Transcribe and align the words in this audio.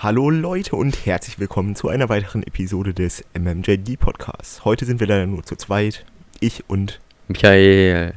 Hallo 0.00 0.30
Leute 0.30 0.76
und 0.76 1.06
herzlich 1.06 1.40
willkommen 1.40 1.74
zu 1.74 1.88
einer 1.88 2.08
weiteren 2.08 2.44
Episode 2.44 2.94
des 2.94 3.24
MMJD 3.36 3.98
Podcasts. 3.98 4.64
Heute 4.64 4.84
sind 4.84 5.00
wir 5.00 5.08
leider 5.08 5.26
nur 5.26 5.42
zu 5.42 5.56
zweit. 5.56 6.04
Ich 6.38 6.62
und 6.68 7.00
Michael. 7.26 8.14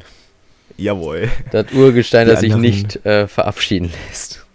Jawohl. 0.78 1.32
Das 1.50 1.74
Urgestein, 1.74 2.28
das 2.28 2.42
sich 2.42 2.56
nicht 2.56 3.04
äh, 3.04 3.28
verabschieden 3.28 3.90
lässt. 4.08 4.46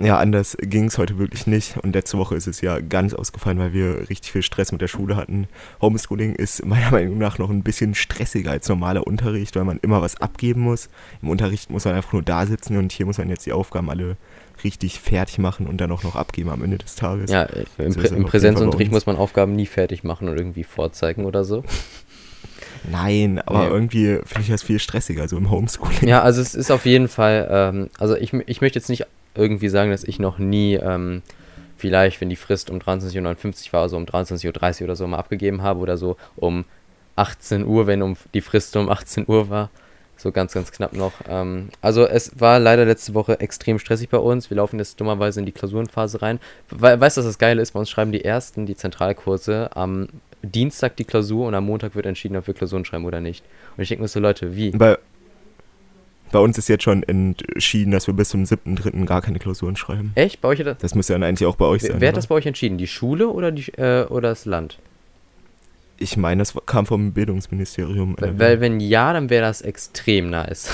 Ja, 0.00 0.16
anders 0.18 0.56
ging 0.60 0.84
es 0.84 0.96
heute 0.96 1.18
wirklich 1.18 1.48
nicht. 1.48 1.76
Und 1.78 1.92
letzte 1.94 2.18
Woche 2.18 2.36
ist 2.36 2.46
es 2.46 2.60
ja 2.60 2.78
ganz 2.78 3.14
ausgefallen, 3.14 3.58
weil 3.58 3.72
wir 3.72 4.08
richtig 4.08 4.30
viel 4.30 4.42
Stress 4.42 4.70
mit 4.70 4.80
der 4.80 4.86
Schule 4.86 5.16
hatten. 5.16 5.48
Homeschooling 5.80 6.36
ist 6.36 6.64
meiner 6.64 6.92
Meinung 6.92 7.18
nach 7.18 7.38
noch 7.38 7.50
ein 7.50 7.64
bisschen 7.64 7.96
stressiger 7.96 8.52
als 8.52 8.68
normaler 8.68 9.04
Unterricht, 9.06 9.56
weil 9.56 9.64
man 9.64 9.80
immer 9.82 10.00
was 10.00 10.20
abgeben 10.20 10.60
muss. 10.60 10.88
Im 11.20 11.30
Unterricht 11.30 11.70
muss 11.70 11.84
man 11.84 11.94
einfach 11.96 12.12
nur 12.12 12.22
da 12.22 12.46
sitzen 12.46 12.76
und 12.76 12.92
hier 12.92 13.06
muss 13.06 13.18
man 13.18 13.28
jetzt 13.28 13.44
die 13.46 13.52
Aufgaben 13.52 13.90
alle 13.90 14.16
richtig 14.62 15.00
fertig 15.00 15.38
machen 15.38 15.66
und 15.66 15.80
dann 15.80 15.90
auch 15.90 16.04
noch 16.04 16.14
abgeben 16.16 16.50
am 16.50 16.62
Ende 16.62 16.78
des 16.78 16.94
Tages. 16.94 17.30
Ja, 17.30 17.48
im, 17.78 17.92
So 17.92 18.00
Prä 18.00 18.08
im 18.08 18.24
Präsenzunterricht 18.24 18.92
muss 18.92 19.06
man 19.06 19.16
Aufgaben 19.16 19.54
nie 19.56 19.66
fertig 19.66 20.04
machen 20.04 20.28
und 20.28 20.36
irgendwie 20.36 20.64
vorzeigen 20.64 21.24
oder 21.24 21.42
so. 21.44 21.64
Nein, 22.90 23.40
aber 23.44 23.64
Nee. 23.64 23.68
irgendwie 23.70 24.06
finde 24.24 24.40
ich 24.42 24.48
das 24.48 24.62
viel 24.62 24.78
stressiger, 24.78 25.26
so 25.28 25.36
im 25.36 25.50
Homeschooling. 25.50 26.06
Ja, 26.08 26.22
also 26.22 26.40
es 26.40 26.54
ist 26.54 26.70
auf 26.70 26.86
jeden 26.86 27.08
Fall, 27.08 27.48
ähm, 27.50 27.90
also 27.98 28.16
ich, 28.16 28.32
ich 28.32 28.60
möchte 28.60 28.78
jetzt 28.78 28.88
nicht 28.88 29.06
irgendwie 29.38 29.68
sagen, 29.68 29.90
dass 29.90 30.04
ich 30.04 30.18
noch 30.18 30.38
nie 30.38 30.74
ähm, 30.74 31.22
vielleicht, 31.76 32.20
wenn 32.20 32.28
die 32.28 32.36
Frist 32.36 32.70
um 32.70 32.78
23.59 32.78 33.68
Uhr 33.68 33.72
war, 33.72 33.88
so 33.88 33.96
um 33.96 34.04
23.30 34.04 34.80
Uhr 34.80 34.84
oder 34.84 34.96
so 34.96 35.06
mal 35.06 35.18
abgegeben 35.18 35.62
habe 35.62 35.80
oder 35.80 35.96
so 35.96 36.16
um 36.36 36.64
18 37.16 37.66
Uhr, 37.66 37.86
wenn 37.86 38.02
um 38.02 38.16
die 38.34 38.40
Frist 38.40 38.76
um 38.76 38.88
18 38.88 39.24
Uhr 39.26 39.48
war. 39.48 39.70
So 40.16 40.32
ganz, 40.32 40.52
ganz 40.52 40.72
knapp 40.72 40.94
noch. 40.94 41.12
Ähm, 41.28 41.68
also 41.80 42.04
es 42.04 42.40
war 42.40 42.58
leider 42.58 42.84
letzte 42.84 43.14
Woche 43.14 43.38
extrem 43.40 43.78
stressig 43.78 44.08
bei 44.08 44.18
uns. 44.18 44.50
Wir 44.50 44.56
laufen 44.56 44.78
jetzt 44.80 45.00
dummerweise 45.00 45.38
in 45.38 45.46
die 45.46 45.52
Klausurenphase 45.52 46.20
rein. 46.22 46.40
We 46.70 47.00
weißt 47.00 47.16
du, 47.16 47.20
was 47.20 47.26
das 47.26 47.38
Geile 47.38 47.62
ist? 47.62 47.70
Bei 47.70 47.78
uns 47.78 47.88
schreiben 47.88 48.10
die 48.10 48.24
ersten 48.24 48.66
die 48.66 48.74
Zentralkurse 48.74 49.70
am 49.76 50.08
Dienstag 50.42 50.96
die 50.96 51.04
Klausur 51.04 51.46
und 51.46 51.54
am 51.54 51.66
Montag 51.66 51.94
wird 51.94 52.06
entschieden, 52.06 52.36
ob 52.36 52.46
wir 52.48 52.54
Klausuren 52.54 52.84
schreiben 52.84 53.04
oder 53.04 53.20
nicht. 53.20 53.44
Und 53.76 53.82
ich 53.82 53.88
denke 53.88 54.02
mir 54.02 54.08
so, 54.08 54.18
Leute, 54.18 54.56
wie? 54.56 54.70
Bei, 54.70 54.98
bei 56.32 56.38
uns 56.38 56.58
ist 56.58 56.68
jetzt 56.68 56.84
schon 56.84 57.02
entschieden, 57.02 57.90
dass 57.90 58.06
wir 58.06 58.14
bis 58.14 58.28
zum 58.30 58.44
7.3. 58.44 59.04
gar 59.06 59.22
keine 59.22 59.38
Klausuren 59.38 59.76
schreiben. 59.76 60.12
Echt? 60.14 60.40
Bei 60.40 60.48
euch 60.48 60.58
das, 60.62 60.78
Das 60.78 60.94
müsste 60.94 61.12
dann 61.14 61.22
eigentlich 61.22 61.46
auch 61.46 61.56
bei 61.56 61.64
euch 61.66 61.82
sein. 61.82 61.92
wer 61.98 62.08
hat 62.08 62.14
oder? 62.14 62.18
das 62.20 62.26
bei 62.26 62.34
euch 62.34 62.46
entschieden? 62.46 62.78
Die 62.78 62.86
Schule 62.86 63.28
oder, 63.28 63.50
die, 63.52 63.70
äh, 63.76 64.04
oder 64.06 64.30
das 64.30 64.44
Land? 64.44 64.78
Ich 65.98 66.16
meine, 66.16 66.40
das 66.42 66.54
kam 66.66 66.86
vom 66.86 67.12
Bildungsministerium. 67.12 68.14
Weil, 68.18 68.38
weil 68.38 68.60
wenn 68.60 68.78
ja, 68.80 69.12
dann 69.12 69.30
wäre 69.30 69.42
das 69.42 69.62
extrem 69.62 70.30
nice. 70.30 70.70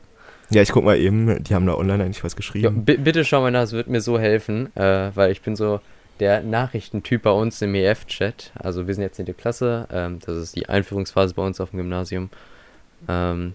ja, 0.50 0.62
ich 0.62 0.70
guck 0.70 0.84
mal 0.84 0.96
eben, 0.98 1.42
die 1.42 1.54
haben 1.54 1.66
da 1.66 1.74
online 1.74 2.04
eigentlich 2.04 2.22
was 2.22 2.32
Ja, 2.34 2.36
geschrieben. 2.36 2.84
bi- 2.84 2.96
bitte 2.96 3.24
schau 3.24 3.40
mal 3.40 3.50
nach, 3.50 3.62
es 3.62 3.72
wird 3.72 3.88
mir 3.88 4.00
so 4.00 4.18
helfen, 4.18 4.74
äh, 4.76 5.10
weil 5.14 5.32
ich 5.32 5.42
bin 5.42 5.56
so 5.56 5.80
der 6.20 6.42
Nachrichtentyp 6.42 7.22
bei 7.22 7.30
uns 7.30 7.60
im 7.62 7.74
EF-Chat. 7.74 8.52
Also 8.54 8.86
wir 8.86 8.94
sind 8.94 9.02
jetzt 9.02 9.18
in 9.18 9.24
der 9.26 9.34
Klasse, 9.34 9.88
ähm, 9.90 10.18
das 10.24 10.36
ist 10.36 10.54
die 10.54 10.68
Einführungsphase 10.68 11.34
bei 11.34 11.42
uns 11.44 11.60
auf 11.60 11.70
dem 11.70 11.78
Gymnasium. 11.78 12.28
Ähm, 13.08 13.54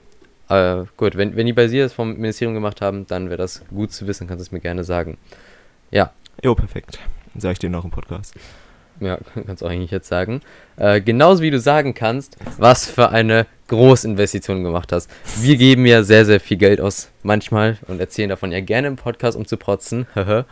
äh, 0.50 0.84
gut, 0.98 1.18
wenn, 1.18 1.36
wenn 1.36 1.46
die 1.46 1.54
bei 1.54 1.68
dir 1.68 1.84
das 1.84 1.94
vom 1.94 2.14
Ministerium 2.14 2.54
gemacht 2.54 2.82
haben, 2.82 3.08
dann 3.08 3.30
wäre 3.30 3.38
das 3.38 3.64
gut 3.70 3.92
zu 3.92 4.08
wissen, 4.08 4.28
kannst 4.28 4.42
du 4.42 4.48
es 4.48 4.52
mir 4.52 4.62
gerne 4.62 4.84
sagen. 4.84 5.18
Ja, 5.92 6.12
Jo, 6.44 6.54
perfekt. 6.56 7.00
Sag 7.38 7.54
ich 7.54 7.60
dir 7.60 7.70
noch 7.70 7.86
im 7.86 7.92
Podcast. 7.92 8.36
Ja, 9.00 9.18
kannst 9.46 9.62
du 9.62 9.66
eigentlich 9.66 9.92
jetzt 9.92 10.08
sagen. 10.08 10.42
Äh, 10.78 11.02
genauso 11.02 11.42
wie 11.42 11.52
du 11.52 11.60
sagen 11.60 11.94
kannst, 11.94 12.38
was 12.58 12.86
für 12.86 13.10
eine 13.10 13.46
Großinvestition 13.68 14.58
du 14.58 14.64
gemacht 14.64 14.92
hast. 14.92 15.10
Wir 15.40 15.58
geben 15.58 15.86
ja 15.86 16.04
sehr, 16.04 16.26
sehr 16.26 16.40
viel 16.40 16.58
Geld 16.58 16.80
aus 16.80 17.10
manchmal 17.24 17.78
und 17.88 18.00
erzählen 18.00 18.30
davon 18.30 18.52
ja 18.52 18.62
gerne 18.62 18.88
im 18.88 18.96
Podcast, 18.96 19.38
um 19.38 19.46
zu 19.46 19.58
protzen. 19.58 20.06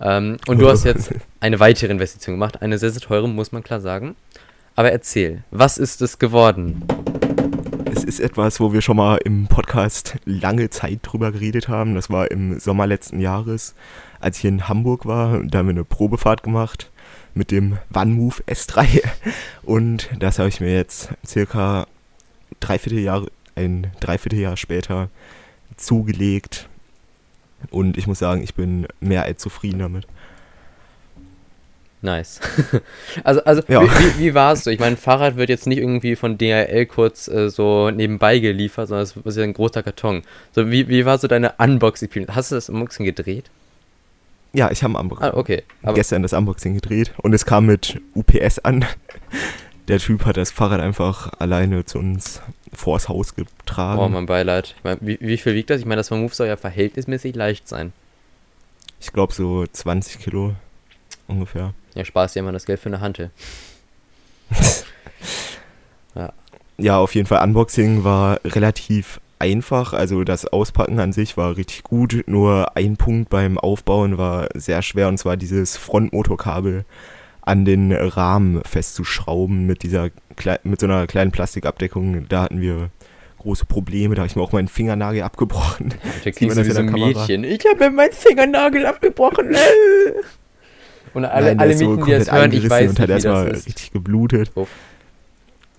ähm, 0.00 0.36
und 0.46 0.60
du 0.60 0.68
hast 0.68 0.84
jetzt 0.84 1.10
eine 1.40 1.58
weitere 1.58 1.90
Investition 1.90 2.34
gemacht. 2.34 2.60
Eine 2.60 2.78
sehr, 2.78 2.90
sehr 2.90 3.00
teure, 3.00 3.28
muss 3.28 3.52
man 3.52 3.62
klar 3.62 3.80
sagen. 3.80 4.16
Aber 4.76 4.92
erzähl, 4.92 5.42
was 5.50 5.78
ist 5.78 6.02
es 6.02 6.18
geworden? 6.18 6.84
Es 8.00 8.04
ist 8.04 8.20
etwas, 8.20 8.60
wo 8.60 8.72
wir 8.72 8.80
schon 8.80 8.96
mal 8.96 9.18
im 9.26 9.46
Podcast 9.46 10.16
lange 10.24 10.70
Zeit 10.70 11.00
drüber 11.02 11.32
geredet 11.32 11.68
haben. 11.68 11.94
Das 11.94 12.08
war 12.08 12.30
im 12.30 12.58
Sommer 12.58 12.86
letzten 12.86 13.20
Jahres, 13.20 13.74
als 14.20 14.38
ich 14.38 14.46
in 14.46 14.68
Hamburg 14.68 15.04
war. 15.04 15.40
Da 15.44 15.58
haben 15.58 15.66
wir 15.66 15.72
eine 15.74 15.84
Probefahrt 15.84 16.42
gemacht 16.42 16.90
mit 17.34 17.50
dem 17.50 17.76
OneMove 17.94 18.42
S3. 18.46 19.02
Und 19.64 20.08
das 20.18 20.38
habe 20.38 20.48
ich 20.48 20.62
mir 20.62 20.74
jetzt 20.74 21.10
circa 21.26 21.86
dreiviertel 22.58 23.00
Jahre, 23.00 23.26
ein 23.54 23.88
Dreivierteljahr 24.00 24.56
später 24.56 25.10
zugelegt. 25.76 26.70
Und 27.68 27.98
ich 27.98 28.06
muss 28.06 28.18
sagen, 28.18 28.42
ich 28.42 28.54
bin 28.54 28.86
mehr 29.00 29.24
als 29.24 29.42
zufrieden 29.42 29.80
damit. 29.80 30.06
Nice. 32.02 32.40
also, 33.24 33.44
also 33.44 33.62
Ja. 33.68 33.82
wie, 33.82 34.18
wie, 34.18 34.34
war 34.34 34.54
es 34.54 34.64
so? 34.64 34.70
Ich 34.70 34.80
meine, 34.80 34.94
ein 34.94 34.96
Fahrrad 34.96 35.36
wird 35.36 35.50
jetzt 35.50 35.66
nicht 35.66 35.78
irgendwie 35.78 36.16
von 36.16 36.38
DHL 36.38 36.86
kurz 36.86 37.28
äh, 37.28 37.50
so 37.50 37.90
nebenbei 37.90 38.38
geliefert, 38.38 38.88
sondern 38.88 39.04
es 39.04 39.16
ist 39.16 39.36
ja 39.36 39.44
ein 39.44 39.52
großer 39.52 39.82
Karton. 39.82 40.22
So, 40.52 40.70
wie, 40.70 40.88
wie 40.88 41.04
war 41.04 41.18
so 41.18 41.28
deine 41.28 41.54
Unboxing-Experience? 41.58 42.34
Hast 42.34 42.50
du 42.50 42.54
das 42.54 42.70
Unboxing 42.70 43.04
gedreht? 43.04 43.50
Ja, 44.52 44.70
ich 44.70 44.82
habe 44.82 44.94
ein 44.94 45.02
Unboxing. 45.02 45.28
Ah, 45.28 45.36
okay. 45.36 45.62
Aber, 45.82 45.94
gestern 45.94 46.22
das 46.22 46.32
Unboxing 46.32 46.74
gedreht 46.74 47.12
und 47.18 47.34
es 47.34 47.44
kam 47.44 47.66
mit 47.66 48.00
UPS 48.14 48.60
an. 48.60 48.84
Der 49.88 49.98
Typ 49.98 50.24
hat 50.24 50.36
das 50.36 50.52
Fahrrad 50.52 50.80
einfach 50.80 51.32
alleine 51.38 51.84
zu 51.84 51.98
uns 51.98 52.40
vors 52.72 53.08
Haus 53.08 53.34
getragen. 53.34 54.00
oh, 54.00 54.08
mein 54.08 54.26
Beileid. 54.26 54.74
Ich 54.78 54.84
meine, 54.84 54.98
wie, 55.00 55.18
wie 55.20 55.36
viel 55.36 55.54
wiegt 55.54 55.68
das? 55.70 55.80
Ich 55.80 55.86
meine, 55.86 55.96
das 55.98 56.10
Move 56.10 56.32
soll 56.32 56.46
ja 56.46 56.56
verhältnismäßig 56.56 57.34
leicht 57.34 57.66
sein. 57.66 57.92
Ich 59.00 59.12
glaube 59.12 59.32
so 59.32 59.66
20 59.66 60.20
Kilo 60.20 60.54
ungefähr. 61.26 61.74
Ja, 61.94 62.04
Spaß 62.04 62.32
dir 62.34 62.42
mal 62.42 62.52
das 62.52 62.66
Geld 62.66 62.80
für 62.80 62.88
eine 62.88 63.00
Hantel. 63.00 63.30
Ja, 66.80 66.96
auf 66.98 67.14
jeden 67.14 67.26
Fall 67.26 67.44
Unboxing 67.44 68.04
war 68.04 68.40
relativ 68.42 69.20
einfach. 69.38 69.92
Also 69.92 70.24
das 70.24 70.46
Auspacken 70.46 70.98
an 70.98 71.12
sich 71.12 71.36
war 71.36 71.56
richtig 71.56 71.82
gut. 71.82 72.24
Nur 72.26 72.74
ein 72.74 72.96
Punkt 72.96 73.28
beim 73.28 73.58
Aufbauen 73.58 74.16
war 74.16 74.48
sehr 74.54 74.80
schwer 74.80 75.08
und 75.08 75.18
zwar 75.18 75.36
dieses 75.36 75.76
Frontmotorkabel 75.76 76.86
an 77.42 77.64
den 77.64 77.92
Rahmen 77.92 78.62
festzuschrauben 78.64 79.66
mit 79.66 79.82
dieser 79.82 80.10
mit 80.62 80.80
so 80.80 80.86
einer 80.86 81.06
kleinen 81.06 81.32
Plastikabdeckung. 81.32 82.28
Da 82.28 82.42
hatten 82.42 82.62
wir 82.62 82.88
große 83.38 83.66
Probleme. 83.66 84.14
Da 84.14 84.22
habe 84.22 84.28
ich 84.28 84.36
mir 84.36 84.42
auch 84.42 84.52
meinen 84.52 84.68
Fingernagel 84.68 85.22
abgebrochen. 85.22 85.94
Da 86.24 86.30
klingst 86.30 86.56
du 86.56 86.60
das 86.60 86.68
wie 86.68 86.72
so 86.72 86.80
ein? 86.80 86.92
Mädchen. 86.92 87.44
Ich 87.44 87.64
habe 87.66 87.84
mir 87.84 87.90
meinen 87.90 88.12
Fingernagel 88.12 88.86
abgebrochen. 88.86 89.54
Und 91.14 91.24
alle, 91.24 91.46
Nein, 91.46 91.58
alle 91.58 91.72
ist 91.72 91.78
so 91.80 91.96
die 91.96 92.10
das 92.12 92.30
hören, 92.30 92.52
ich 92.52 92.68
weiß 92.70 92.90
und 92.90 93.00
hat 93.00 93.10
erstmal 93.10 93.48
richtig 93.48 93.90
geblutet. 93.92 94.50
Uff. 94.54 94.68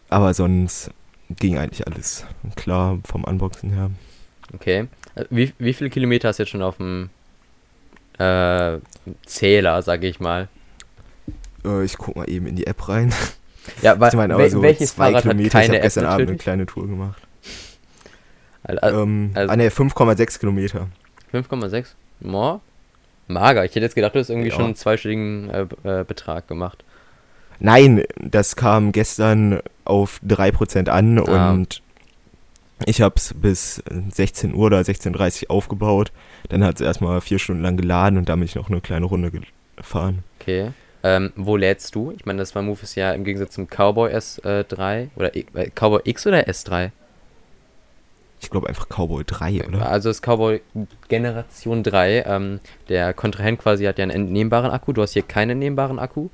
Aber 0.10 0.34
sonst 0.34 0.92
ging 1.40 1.58
eigentlich 1.58 1.88
alles 1.88 2.26
klar 2.56 3.00
vom 3.06 3.24
Unboxen 3.24 3.72
her. 3.72 3.92
Okay. 4.54 4.88
Äh, 5.16 5.26
Wie, 5.30 5.54
wie 5.58 5.74
viele 5.74 5.90
Kilometer 5.90 6.28
hast 6.28 6.40
du 6.40 6.44
jetzt 6.44 6.50
schon 6.50 6.62
auf 6.62 6.78
dem 6.78 7.10
äh, 8.20 8.80
Zähler, 9.26 9.82
sage 9.82 10.08
ich 10.08 10.20
mal? 10.20 10.50
Äh, 11.64 11.86
ich 11.86 11.98
guck 11.98 12.16
mal 12.16 12.30
eben 12.30 12.48
in 12.48 12.56
die 12.56 12.68
App 12.68 12.88
rein. 12.90 13.14
Ja, 13.82 14.00
weil 14.00 14.10
Ich 14.10 14.16
meine, 14.16 14.34
aber 14.34 14.50
so 14.50 14.62
welches 14.62 14.96
zwei 14.96 15.12
Fahrrad 15.12 15.16
hat 15.18 15.32
Kilometer. 15.32 15.62
Ich 15.62 15.68
habe 15.68 15.78
App 15.78 15.84
gestern 15.84 16.06
Abend 16.08 16.30
eine 16.30 16.38
kleine 16.38 16.66
Tour 16.66 16.88
gemacht. 16.88 17.22
Also, 18.64 19.04
ähm, 19.04 19.32
also- 19.34 19.54
ah 19.54 19.56
ne, 19.56 19.70
5,6 19.70 20.40
Kilometer. 20.40 20.88
5,6? 21.32 21.96
More? 22.22 22.60
Mager. 23.34 23.64
Ich 23.66 23.72
hätte 23.72 23.82
jetzt 23.86 23.96
gedacht, 23.96 24.16
du 24.16 24.20
hast 24.20 24.30
irgendwie 24.30 24.50
Ja. 24.50 24.56
schon 24.56 24.66
einen 24.66 24.76
zweistelligen 24.76 25.50
äh, 25.50 25.62
äh, 25.84 26.04
Betrag 26.04 26.48
gemacht. 26.48 26.84
Nein, 27.60 28.04
das 28.20 28.56
kam 28.56 28.92
gestern 28.92 29.60
auf 29.86 30.20
3% 30.28 30.90
an 30.90 31.20
Ah. 31.20 31.52
und 31.52 31.82
ich 32.86 33.02
habe 33.02 33.14
es 33.18 33.34
bis 33.36 33.84
16 34.12 34.56
Uhr 34.56 34.66
oder 34.66 34.80
16.30 34.82 35.44
Uhr 35.44 35.52
aufgebaut. 35.52 36.12
Dann 36.50 36.64
hat 36.64 36.76
es 36.76 36.82
erstmal 36.82 37.22
vier 37.22 37.38
Stunden 37.38 37.62
lang 37.62 37.78
geladen 37.78 38.18
und 38.18 38.28
dann 38.30 38.40
bin 38.40 38.46
ich 38.48 38.56
noch 38.56 38.70
eine 38.70 38.82
kleine 38.82 39.06
Runde 39.06 39.32
gefahren. 39.78 40.24
Okay. 40.40 40.72
Ähm, 41.04 41.32
wo 41.36 41.56
lädst 41.58 41.94
du? 41.96 42.12
Ich 42.18 42.26
meine, 42.26 42.40
das 42.40 42.54
Move 42.56 42.80
ist 42.82 42.96
ja 42.96 43.12
im 43.14 43.24
Gegensatz 43.24 43.54
zum 43.54 43.68
Cowboy 43.68 44.12
S3 44.14 45.10
oder 45.16 45.36
I- 45.36 45.46
äh, 45.54 45.70
Cowboy 45.70 46.02
X 46.04 46.26
oder 46.28 46.48
S3? 46.48 46.92
Ich 48.42 48.50
glaube 48.50 48.68
einfach 48.68 48.88
Cowboy 48.90 49.24
3, 49.24 49.68
oder? 49.68 49.88
Also 49.88 50.10
das 50.10 50.22
Cowboy 50.22 50.62
Generation 51.08 51.84
3. 51.84 52.24
Ähm, 52.26 52.60
der 52.90 53.14
Kontrahent 53.14 53.60
quasi 53.60 53.86
hat 53.86 54.00
ja 54.00 54.04
einen 54.04 54.12
entnehmbaren 54.12 54.72
Akku. 54.72 54.94
Du 54.94 55.02
hast 55.04 55.14
hier 55.14 55.22
keinen 55.22 55.52
entnehmbaren 55.52 56.00
Akku. 56.00 56.30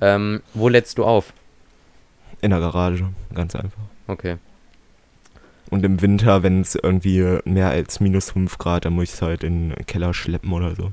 Ähm, 0.00 0.42
wo 0.54 0.68
lädst 0.68 0.98
du 0.98 1.04
auf? 1.04 1.32
In 2.40 2.50
der 2.50 2.58
Garage, 2.58 3.08
ganz 3.32 3.54
einfach. 3.54 3.82
Okay. 4.08 4.36
Und 5.70 5.84
im 5.84 6.02
Winter, 6.02 6.42
wenn 6.42 6.60
es 6.60 6.74
irgendwie 6.74 7.38
mehr 7.44 7.70
als 7.70 8.00
minus 8.00 8.32
5 8.32 8.58
Grad, 8.58 8.84
dann 8.84 8.94
muss 8.94 9.04
ich 9.04 9.12
es 9.12 9.22
halt 9.22 9.44
in 9.44 9.70
den 9.70 9.86
Keller 9.86 10.12
schleppen 10.12 10.52
oder 10.52 10.74
so. 10.74 10.92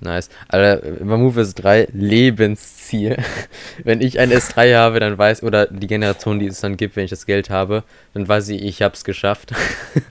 Nice. 0.00 0.30
Also, 0.46 1.04
Move 1.04 1.40
S3, 1.40 1.88
Lebensziel. 1.92 3.16
wenn 3.84 4.00
ich 4.00 4.20
ein 4.20 4.30
S3 4.30 4.76
habe, 4.76 5.00
dann 5.00 5.18
weiß, 5.18 5.42
oder 5.42 5.66
die 5.66 5.88
Generation, 5.88 6.38
die 6.38 6.46
es 6.46 6.60
dann 6.60 6.76
gibt, 6.76 6.94
wenn 6.94 7.04
ich 7.04 7.10
das 7.10 7.26
Geld 7.26 7.50
habe, 7.50 7.82
dann 8.14 8.28
weiß 8.28 8.48
ich, 8.50 8.62
ich 8.62 8.82
hab's 8.82 9.02
geschafft. 9.02 9.52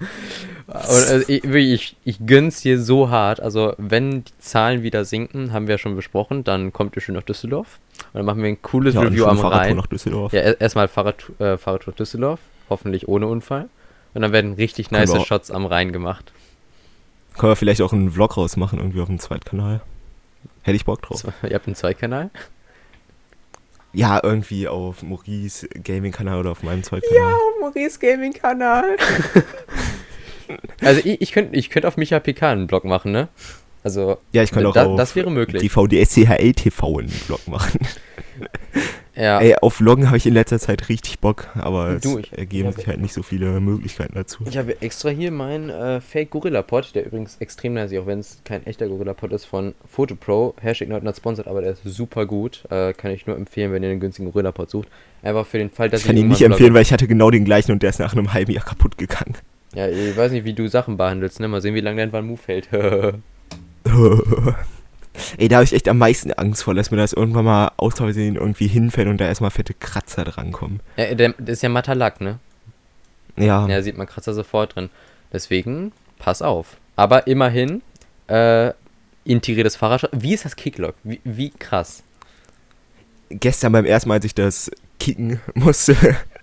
also 0.67 1.23
ich, 1.29 1.43
ich, 1.45 1.95
ich 2.03 2.25
gönn's 2.25 2.61
dir 2.61 2.81
so 2.81 3.09
hart. 3.09 3.39
Also, 3.39 3.73
wenn 3.77 4.25
die 4.25 4.37
Zahlen 4.39 4.83
wieder 4.83 5.05
sinken, 5.05 5.53
haben 5.53 5.67
wir 5.67 5.75
ja 5.75 5.79
schon 5.79 5.95
besprochen, 5.95 6.43
dann 6.43 6.73
kommt 6.73 6.95
ihr 6.97 7.01
schön 7.01 7.15
nach 7.15 7.23
Düsseldorf. 7.23 7.79
Und 8.11 8.15
dann 8.19 8.25
machen 8.25 8.41
wir 8.41 8.49
ein 8.49 8.61
cooles 8.61 8.93
Ja, 8.95 9.01
und 9.01 9.07
Review 9.07 9.25
am 9.25 9.37
Fahrradtour 9.37 9.61
Rhein. 9.67 9.77
nach 9.77 9.87
Düsseldorf. 9.87 10.33
Ja, 10.33 10.41
er- 10.41 10.59
erstmal 10.61 10.87
Fahrrad, 10.89 11.23
äh, 11.39 11.57
Fahrradtour 11.57 11.93
Düsseldorf, 11.93 12.39
hoffentlich 12.69 13.07
ohne 13.07 13.27
Unfall. 13.27 13.69
Und 14.13 14.21
dann 14.21 14.33
werden 14.33 14.53
richtig 14.53 14.91
nice 14.91 15.13
Shots 15.25 15.49
am 15.51 15.65
Rhein 15.65 15.93
gemacht. 15.93 16.31
Können 17.37 17.51
wir 17.51 17.55
vielleicht 17.55 17.81
auch 17.81 17.93
einen 17.93 18.11
Vlog 18.11 18.37
rausmachen, 18.37 18.79
irgendwie 18.79 19.01
auf 19.01 19.07
dem 19.07 19.19
Zweitkanal. 19.19 19.81
Hätte 20.63 20.75
ich 20.75 20.85
Bock 20.85 21.01
drauf. 21.01 21.23
Ihr 21.43 21.53
habt 21.53 21.67
einen 21.67 21.75
Zweikanal? 21.75 22.29
Ja, 23.93 24.19
irgendwie 24.21 24.67
auf 24.67 25.01
Maurice 25.01 25.67
Gaming-Kanal 25.69 26.39
oder 26.39 26.51
auf 26.51 26.63
meinem 26.63 26.83
Zweitkanal. 26.83 27.33
Maurice 27.61 27.99
Gaming 27.99 28.33
Kanal. 28.33 28.97
also 30.81 31.01
ich, 31.03 31.21
ich 31.21 31.31
könnte 31.31 31.55
ich 31.57 31.69
könnt 31.69 31.85
auf 31.85 31.97
Micha 31.97 32.19
PK 32.19 32.51
einen 32.51 32.67
Blog 32.67 32.83
machen, 32.85 33.11
ne? 33.11 33.27
Also, 33.83 34.17
Ja, 34.33 34.43
ich 34.43 34.51
könnte 34.51 34.69
auch 34.69 34.73
da, 34.73 34.85
auf 34.85 34.97
das 34.97 35.15
wäre 35.15 35.31
möglich. 35.31 35.61
die 35.61 35.69
VDSCHL 35.69 36.53
TV 36.53 36.99
einen 36.99 37.09
Vlog 37.09 37.47
machen. 37.47 37.79
Ja. 39.17 39.39
Ey, 39.41 39.55
auf 39.61 39.73
Vloggen 39.75 40.07
habe 40.07 40.17
ich 40.17 40.25
in 40.27 40.33
letzter 40.33 40.59
Zeit 40.59 40.89
richtig 40.89 41.19
Bock, 41.19 41.47
aber 41.55 41.89
es 41.95 42.01
Du, 42.03 42.19
ich- 42.19 42.31
ergeben 42.37 42.69
ich 42.69 42.75
sich 42.75 42.87
halt 42.87 43.01
nicht 43.01 43.13
so 43.13 43.23
viele 43.23 43.59
Möglichkeiten 43.59 44.13
dazu. 44.15 44.43
Ich 44.47 44.57
habe 44.57 44.79
extra 44.81 45.09
hier 45.09 45.31
meinen 45.31 45.69
äh, 45.69 45.99
Fake 46.01 46.29
Gorilla 46.29 46.61
Pod, 46.61 46.93
der 46.95 47.05
übrigens 47.05 47.37
extrem 47.39 47.73
nice 47.73 47.91
ist, 47.91 47.99
auch 47.99 48.05
wenn 48.05 48.19
es 48.19 48.41
kein 48.45 48.65
echter 48.65 48.87
Gorilla 48.87 49.13
Pod 49.13 49.31
ist, 49.33 49.45
von 49.45 49.73
PhotoPro. 49.91 50.53
Hashtag 50.61 50.89
not, 50.89 51.03
not 51.03 51.15
sponsored, 51.17 51.47
aber 51.47 51.61
der 51.61 51.71
ist 51.71 51.81
super 51.83 52.25
gut. 52.25 52.63
Äh, 52.69 52.93
kann 52.93 53.11
ich 53.11 53.25
nur 53.27 53.35
empfehlen, 53.35 53.71
wenn 53.73 53.83
ihr 53.83 53.89
einen 53.89 53.99
günstigen 53.99 54.31
Gorilla 54.31 54.51
Pod 54.51 54.69
sucht. 54.69 54.87
Einfach 55.23 55.45
für 55.47 55.57
den 55.57 55.71
Fall, 55.71 55.89
dass 55.89 56.01
Ich 56.01 56.07
kann 56.07 56.15
ihn 56.17 56.27
nicht 56.27 56.41
empfehlen, 56.41 56.73
weil 56.73 56.83
ich 56.83 56.93
hatte 56.93 57.07
genau 57.07 57.31
den 57.31 57.43
gleichen 57.43 57.71
und 57.71 57.81
der 57.83 57.89
ist 57.89 57.99
nach 57.99 58.13
einem 58.13 58.33
halben 58.33 58.51
Jahr 58.51 58.63
kaputt 58.63 58.97
gegangen. 58.97 59.33
Ja, 59.73 59.87
ich 59.89 60.15
weiß 60.15 60.31
nicht, 60.31 60.45
wie 60.45 60.53
du 60.53 60.67
Sachen 60.69 60.95
behandelst, 60.95 61.39
ne? 61.39 61.47
Mal 61.47 61.61
sehen, 61.61 61.75
wie 61.75 61.81
lange 61.81 62.05
dein 62.07 62.13
One 62.13 62.27
Move 62.27 62.39
hält. 62.45 62.69
Ey, 65.37 65.47
da 65.47 65.57
habe 65.57 65.63
ich 65.63 65.73
echt 65.73 65.87
am 65.87 65.97
meisten 65.97 66.31
Angst 66.33 66.63
vor, 66.63 66.73
dass 66.73 66.91
mir 66.91 66.97
das 66.97 67.13
irgendwann 67.13 67.45
mal 67.45 67.71
aus 67.77 67.95
Versehen 67.95 68.35
irgendwie 68.35 68.67
hinfällt 68.67 69.07
und 69.07 69.19
da 69.19 69.25
erstmal 69.25 69.51
fette 69.51 69.73
Kratzer 69.73 70.23
drankommen. 70.23 70.79
ja, 70.95 71.13
der, 71.15 71.33
das 71.37 71.57
ist 71.57 71.63
ja 71.63 71.69
matter 71.69 71.95
Lack, 71.95 72.21
ne? 72.21 72.39
Ja, 73.37 73.67
Ja, 73.67 73.81
sieht 73.81 73.97
man 73.97 74.07
Kratzer 74.07 74.33
sofort 74.33 74.75
drin. 74.75 74.89
Deswegen, 75.31 75.91
pass 76.17 76.41
auf. 76.41 76.77
Aber 76.95 77.27
immerhin, 77.27 77.81
äh, 78.27 78.71
integriertes 79.23 79.75
Fahrrad. 79.75 80.09
Wie 80.11 80.33
ist 80.33 80.45
das 80.45 80.55
Kicklock? 80.55 80.95
Wie, 81.03 81.21
wie 81.23 81.49
krass. 81.51 82.03
gestern 83.29 83.73
beim 83.73 83.85
ersten 83.85 84.09
Mal, 84.09 84.15
als 84.15 84.25
ich 84.25 84.35
das 84.35 84.71
kicken 84.99 85.39
musste, 85.53 85.95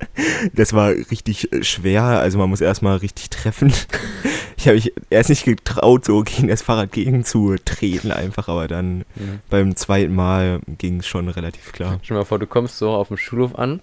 das 0.52 0.72
war 0.72 0.90
richtig 0.90 1.52
äh, 1.52 1.62
schwer. 1.64 2.02
Also 2.02 2.38
man 2.38 2.48
muss 2.50 2.60
erstmal 2.60 2.96
richtig 2.98 3.30
treffen. 3.30 3.72
Ich 4.56 4.68
habe 4.68 4.76
mich 4.76 4.94
erst 5.10 5.28
nicht 5.28 5.44
getraut, 5.44 6.06
so 6.06 6.22
gegen 6.22 6.48
das 6.48 6.62
Fahrrad 6.62 6.90
gegenzutreten 6.92 8.10
einfach, 8.10 8.48
aber 8.48 8.66
dann 8.66 9.04
Mhm. 9.16 9.40
beim 9.50 9.76
zweiten 9.76 10.14
Mal 10.14 10.60
ging 10.78 11.00
es 11.00 11.06
schon 11.06 11.28
relativ 11.28 11.72
klar. 11.72 11.98
Stell 12.02 12.14
dir 12.14 12.20
mal 12.20 12.24
vor, 12.24 12.38
du 12.38 12.46
kommst 12.46 12.78
so 12.78 12.90
auf 12.90 13.08
dem 13.08 13.18
Schulhof 13.18 13.56
an, 13.56 13.80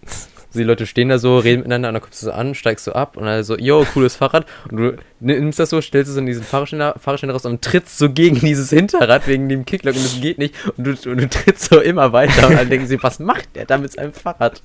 die 0.55 0.63
Leute 0.63 0.87
stehen 0.87 1.09
da 1.09 1.19
so, 1.19 1.37
reden 1.37 1.59
miteinander 1.59 1.89
und 1.89 1.93
dann 1.95 2.01
kommst 2.01 2.21
du 2.23 2.25
so 2.27 2.31
an, 2.31 2.55
steigst 2.55 2.87
du 2.87 2.93
ab 2.93 3.15
und 3.15 3.25
dann 3.25 3.43
so, 3.43 3.57
yo, 3.57 3.85
cooles 3.93 4.15
Fahrrad. 4.15 4.45
Und 4.71 4.77
du 4.77 4.97
nimmst 5.19 5.59
das 5.59 5.69
so, 5.69 5.81
stellst 5.81 6.09
es 6.09 6.17
in 6.17 6.25
diesen 6.25 6.43
Fahrradständer, 6.43 6.95
Fahrradständer 6.99 7.33
raus 7.33 7.45
und 7.45 7.61
trittst 7.61 7.99
so 7.99 8.09
gegen 8.09 8.39
dieses 8.39 8.69
Hinterrad 8.71 9.27
wegen 9.27 9.49
dem 9.49 9.65
Kicklock 9.65 9.95
und 9.95 10.03
das 10.03 10.19
geht 10.19 10.39
nicht. 10.39 10.55
Und 10.77 10.85
du, 10.87 11.11
und 11.11 11.17
du 11.21 11.29
trittst 11.29 11.69
so 11.69 11.79
immer 11.79 12.11
weiter 12.11 12.47
und 12.47 12.55
dann 12.55 12.69
denken 12.69 12.87
sie, 12.87 13.01
was 13.03 13.19
macht 13.19 13.55
der 13.55 13.65
da 13.65 13.77
mit 13.77 13.91
seinem 13.91 14.13
Fahrrad? 14.13 14.63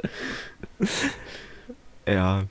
Ja, 2.07 2.45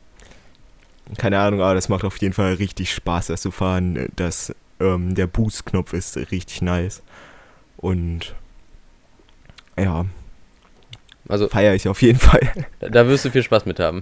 keine 1.18 1.40
Ahnung, 1.40 1.62
aber 1.62 1.76
das 1.76 1.90
macht 1.90 2.04
auf 2.04 2.18
jeden 2.18 2.34
Fall 2.34 2.56
richtig 2.56 2.94
Spaß, 2.94 3.28
das 3.28 3.42
zu 3.42 3.52
fahren. 3.52 4.10
Das, 4.16 4.54
ähm, 4.80 5.16
der 5.16 5.28
Boost-Knopf 5.28 5.94
ist 5.94 6.18
richtig 6.18 6.62
nice. 6.62 7.02
Und 7.78 8.36
ja, 9.78 10.06
Also, 11.30 11.48
feiere 11.48 11.76
ich 11.76 11.88
auf 11.88 12.02
jeden 12.02 12.20
Fall. 12.20 12.42
da, 12.80 13.08
wirst 13.08 13.26
du 13.26 13.30
viel 13.30 13.44
Spaß 13.44 13.66
mit 13.66 13.80
haben. 13.80 14.02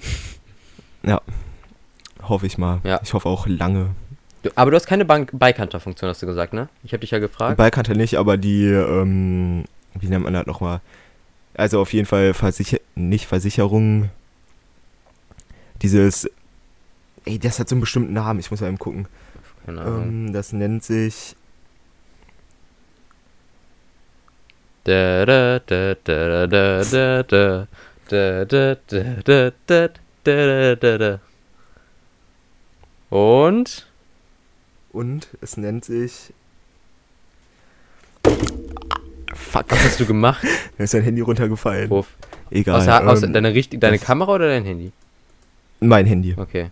Hoffe 2.21 2.45
ich 2.45 2.57
mal. 2.57 2.79
Ja. 2.83 3.01
Ich 3.03 3.13
hoffe 3.13 3.27
auch 3.27 3.47
lange. 3.47 3.89
Du, 4.43 4.49
aber 4.55 4.71
du 4.71 4.77
hast 4.77 4.87
keine 4.87 5.05
Beikanter-Funktion, 5.05 6.09
hast 6.09 6.21
du 6.21 6.25
gesagt, 6.25 6.53
ne? 6.53 6.69
Ich 6.83 6.93
habe 6.93 7.01
dich 7.01 7.11
ja 7.11 7.19
gefragt. 7.19 7.57
Ballkante 7.57 7.95
nicht, 7.95 8.15
aber 8.17 8.37
die, 8.37 8.65
ähm, 8.65 9.65
wie 9.99 10.07
nennt 10.07 10.23
man 10.23 10.33
das 10.33 10.45
nochmal? 10.45 10.81
Also 11.53 11.81
auf 11.81 11.93
jeden 11.93 12.05
Fall 12.05 12.33
Versicher 12.33 12.79
nicht 12.95 13.25
Versicherung. 13.25 14.09
Dieses, 15.83 16.27
ey, 17.25 17.37
das 17.37 17.59
hat 17.59 17.69
so 17.69 17.75
einen 17.75 17.81
bestimmten 17.81 18.13
Namen, 18.13 18.39
ich 18.39 18.49
muss 18.49 18.61
mal 18.61 18.67
eben 18.67 18.79
gucken. 18.79 19.07
Keine 19.65 19.81
Ahnung. 19.81 20.03
Ähm, 20.03 20.33
das 20.33 20.53
nennt 20.53 20.83
sich, 20.83 21.35
Da, 24.85 25.25
da, 25.25 25.59
da, 25.59 25.95
da, 26.03 26.45
da, 26.47 26.83
da, 26.83 27.23
da, 27.23 27.67
da, 28.09 28.45
da, 28.45 28.45
da, 28.45 29.21
da, 29.23 29.51
da, 29.65 29.89
da, 30.25 30.75
da, 30.75 30.97
da. 30.97 31.19
Und? 33.09 33.87
und 34.91 35.27
es 35.39 35.55
nennt 35.55 35.85
sich, 35.85 36.33
fuck, 39.33 39.65
Was 39.69 39.83
hast 39.85 39.99
du 40.01 40.05
gemacht? 40.05 40.43
da 40.77 40.83
ist 40.83 40.93
dein 40.93 41.03
Handy 41.03 41.21
runtergefallen. 41.21 41.89
Wurf. 41.89 42.07
Egal. 42.51 42.81
Außer 43.07 43.25
ähm, 43.27 43.33
deine, 43.33 43.53
richtig, 43.53 43.79
deine 43.79 43.97
das- 43.97 44.05
Kamera 44.05 44.33
oder 44.33 44.47
dein 44.49 44.65
Handy? 44.65 44.91
Mein 45.87 46.05
Handy. 46.05 46.35
Okay. 46.37 46.69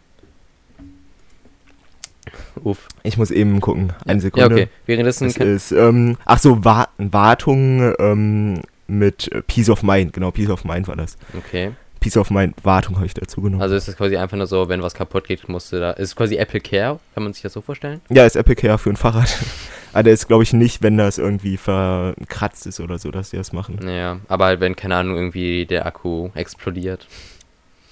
Uff. 2.64 2.88
Ich 3.04 3.18
muss 3.18 3.32
eben 3.32 3.60
gucken. 3.62 3.94
Eine 4.06 4.20
Ja, 4.20 4.22
Sekunde. 4.22 4.56
okay. 4.56 4.68
Währenddessen 4.86 5.28
Es 5.28 5.38
ist, 5.38 5.72
ähm, 5.72 6.18
ach 6.26 6.40
so, 6.40 6.64
Wa 6.64 6.88
Wartung 6.98 7.94
ähm, 8.00 8.62
mit 8.88 9.30
Peace 9.48 9.70
of 9.70 9.84
Mind. 9.84 10.14
Genau, 10.14 10.32
Peace 10.32 10.50
of 10.50 10.64
Mind 10.66 10.88
war 10.88 10.96
das. 10.96 11.18
Okay. 11.38 11.72
Peace 12.00 12.18
of 12.18 12.30
Mind, 12.32 12.56
Wartung 12.64 12.96
habe 12.96 13.06
ich 13.06 13.14
dazu 13.14 13.42
genommen. 13.42 13.62
Also 13.62 13.76
ist 13.76 13.88
es 13.88 13.96
quasi 13.96 14.18
einfach 14.18 14.36
nur 14.36 14.48
so, 14.48 14.68
wenn 14.70 14.82
was 14.82 14.94
kaputt 14.96 15.28
geht, 15.28 15.48
musst 15.50 15.72
du 15.72 15.80
da. 15.80 15.92
Ist 15.92 16.16
quasi 16.16 16.36
Apple 16.36 16.60
Care? 16.60 17.00
Kann 17.14 17.24
man 17.24 17.34
sich 17.34 17.44
das 17.44 17.54
so 17.54 17.62
vorstellen? 17.62 18.02
ja, 18.10 18.26
ist 18.26 18.36
Apple 18.36 18.56
Care 18.56 18.78
für 18.78 18.90
ein 18.90 18.96
Fahrrad. 18.96 19.36
Aber 19.94 20.04
der 20.04 20.14
ist, 20.14 20.28
glaube 20.28 20.44
ich, 20.44 20.54
nicht, 20.54 20.82
wenn 20.82 20.98
das 20.98 21.18
irgendwie 21.18 21.58
verkratzt 21.58 22.66
ist 22.66 22.80
oder 22.80 22.98
so, 22.98 23.12
dass 23.12 23.32
die 23.32 23.38
das 23.38 23.52
machen. 23.52 23.78
Naja, 23.84 24.22
aber 24.30 24.46
halt, 24.46 24.62
wenn, 24.62 24.78
keine 24.78 24.96
Ahnung, 24.96 25.18
irgendwie 25.18 25.66
der 25.66 25.86
Akku 25.86 26.30
explodiert. 26.34 27.08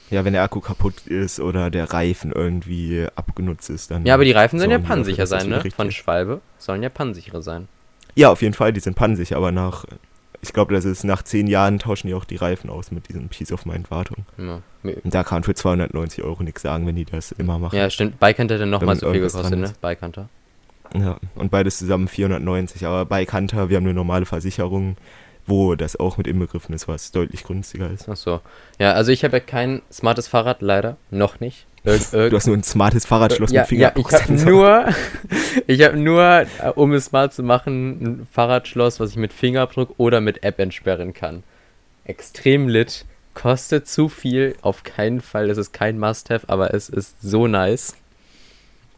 Ja, 0.09 0.25
wenn 0.25 0.33
der 0.33 0.43
Akku 0.43 0.59
kaputt 0.59 1.05
ist 1.07 1.39
oder 1.39 1.69
der 1.69 1.91
Reifen 1.93 2.31
irgendwie 2.31 3.05
abgenutzt 3.15 3.69
ist, 3.69 3.91
dann. 3.91 4.05
Ja, 4.05 4.13
aber 4.15 4.25
die 4.25 4.31
Reifen 4.31 4.59
sollen 4.59 4.71
ja 4.71 4.79
pannensicher 4.79 5.27
sein, 5.27 5.49
ne? 5.49 5.63
Von. 5.75 5.91
Schwalbe 5.91 6.41
sollen 6.57 6.81
ja 6.83 6.89
pannensichere 6.89 7.41
sein. 7.41 7.67
Ja, 8.15 8.29
auf 8.31 8.41
jeden 8.41 8.53
Fall, 8.53 8.73
die 8.73 8.79
sind 8.79 8.95
pannensicher, 8.95 9.37
aber 9.37 9.51
nach. 9.51 9.85
Ich 10.41 10.53
glaube, 10.53 10.73
das 10.73 10.85
ist 10.85 11.03
nach 11.03 11.21
zehn 11.21 11.47
Jahren 11.47 11.79
tauschen 11.79 12.07
die 12.07 12.13
auch 12.13 12.23
die 12.23 12.37
Reifen 12.37 12.69
aus 12.69 12.91
mit 12.91 13.09
diesem 13.09 13.27
Peace 13.27 13.51
of 13.51 13.65
Mind 13.65 13.91
Wartung. 13.91 14.25
Ja, 14.37 14.61
Und 14.83 15.13
da 15.13 15.25
kann 15.25 15.43
für 15.43 15.53
290 15.53 16.23
Euro 16.23 16.43
nichts 16.43 16.61
sagen, 16.61 16.87
wenn 16.87 16.95
die 16.95 17.03
das 17.03 17.33
immer 17.33 17.59
machen. 17.59 17.75
ja 17.75 17.89
stimmt. 17.89 18.19
Bike 18.21 18.39
Hunter 18.39 18.57
dann 18.57 18.69
nochmal 18.69 18.95
so 18.95 19.11
viel 19.11 19.19
gekostet, 19.19 19.59
ne? 19.59 19.73
Bike 19.81 20.01
Hunter. 20.01 20.29
Ja, 20.95 21.17
und 21.35 21.51
beides 21.51 21.77
zusammen 21.77 22.07
490. 22.07 22.85
Aber 22.85 23.05
bei 23.05 23.25
Kanter, 23.25 23.69
wir 23.69 23.77
haben 23.77 23.83
eine 23.83 23.93
normale 23.93 24.25
Versicherung, 24.25 24.97
wo 25.49 25.75
das 25.75 25.95
auch 25.95 26.17
mit 26.17 26.27
inbegriffen 26.27 26.73
ist, 26.73 26.87
was 26.87 27.11
deutlich 27.11 27.43
günstiger 27.43 27.89
ist. 27.89 28.07
Ach 28.09 28.15
so. 28.15 28.41
Ja, 28.77 28.93
also 28.93 29.11
ich 29.11 29.23
habe 29.23 29.37
ja 29.37 29.39
kein 29.41 29.81
smartes 29.91 30.27
Fahrrad, 30.27 30.61
leider. 30.61 30.97
Noch 31.11 31.39
nicht. 31.39 31.65
Irg 31.83 32.01
Du 32.11 32.35
hast 32.35 32.47
nur 32.47 32.57
ein 32.57 32.63
smartes 32.63 33.05
Fahrradschloss 33.05 33.51
ja, 33.51 33.61
mit 33.69 33.79
ja, 33.79 33.91
ich 33.95 34.13
habe 34.13 34.33
nur, 34.33 34.85
ich 35.67 35.81
habe 35.81 35.97
nur, 35.97 36.23
äh, 36.23 36.47
um 36.75 36.93
es 36.93 37.05
smart 37.05 37.33
zu 37.33 37.43
machen, 37.43 38.01
ein 38.01 38.27
Fahrradschloss, 38.31 38.99
was 38.99 39.11
ich 39.11 39.17
mit 39.17 39.33
Fingerabdruck 39.33 39.93
oder 39.97 40.21
mit 40.21 40.43
App 40.43 40.59
entsperren 40.59 41.13
kann. 41.13 41.43
Extrem 42.05 42.67
lit, 42.67 43.05
kostet 43.33 43.87
zu 43.87 44.09
viel, 44.09 44.55
auf 44.61 44.83
keinen 44.83 45.21
Fall, 45.21 45.49
es 45.49 45.57
ist 45.57 45.71
kein 45.73 45.99
Must-Have, 45.99 46.49
aber 46.49 46.73
es 46.73 46.89
ist 46.89 47.21
so 47.21 47.47
nice. 47.47 47.95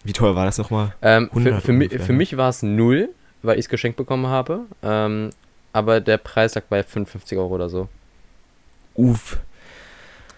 Wie 0.03 0.13
teuer 0.13 0.35
war 0.35 0.45
das 0.45 0.57
nochmal? 0.57 0.95
Ähm, 1.01 1.29
für, 1.31 1.37
100 1.39 1.61
für, 1.63 1.73
mi- 1.73 1.89
für 1.89 2.11
ne? 2.11 2.17
mich 2.17 2.35
war 2.37 2.49
es 2.49 2.63
null, 2.63 3.09
weil 3.43 3.59
ich 3.59 3.65
es 3.65 3.69
geschenkt 3.69 3.97
bekommen 3.97 4.27
habe. 4.27 4.61
Ähm, 4.81 5.29
aber 5.73 5.99
der 5.99 6.17
Preis 6.17 6.55
lag 6.55 6.63
bei 6.69 6.83
55 6.83 7.37
Euro 7.37 7.55
oder 7.55 7.69
so. 7.69 7.87
Uff. 8.95 9.39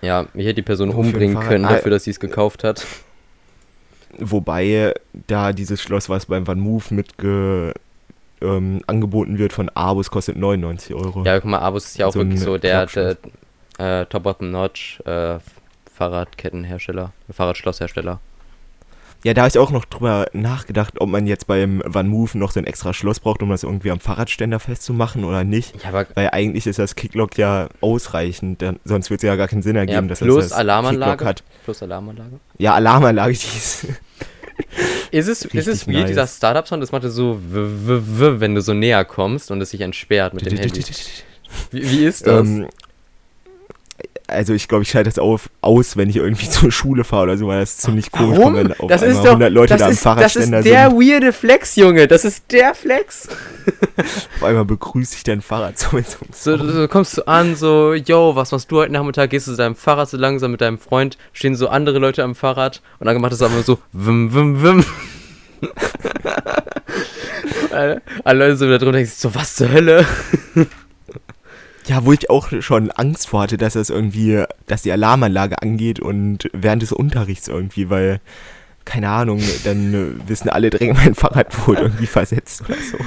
Ja, 0.01 0.25
mich 0.33 0.45
hätte 0.45 0.55
die 0.55 0.61
Person 0.63 0.89
ein 0.89 0.95
umbringen 0.95 1.39
können 1.39 1.65
Ah, 1.65 1.73
dafür, 1.73 1.91
dass 1.91 2.03
sie 2.03 2.11
es 2.11 2.19
gekauft 2.19 2.63
hat. 2.63 2.85
Wobei 4.19 4.93
da 5.27 5.53
dieses 5.53 5.81
Schloss, 5.81 6.09
was 6.09 6.25
beim 6.27 6.45
Van 6.45 6.59
Move 6.59 6.83
mitge 6.93 7.73
ähm, 8.41 8.81
angeboten 8.85 9.39
wird 9.39 9.53
von 9.53 9.69
Abus, 9.69 10.11
kostet 10.11 10.37
99 10.37 10.93
Euro. 10.93 11.23
Ja, 11.23 11.39
guck 11.39 11.49
mal, 11.49 11.59
Abus 11.59 11.85
ist 11.85 11.97
ja 11.97 12.07
auch 12.07 12.13
So 12.13 12.19
wirklich 12.19 12.41
so 12.41 12.57
der, 12.57 12.85
der 12.85 13.17
äh, 13.79 14.05
Top-Bottom-Notch 14.05 14.99
äh, 15.05 15.39
Fahrradkettenhersteller, 15.93 17.13
Fahrradschlosshersteller. 17.31 18.19
Ja, 19.23 19.33
da 19.33 19.41
habe 19.41 19.49
ich 19.49 19.57
auch 19.57 19.71
noch 19.71 19.85
drüber 19.85 20.27
nachgedacht, 20.33 20.99
ob 20.99 21.07
man 21.09 21.27
jetzt 21.27 21.47
beim 21.47 21.81
Van 21.85 22.07
Move 22.07 22.37
noch 22.37 22.51
so 22.51 22.59
ein 22.59 22.65
extra 22.65 22.93
Schloss 22.93 23.21
braucht, 23.21 23.41
um 23.41 23.49
das 23.49 23.63
irgendwie 23.63 23.89
am 23.91 23.99
Fahrradständer 23.99 24.59
festzumachen 24.59 25.23
oder 25.23 25.43
nicht. 25.45 25.81
Ja, 25.81 25.89
aber 25.89 26.05
Weil 26.13 26.29
eigentlich 26.31 26.67
ist 26.67 26.77
das 26.77 26.95
Kicklock 26.95 27.37
ja 27.37 27.69
ausreichend, 27.79 28.61
dann, 28.61 28.79
sonst 28.83 29.09
würde 29.09 29.17
es 29.17 29.23
ja 29.23 29.35
gar 29.37 29.47
keinen 29.47 29.61
Sinn 29.61 29.77
ergeben, 29.77 30.07
ja, 30.07 30.09
dass 30.09 30.19
plus 30.19 30.35
das 30.35 30.49
das 30.49 30.57
Alarmanlage. 30.57 31.11
Kicklock 31.11 31.27
hat. 31.27 31.43
Plus 31.63 31.81
Alarmanlage. 31.81 32.39
Ja, 32.57 32.73
Alarmanlage, 32.73 33.33
die 33.33 33.57
ist, 33.57 33.87
Ist 35.11 35.27
es, 35.27 35.45
ist 35.45 35.53
es 35.53 35.67
Richtig 35.67 35.87
weird, 35.87 35.97
nice. 36.01 36.07
dieser 36.09 36.27
Startup-Sound? 36.27 36.81
Das 36.81 36.91
machte 36.91 37.09
so, 37.09 37.39
w 37.39 37.59
-w 37.59 38.01
-w 38.19 38.39
wenn 38.39 38.55
du 38.55 38.61
so 38.61 38.73
näher 38.73 39.05
kommst 39.05 39.51
und 39.51 39.61
es 39.61 39.69
sich 39.69 39.81
entsperrt 39.81 40.33
mit 40.33 40.45
dem 40.45 40.57
Handy. 40.57 40.83
Wie, 41.71 41.91
wie 41.91 42.05
ist 42.05 42.25
das? 42.25 42.47
Ähm, 42.47 42.67
also 44.27 44.53
ich 44.53 44.67
glaube, 44.67 44.83
ich 44.83 44.89
schalte 44.89 45.09
das 45.09 45.19
auf, 45.19 45.49
aus, 45.61 45.97
wenn 45.97 46.09
ich 46.09 46.15
irgendwie 46.15 46.49
zur 46.49 46.71
Schule 46.71 47.03
fahre 47.03 47.23
oder 47.23 47.37
so, 47.37 47.47
weil 47.47 47.59
das 47.59 47.77
ziemlich 47.77 48.11
komisch 48.11 48.37
Warum? 48.37 48.53
kommt, 48.55 48.69
wenn 48.69 48.79
auf 48.79 48.87
Das 48.89 49.01
einmal 49.03 49.17
ist 49.17 49.23
doch, 49.23 49.31
100 49.31 49.51
Leute 49.51 49.73
das 49.73 49.79
da 49.79 49.85
am 49.85 49.91
ist, 49.91 49.97
das 49.97 49.97
ist 49.97 50.03
Fahrradständer 50.03 50.61
der 50.61 50.89
sind. 50.89 50.99
weirde 50.99 51.33
Flex, 51.33 51.75
Junge. 51.75 52.07
Das 52.07 52.25
ist 52.25 52.43
der 52.51 52.73
Flex. 52.73 53.27
Auf 54.37 54.43
einmal 54.43 54.65
begrüße 54.65 55.15
ich 55.15 55.23
dein 55.23 55.41
Fahrrad 55.41 55.77
so 55.79 55.95
mit 55.95 56.09
so 56.09 56.17
einem 56.21 56.57
So, 56.59 56.87
kommst 56.87 57.17
du 57.17 57.27
an, 57.27 57.55
so, 57.55 57.93
yo, 57.93 58.35
was 58.35 58.51
machst 58.51 58.71
du 58.71 58.77
heute 58.77 58.91
Nachmittag? 58.91 59.29
Gehst 59.29 59.47
du 59.47 59.51
zu 59.51 59.57
deinem 59.57 59.75
Fahrrad 59.75 60.09
so 60.09 60.17
langsam 60.17 60.51
mit 60.51 60.61
deinem 60.61 60.79
Freund, 60.79 61.17
stehen 61.31 61.55
so 61.55 61.67
andere 61.69 61.99
Leute 61.99 62.23
am 62.23 62.35
Fahrrad 62.35 62.81
und 62.99 63.07
dann 63.07 63.19
macht 63.21 63.33
es 63.33 63.41
aber 63.41 63.61
so, 63.63 63.79
wim, 63.91 64.33
wim, 64.33 64.61
wim. 64.63 64.85
alle, 67.71 68.01
alle 68.23 68.39
Leute 68.39 68.57
so 68.57 68.69
da 68.69 68.77
drunter 68.77 68.93
denken 68.93 69.09
sich 69.09 69.19
so, 69.19 69.33
was 69.35 69.55
zur 69.55 69.71
Hölle? 69.71 70.05
Ja, 71.85 72.05
wo 72.05 72.13
ich 72.13 72.29
auch 72.29 72.49
schon 72.61 72.91
Angst 72.91 73.27
vor 73.27 73.43
hatte, 73.43 73.57
dass 73.57 73.73
das 73.73 73.89
irgendwie, 73.89 74.43
dass 74.67 74.83
die 74.83 74.91
Alarmanlage 74.91 75.61
angeht 75.61 75.99
und 75.99 76.49
während 76.53 76.81
des 76.81 76.93
Unterrichts 76.93 77.47
irgendwie, 77.47 77.89
weil, 77.89 78.21
keine 78.85 79.09
Ahnung, 79.09 79.41
dann 79.65 80.21
wissen 80.27 80.49
alle 80.49 80.69
direkt, 80.69 80.95
mein 80.95 81.15
Fahrrad 81.15 81.67
wurde 81.67 81.81
irgendwie 81.81 82.05
versetzt 82.05 82.61
oder 82.61 82.75
so. 82.75 82.97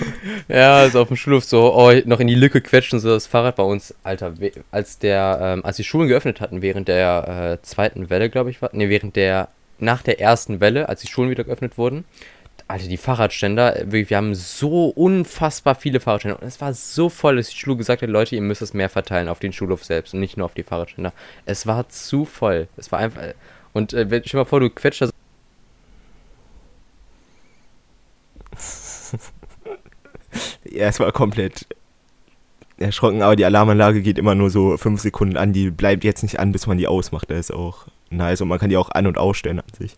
Ja, 0.48 0.76
also 0.76 1.00
auf 1.00 1.08
dem 1.08 1.16
Schulhof 1.16 1.44
so, 1.44 1.74
oh, 1.74 1.92
noch 2.04 2.20
in 2.20 2.26
die 2.26 2.34
Lücke 2.34 2.60
quetschen, 2.60 3.00
so 3.00 3.08
das 3.10 3.26
Fahrrad 3.26 3.56
bei 3.56 3.62
uns, 3.62 3.94
Alter, 4.02 4.34
als 4.70 4.98
der, 4.98 5.38
ähm, 5.40 5.64
als 5.64 5.76
die 5.76 5.84
Schulen 5.84 6.08
geöffnet 6.08 6.40
hatten, 6.40 6.60
während 6.60 6.88
der 6.88 7.58
äh, 7.60 7.62
zweiten 7.64 8.10
Welle, 8.10 8.28
glaube 8.28 8.50
ich, 8.50 8.60
war, 8.60 8.70
nee, 8.72 8.88
während 8.90 9.16
der, 9.16 9.48
nach 9.78 10.02
der 10.02 10.20
ersten 10.20 10.60
Welle, 10.60 10.88
als 10.88 11.00
die 11.00 11.08
Schulen 11.08 11.30
wieder 11.30 11.44
geöffnet 11.44 11.78
wurden, 11.78 12.04
Alter, 12.68 12.88
die 12.88 12.96
Fahrradständer, 12.96 13.76
äh, 13.76 13.86
wirklich, 13.86 14.10
wir 14.10 14.16
haben 14.16 14.34
so 14.34 14.86
unfassbar 14.86 15.76
viele 15.76 16.00
Fahrradständer 16.00 16.42
und 16.42 16.48
es 16.48 16.60
war 16.60 16.74
so 16.74 17.08
voll, 17.08 17.36
dass 17.36 17.48
die 17.48 17.56
Schule 17.56 17.76
gesagt 17.76 18.02
hat, 18.02 18.10
Leute, 18.10 18.34
ihr 18.34 18.42
müsst 18.42 18.62
es 18.62 18.74
mehr 18.74 18.88
verteilen 18.88 19.28
auf 19.28 19.38
den 19.38 19.52
Schulhof 19.52 19.84
selbst 19.84 20.14
und 20.14 20.20
nicht 20.20 20.36
nur 20.36 20.46
auf 20.46 20.54
die 20.54 20.64
Fahrradständer. 20.64 21.12
Es 21.44 21.66
war 21.66 21.88
zu 21.88 22.24
voll, 22.24 22.68
es 22.76 22.90
war 22.90 22.98
einfach, 22.98 23.22
und 23.72 23.92
äh, 23.92 24.06
stell 24.06 24.20
dir 24.20 24.38
mal 24.38 24.44
vor, 24.44 24.60
du 24.60 24.70
quetscht 24.70 25.02
da 25.02 25.06
so 25.06 25.12
Ja, 30.64 30.88
es 30.88 30.98
war 30.98 31.12
komplett 31.12 31.66
erschrocken, 32.78 33.22
aber 33.22 33.36
die 33.36 33.44
Alarmanlage 33.44 34.02
geht 34.02 34.18
immer 34.18 34.34
nur 34.34 34.50
so 34.50 34.76
fünf 34.76 35.00
Sekunden 35.00 35.36
an. 35.36 35.52
Die 35.52 35.70
bleibt 35.70 36.04
jetzt 36.04 36.22
nicht 36.22 36.38
an, 36.38 36.52
bis 36.52 36.66
man 36.66 36.78
die 36.78 36.86
ausmacht. 36.86 37.30
Das 37.30 37.38
ist 37.38 37.50
auch 37.50 37.86
nice 38.10 38.40
und 38.40 38.48
man 38.48 38.58
kann 38.58 38.70
die 38.70 38.76
auch 38.76 38.90
an- 38.90 39.06
und 39.06 39.18
ausstellen 39.18 39.60
an 39.60 39.66
sich. 39.78 39.96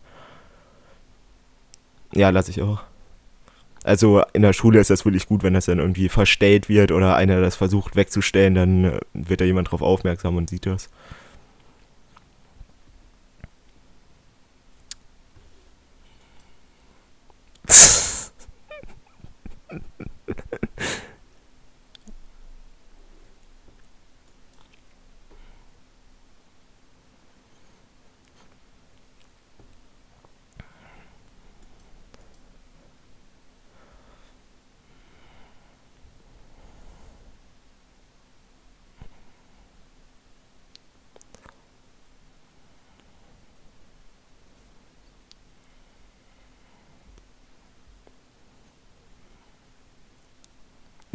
Ja, 2.12 2.30
lasse 2.30 2.50
ich 2.50 2.62
auch. 2.62 2.80
Also 3.84 4.22
in 4.32 4.42
der 4.42 4.52
Schule 4.52 4.80
ist 4.80 4.90
das 4.90 5.04
wirklich 5.04 5.26
gut, 5.26 5.42
wenn 5.42 5.54
das 5.54 5.66
dann 5.66 5.78
irgendwie 5.78 6.08
verstellt 6.08 6.68
wird 6.68 6.92
oder 6.92 7.16
einer 7.16 7.40
das 7.40 7.56
versucht 7.56 7.96
wegzustellen, 7.96 8.54
dann 8.54 8.84
äh, 8.84 9.00
wird 9.14 9.40
da 9.40 9.44
jemand 9.44 9.70
drauf 9.70 9.82
aufmerksam 9.82 10.36
und 10.36 10.50
sieht 10.50 10.66
das. 10.66 10.90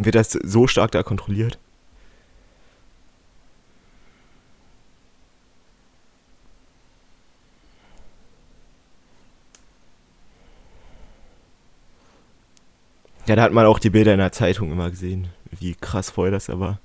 Wird 0.03 0.15
das 0.15 0.31
so 0.31 0.67
stark 0.67 0.91
da 0.91 1.01
kontrolliert? 1.01 1.57
Ja, 13.25 13.37
da 13.37 13.43
hat 13.43 13.53
man 13.53 13.65
auch 13.65 13.79
die 13.79 13.89
Bilder 13.89 14.11
in 14.11 14.19
der 14.19 14.33
Zeitung 14.33 14.71
immer 14.71 14.89
gesehen, 14.89 15.29
wie 15.51 15.75
krass 15.75 16.09
voll 16.09 16.31
das 16.31 16.47
da 16.47 16.59
war. 16.59 16.79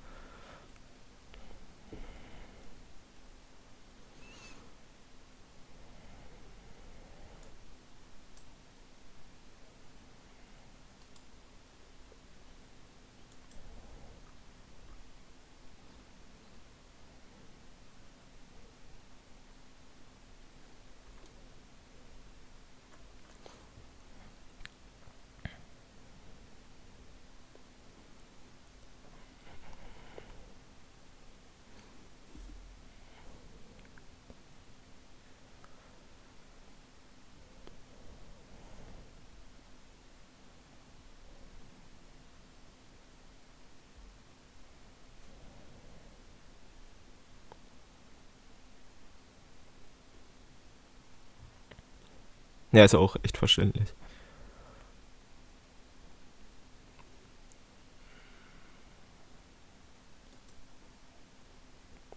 Ja, 52.73 52.85
ist 52.85 52.95
auch 52.95 53.17
echt 53.23 53.37
verständlich. 53.39 53.95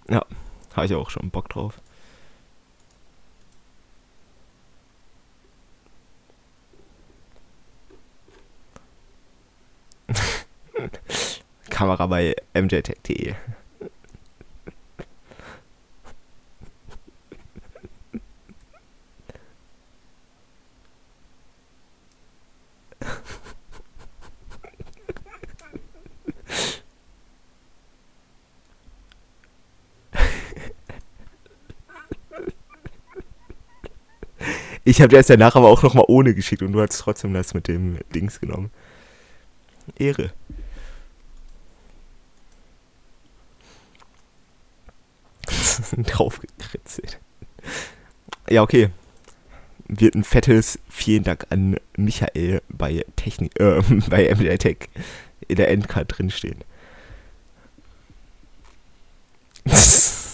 Ja, 0.10 0.26
habe 0.76 0.86
ich 0.86 0.94
auch 0.94 1.10
schon 1.10 1.30
Bock 1.32 1.50
drauf. 1.50 1.80
Kamera 11.70 12.08
bei 12.08 12.36
mjtech.de. 12.54 13.36
Ich 35.02 35.04
habe 35.04 35.16
dir 35.16 35.18
das 35.18 35.26
danach 35.26 35.56
aber 35.56 35.68
auch 35.68 35.82
nochmal 35.82 36.06
ohne 36.10 36.36
geschickt 36.36 36.62
und 36.62 36.74
du 36.74 36.80
hast 36.80 37.00
trotzdem 37.00 37.34
das 37.34 37.56
mit 37.56 37.68
dem 37.68 37.98
Dings 38.14 38.40
genommen. 38.40 38.70
Ehre. 39.98 40.32
Draufgekritzelt. 45.98 47.20
Ja, 48.48 48.62
okay. 48.62 48.92
Wird 49.88 50.14
ein 50.14 50.24
fettes 50.24 50.78
Vielen 50.88 51.24
Dank 51.24 51.48
an 51.50 51.78
Michael 51.98 52.62
bei 52.70 53.04
Technik, 53.16 53.60
äh, 53.60 53.82
bei 54.08 54.32
MDI 54.32 54.60
Tech 54.60 54.78
in 55.48 55.56
der 55.56 55.72
Endcard 55.72 56.16
drinstehen. 56.16 56.64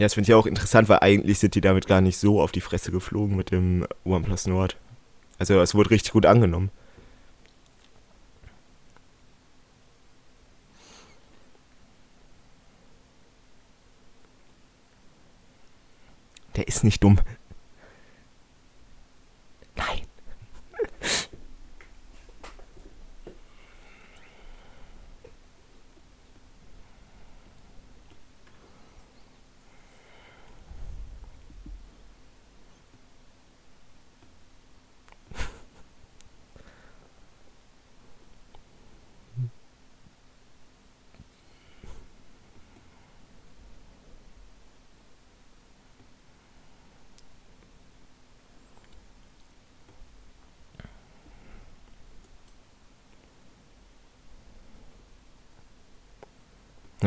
Ja, 0.00 0.06
das 0.06 0.14
finde 0.14 0.30
ich 0.30 0.34
auch 0.34 0.46
interessant, 0.46 0.88
weil 0.88 1.00
eigentlich 1.00 1.40
sind 1.40 1.54
die 1.54 1.60
damit 1.60 1.86
gar 1.86 2.00
nicht 2.00 2.16
so 2.16 2.40
auf 2.40 2.52
die 2.52 2.62
Fresse 2.62 2.90
geflogen 2.90 3.36
mit 3.36 3.50
dem 3.50 3.86
OnePlus 4.06 4.46
Nord. 4.46 4.78
Also 5.38 5.60
es 5.60 5.74
wurde 5.74 5.90
richtig 5.90 6.12
gut 6.12 6.24
angenommen. 6.24 6.70
Der 16.56 16.66
ist 16.66 16.82
nicht 16.82 17.04
dumm. 17.04 17.18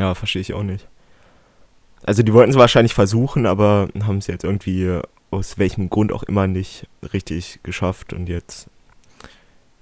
Ja, 0.04 0.14
verstehe 0.14 0.42
ich 0.42 0.52
auch 0.52 0.62
nicht. 0.62 0.86
Also 2.04 2.22
die 2.22 2.34
wollten 2.34 2.50
es 2.50 2.58
wahrscheinlich 2.58 2.92
versuchen, 2.92 3.46
aber 3.46 3.88
haben 4.02 4.18
es 4.18 4.26
jetzt 4.26 4.44
irgendwie 4.44 5.00
aus 5.30 5.56
welchem 5.56 5.88
Grund 5.88 6.12
auch 6.12 6.24
immer 6.24 6.46
nicht 6.46 6.86
richtig 7.14 7.60
geschafft 7.62 8.12
und 8.12 8.28
jetzt 8.28 8.68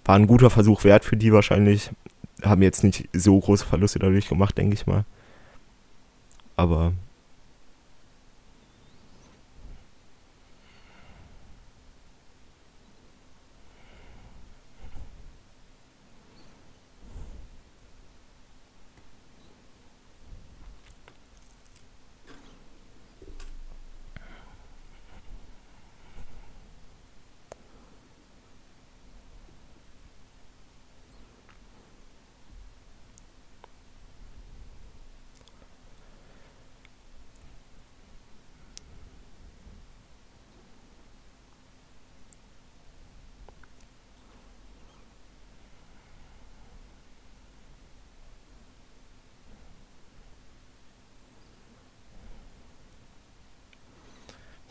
war 0.04 0.14
ein 0.14 0.28
guter 0.28 0.48
Versuch 0.48 0.84
wert 0.84 1.04
für 1.04 1.16
die 1.16 1.32
wahrscheinlich. 1.32 1.90
Haben 2.40 2.62
jetzt 2.62 2.84
nicht 2.84 3.08
so 3.12 3.36
große 3.36 3.66
Verluste 3.66 3.98
dadurch 3.98 4.28
gemacht, 4.28 4.56
denke 4.56 4.74
ich 4.74 4.86
mal. 4.86 5.04
Aber 6.54 6.92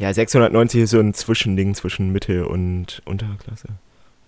Ja, 0.02 0.12
690 0.12 0.82
ist 0.82 0.90
so 0.90 1.00
ein 1.00 1.14
Zwischending 1.14 1.76
zwischen 1.76 2.12
Mitte 2.12 2.48
und 2.48 3.04
Unterklasse. 3.06 3.68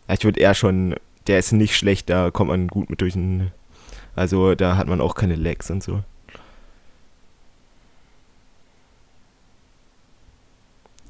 Ich 0.08 0.24
würde 0.24 0.40
eher 0.40 0.54
schon, 0.54 0.94
der 1.26 1.40
ist 1.40 1.52
nicht 1.52 1.76
schlecht, 1.76 2.12
da 2.12 2.30
kommt 2.30 2.52
man 2.52 2.68
gut 2.68 2.92
mit 2.92 3.02
durch 3.02 3.14
den. 3.14 3.50
Also 4.16 4.54
da 4.54 4.78
hat 4.78 4.86
man 4.88 5.02
auch 5.02 5.16
keine 5.16 5.34
Lags 5.34 5.72
und 5.72 5.82
so. 5.82 6.04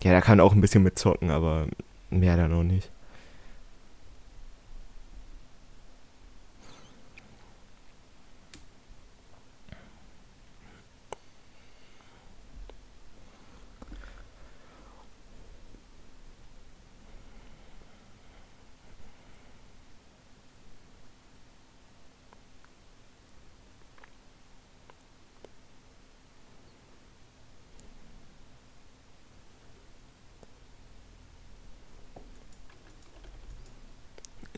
Ja, 0.02 0.14
da 0.14 0.22
kann 0.22 0.40
auch 0.40 0.54
ein 0.54 0.62
bisschen 0.62 0.82
mit 0.84 0.98
zocken, 0.98 1.30
aber 1.30 1.68
mehr 2.10 2.38
dann 2.38 2.54
auch 2.54 2.64
nicht. 2.64 2.90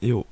Jo. 0.06 0.26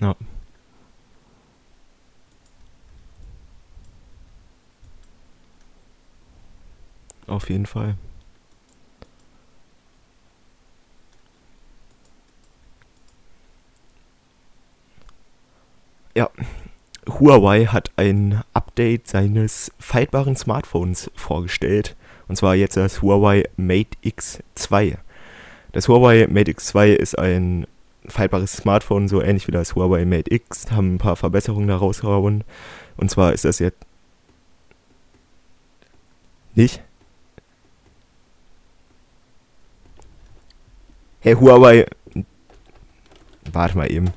Ja. 0.00 0.16
Auf 7.26 7.39
jeden 7.50 7.66
Fall. 7.66 7.96
Ja, 16.14 16.28
Huawei 17.08 17.66
hat 17.66 17.90
ein 17.96 18.42
Update 18.52 19.06
seines 19.08 19.72
faltbaren 19.78 20.36
Smartphones 20.36 21.10
vorgestellt. 21.14 21.96
Und 22.28 22.36
zwar 22.36 22.54
jetzt 22.54 22.76
das 22.76 23.02
Huawei 23.02 23.44
Mate 23.56 23.98
X2. 24.04 24.96
Das 25.72 25.88
Huawei 25.88 26.26
Mate 26.28 26.52
X2 26.52 26.94
ist 26.94 27.18
ein 27.18 27.66
faltbares 28.06 28.52
Smartphone, 28.52 29.08
so 29.08 29.22
ähnlich 29.22 29.46
wie 29.46 29.52
das 29.52 29.74
Huawei 29.74 30.04
Mate 30.04 30.32
X, 30.32 30.70
haben 30.70 30.94
ein 30.94 30.98
paar 30.98 31.16
Verbesserungen 31.16 31.68
da 31.68 31.76
rausgehauen. 31.76 32.44
Und 32.96 33.10
zwar 33.10 33.32
ist 33.32 33.44
das 33.44 33.58
jetzt. 33.58 33.78
Nicht? 36.54 36.82
Hey, 41.22 41.34
Huawei. 41.34 41.86
Warte 43.52 43.76
mal 43.76 43.92
eben. 43.92 44.10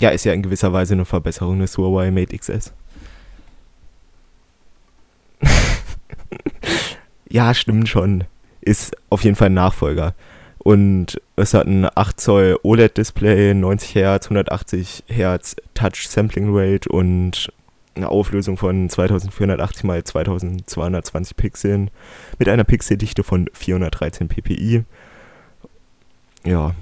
Ja, 0.00 0.08
ist 0.10 0.24
ja 0.24 0.32
in 0.32 0.42
gewisser 0.42 0.72
Weise 0.72 0.94
eine 0.94 1.04
Verbesserung 1.04 1.60
des 1.60 1.76
Huawei 1.76 2.10
Mate 2.10 2.36
XS. 2.36 2.72
ja, 7.28 7.52
stimmt 7.54 7.88
schon. 7.88 8.24
Ist 8.62 8.96
auf 9.10 9.24
jeden 9.24 9.36
Fall 9.36 9.50
ein 9.50 9.54
Nachfolger. 9.54 10.14
Und 10.58 11.20
es 11.36 11.54
hat 11.54 11.66
ein 11.66 11.86
8 11.94 12.18
Zoll 12.18 12.58
OLED-Display, 12.62 13.54
90 13.54 13.94
Hertz, 13.94 14.26
180 14.26 15.04
Hertz 15.06 15.56
Touch 15.74 16.08
Sampling 16.08 16.48
Rate 16.50 16.88
und 16.88 17.52
eine 17.94 18.08
Auflösung 18.08 18.56
von 18.56 18.88
2480 18.88 19.84
x 19.84 20.12
2220 20.12 21.36
Pixeln 21.36 21.90
mit 22.38 22.48
einer 22.48 22.64
Pixeldichte 22.64 23.22
von 23.22 23.50
413 23.52 24.28
ppi. 24.28 24.84
Ja. 26.44 26.74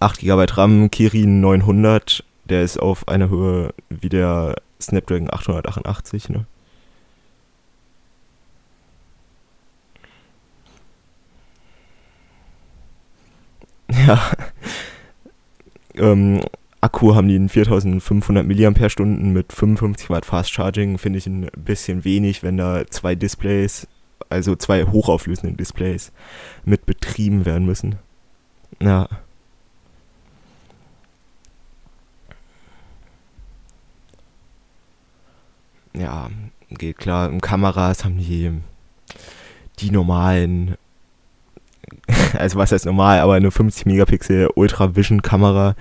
8 0.00 0.20
GB 0.20 0.44
RAM, 0.52 0.90
Kirin 0.90 1.40
900, 1.40 2.24
der 2.44 2.62
ist 2.62 2.78
auf 2.78 3.08
einer 3.08 3.28
Höhe 3.28 3.74
wie 3.88 4.08
der 4.08 4.56
Snapdragon 4.80 5.28
888, 5.32 6.28
ne? 6.28 6.46
Ja. 14.06 14.20
ähm, 15.96 16.40
Akku 16.80 17.14
haben 17.14 17.28
die 17.28 17.36
in 17.36 17.48
4500 17.48 18.44
mAh 18.44 18.70
mit 19.06 19.52
55 19.52 20.10
Watt 20.10 20.26
Fast 20.26 20.50
Charging. 20.50 20.98
Finde 20.98 21.18
ich 21.18 21.26
ein 21.26 21.48
bisschen 21.56 22.04
wenig, 22.04 22.42
wenn 22.42 22.56
da 22.56 22.84
zwei 22.88 23.14
Displays, 23.14 23.86
also 24.28 24.56
zwei 24.56 24.84
hochauflösende 24.86 25.54
Displays, 25.54 26.10
mit 26.64 26.84
betrieben 26.86 27.44
werden 27.44 27.66
müssen. 27.66 27.96
Ja. 28.80 29.08
Ja, 35.94 36.30
geht 36.70 36.98
klar. 36.98 37.30
Kameras 37.40 38.04
haben 38.04 38.18
die 38.18 38.50
die 39.78 39.90
normalen 39.90 40.76
also 42.38 42.58
was 42.58 42.72
heißt 42.72 42.86
normal, 42.86 43.20
aber 43.20 43.34
eine 43.34 43.50
50 43.50 43.86
Megapixel 43.86 44.50
Ultra 44.54 44.94
Vision 44.96 45.22
Kamera 45.22 45.74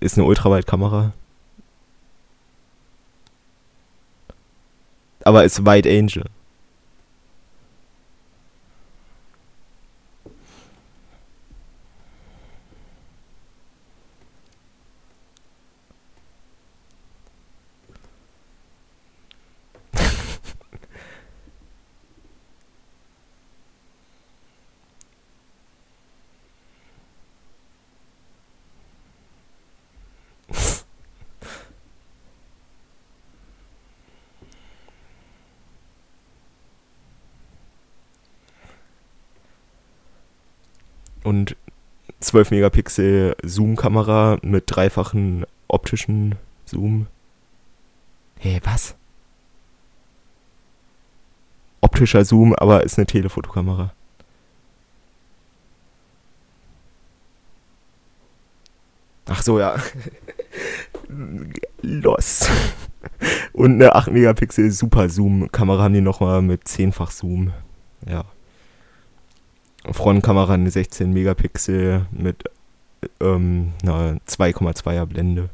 ist 0.00 0.16
eine 0.16 0.26
Ultrawide-Kamera. 0.26 1.12
Aber 5.24 5.44
ist 5.44 5.66
Wide 5.66 5.88
Angel. 5.88 6.24
Und 41.28 41.56
12 42.20 42.52
Megapixel 42.52 43.36
Zoom-Kamera 43.42 44.38
mit 44.40 44.64
dreifachen 44.66 45.44
optischen 45.68 46.36
Zoom. 46.64 47.06
Hey, 48.38 48.60
was? 48.64 48.94
Optischer 51.82 52.24
Zoom, 52.24 52.54
aber 52.54 52.82
ist 52.82 52.98
eine 52.98 53.06
Telefotokamera. 53.06 53.92
Ach 59.26 59.42
so, 59.42 59.60
ja. 59.60 59.76
Los. 61.82 62.48
Und 63.52 63.74
eine 63.74 63.94
8 63.94 64.12
Megapixel 64.12 64.70
Super 64.70 65.10
Zoom 65.10 65.52
Kamera 65.52 65.84
haben 65.84 65.94
die 65.94 66.00
nochmal 66.00 66.40
mit 66.40 66.64
10-fach 66.64 67.10
Zoom. 67.10 67.52
Ja. 68.06 68.24
Frontkamera 69.90 70.54
eine 70.54 70.70
16 70.70 71.12
Megapixel 71.12 72.06
mit 72.10 72.44
ähm, 73.20 73.72
einer 73.82 74.18
2,2er 74.26 75.06
Blende. 75.06 75.50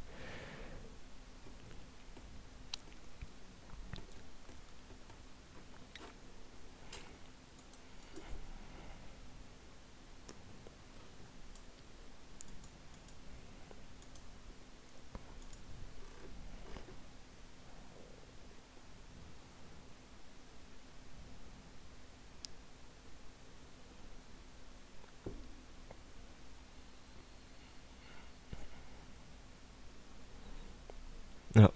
Ja. 31.55 31.71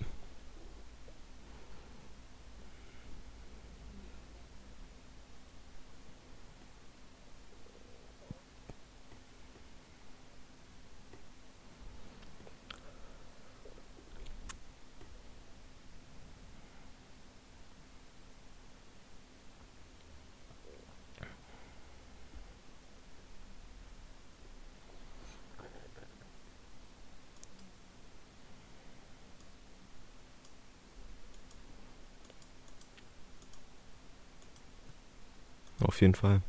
Auf 35.99 36.03
jeden 36.03 36.15
Fall. 36.15 36.43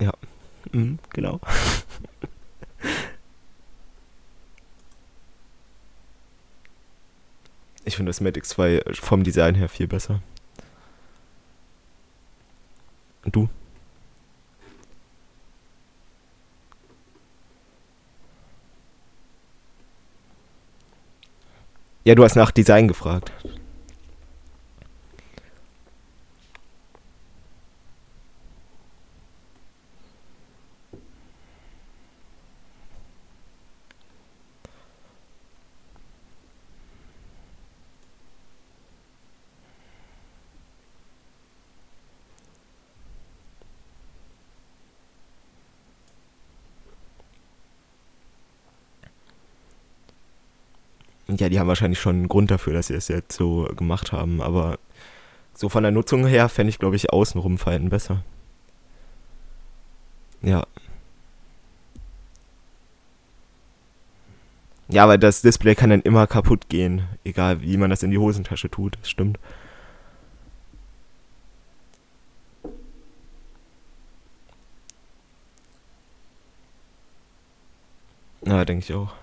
Ja, 0.00 0.14
mhm, 0.72 0.98
genau. 1.10 1.38
ich 7.84 7.94
finde 7.94 8.08
das 8.08 8.22
Matic 8.22 8.46
2 8.46 8.80
vom 8.94 9.22
Design 9.22 9.54
her 9.54 9.68
viel 9.68 9.86
besser. 9.86 10.22
Und 13.22 13.36
du? 13.36 13.50
Ja, 22.04 22.14
du 22.14 22.24
hast 22.24 22.34
nach 22.36 22.50
Design 22.50 22.88
gefragt. 22.88 23.30
Ja, 51.38 51.48
die 51.48 51.58
haben 51.58 51.68
wahrscheinlich 51.68 52.00
schon 52.00 52.16
einen 52.16 52.28
Grund 52.28 52.50
dafür, 52.50 52.74
dass 52.74 52.88
sie 52.88 52.94
es 52.94 53.08
jetzt 53.08 53.36
so 53.36 53.68
gemacht 53.76 54.12
haben, 54.12 54.40
aber 54.42 54.78
so 55.54 55.68
von 55.68 55.82
der 55.82 55.92
Nutzung 55.92 56.26
her 56.26 56.48
fände 56.48 56.70
ich, 56.70 56.78
glaube 56.78 56.96
ich, 56.96 57.12
außenrum 57.12 57.58
Falten 57.58 57.90
besser. 57.90 58.22
Ja. 60.42 60.64
Ja, 64.88 65.08
weil 65.08 65.18
das 65.18 65.42
Display 65.42 65.74
kann 65.74 65.90
dann 65.90 66.02
immer 66.02 66.26
kaputt 66.26 66.68
gehen, 66.68 67.02
egal 67.24 67.62
wie 67.62 67.76
man 67.76 67.90
das 67.90 68.02
in 68.02 68.10
die 68.10 68.18
Hosentasche 68.18 68.70
tut, 68.70 68.98
das 69.00 69.08
stimmt. 69.10 69.38
Ja, 78.46 78.64
denke 78.64 78.84
ich 78.84 78.94
auch. 78.94 79.14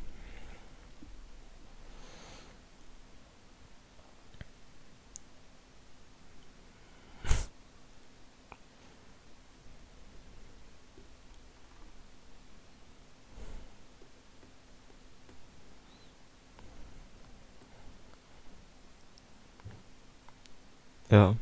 Ja. 21.10 21.36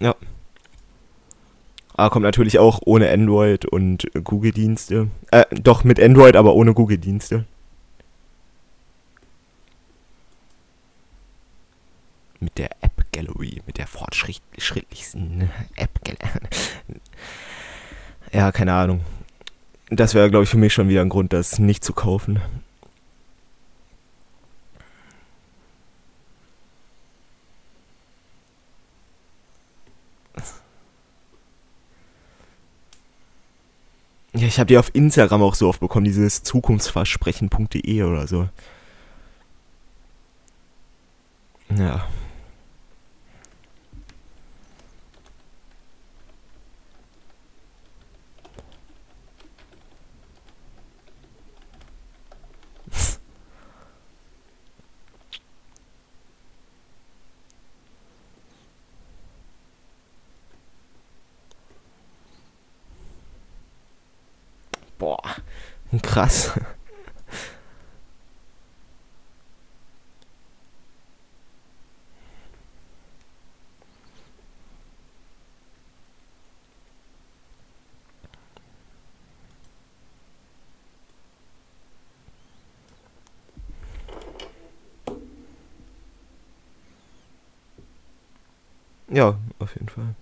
Ja. 0.00 0.14
Aber 1.94 2.10
kommt 2.10 2.22
natürlich 2.22 2.60
auch 2.60 2.80
ohne 2.84 3.10
Android 3.10 3.64
und 3.64 4.06
Google-Dienste. 4.22 5.08
Äh, 5.32 5.44
doch 5.50 5.82
mit 5.82 6.00
Android, 6.00 6.36
aber 6.36 6.54
ohne 6.54 6.72
Google-Dienste. 6.72 7.44
Mit 12.38 12.56
der 12.56 12.70
App 12.82 13.04
Gallery, 13.12 13.62
mit 13.66 13.78
der 13.78 13.88
fortschrittlichsten 13.88 15.50
App 15.74 15.90
Gallery. 16.04 16.46
Ja, 18.32 18.52
keine 18.52 18.74
Ahnung. 18.74 19.00
Das 19.90 20.14
wäre, 20.14 20.30
glaube 20.30 20.44
ich, 20.44 20.50
für 20.50 20.58
mich 20.58 20.72
schon 20.74 20.88
wieder 20.88 21.00
ein 21.00 21.08
Grund, 21.08 21.32
das 21.32 21.58
nicht 21.58 21.82
zu 21.82 21.92
kaufen. 21.92 22.40
Ja, 34.34 34.46
ich 34.46 34.58
habe 34.60 34.66
die 34.68 34.78
auf 34.78 34.94
Instagram 34.94 35.42
auch 35.42 35.54
so 35.54 35.68
oft 35.68 35.80
bekommen, 35.80 36.04
dieses 36.04 36.42
zukunftsversprechen.de 36.44 38.02
oder 38.02 38.26
so. 38.28 38.48
Ja. 41.76 42.06
Krass. 66.08 66.52
Ja, 89.10 89.36
auf 89.58 89.74
jeden 89.74 89.88
Fall. 89.88 90.14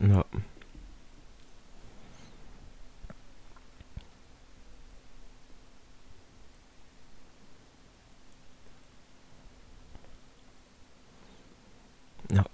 Ja. 0.00 0.24
Ja. 12.30 12.44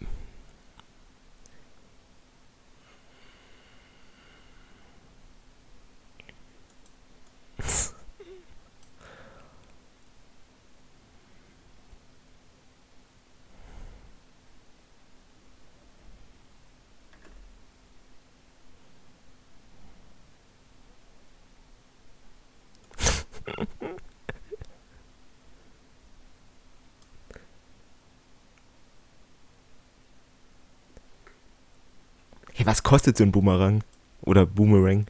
Hey, 32.54 32.55
was 32.66 32.82
kostet 32.82 33.16
so 33.16 33.24
ein 33.24 33.32
Boomerang? 33.32 33.82
Oder 34.22 34.44
Boomerang? 34.44 35.06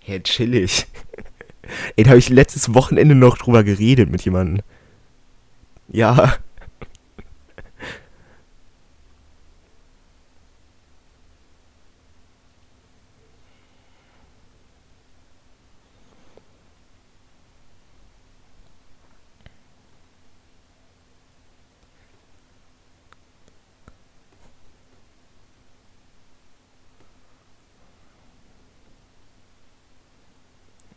Hey, 0.00 0.20
chillig. 0.22 0.86
Ey, 1.96 2.04
da 2.04 2.10
habe 2.10 2.18
ich 2.18 2.28
letztes 2.28 2.74
Wochenende 2.74 3.14
noch 3.14 3.38
drüber 3.38 3.64
geredet 3.64 4.10
mit 4.10 4.22
jemandem. 4.22 4.62
Ja. 5.88 6.34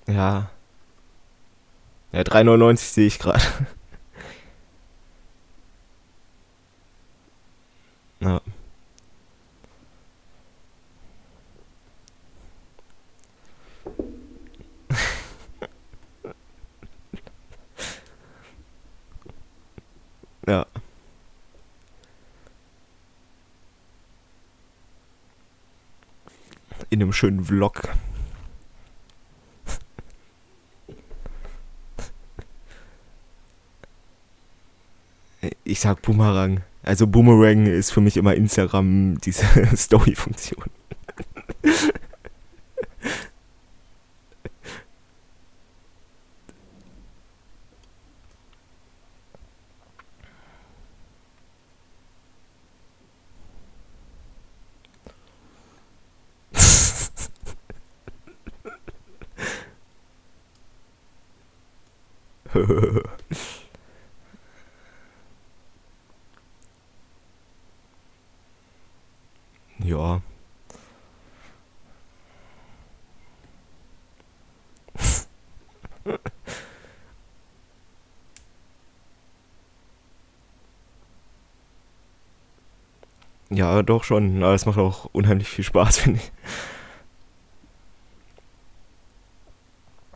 Ja. 0.08 0.50
Ja, 2.12 2.17
3,99 2.28 2.78
sehe 2.78 3.08
ich 3.08 3.20
gerade. 3.20 3.42
Ja. 8.20 8.42
Ja. 20.48 20.66
In 26.90 27.02
einem 27.02 27.14
schönen 27.14 27.44
Vlog. 27.44 27.90
Ich 35.78 35.82
sag 35.82 36.02
Boomerang. 36.02 36.62
Also 36.82 37.06
Boomerang 37.06 37.68
ist 37.68 37.92
für 37.92 38.02
mich 38.02 38.18
immer 38.18 38.34
Instagram 38.34 39.22
diese 39.22 39.46
Story-Funktion. 39.78 40.64
Ja. 69.88 70.22
Ja, 83.50 83.82
doch 83.84 84.04
schon. 84.04 84.44
Aber 84.44 84.54
es 84.54 84.66
macht 84.66 84.78
auch 84.78 85.06
unheimlich 85.14 85.50
viel 85.50 85.64
Spaß, 85.64 85.98
finde 86.00 86.20
ich. 86.20 86.32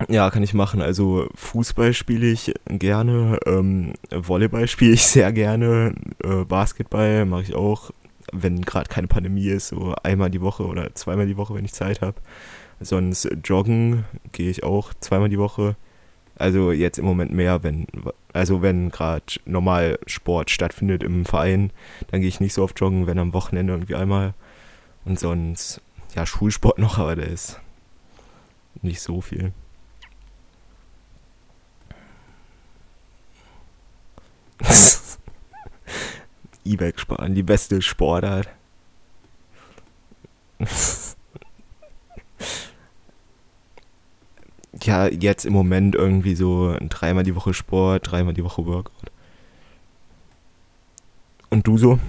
Ja, 0.10 0.30
kann 0.32 0.42
ich 0.44 0.54
machen. 0.54 0.82
Also 0.82 1.28
Fußball 1.36 1.94
spiele 1.94 2.28
ich 2.28 2.54
gerne, 2.66 3.38
ähm, 3.46 3.94
Volleyball 4.10 4.68
spiele 4.68 4.94
ich 4.94 5.04
sehr 5.04 5.32
gerne, 5.32 5.94
äh, 6.24 6.44
Basketball 6.44 7.26
mache 7.26 7.44
ich 7.44 7.56
auch, 7.56 7.92
wenn 8.34 8.62
gerade 8.62 8.90
keine 8.90 9.08
Pandemie 9.08 9.48
ist, 9.48 9.68
so 9.70 9.94
einmal 10.02 10.32
die 10.32 10.42
Woche 10.42 10.66
oder 10.66 10.94
zweimal 10.96 11.28
die 11.28 11.38
Woche, 11.38 11.54
wenn 11.54 11.66
ich 11.66 11.74
Zeit 11.74 12.02
habe. 12.02 12.16
Sonst 12.82 13.30
joggen 13.44 14.06
gehe 14.32 14.50
ich 14.50 14.64
auch 14.64 14.94
zweimal 15.00 15.30
die 15.30 15.38
Woche. 15.38 15.76
Also 16.36 16.72
jetzt 16.72 16.98
im 16.98 17.06
Moment 17.06 17.32
mehr, 17.32 17.62
wenn, 17.62 17.86
also 18.34 18.64
wenn 18.64 18.90
gerade 18.90 19.26
normal 19.46 20.00
Sport 20.08 20.50
stattfindet 20.50 21.04
im 21.04 21.26
Verein, 21.26 21.72
dann 22.10 22.22
gehe 22.22 22.30
ich 22.30 22.40
nicht 22.40 22.56
so 22.56 22.64
oft 22.64 22.80
joggen, 22.80 23.06
wenn 23.06 23.20
am 23.20 23.34
Wochenende 23.34 23.74
irgendwie 23.74 23.94
einmal. 23.96 24.34
Und 25.06 25.20
sonst, 25.20 25.82
ja, 26.16 26.26
Schulsport 26.26 26.80
noch, 26.80 26.98
aber 26.98 27.16
der 27.16 27.28
ist 27.28 27.60
nicht 28.82 29.02
so 29.02 29.22
viel. 29.22 29.54
E-Bike 36.66 37.00
sparen, 37.00 37.36
die 37.36 37.44
beste 37.44 37.82
Sportart. 37.84 38.50
ja, 44.86 45.08
jetzt 45.08 45.46
im 45.46 45.54
Moment 45.54 45.96
irgendwie 45.96 46.36
so 46.36 46.76
dreimal 46.80 47.24
die 47.24 47.36
Woche 47.36 47.54
Sport, 47.54 48.12
dreimal 48.12 48.34
die 48.34 48.44
Woche 48.44 48.66
Workout. 48.66 49.12
Und 51.50 51.68
du 51.68 51.78
so? 51.78 52.00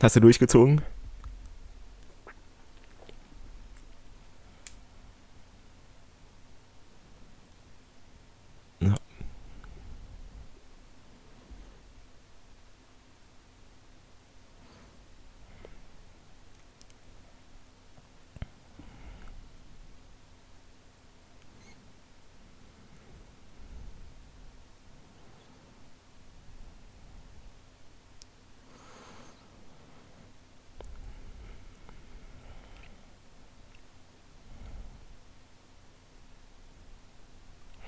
Hast 0.00 0.14
du 0.16 0.20
durchgezogen? 0.20 0.80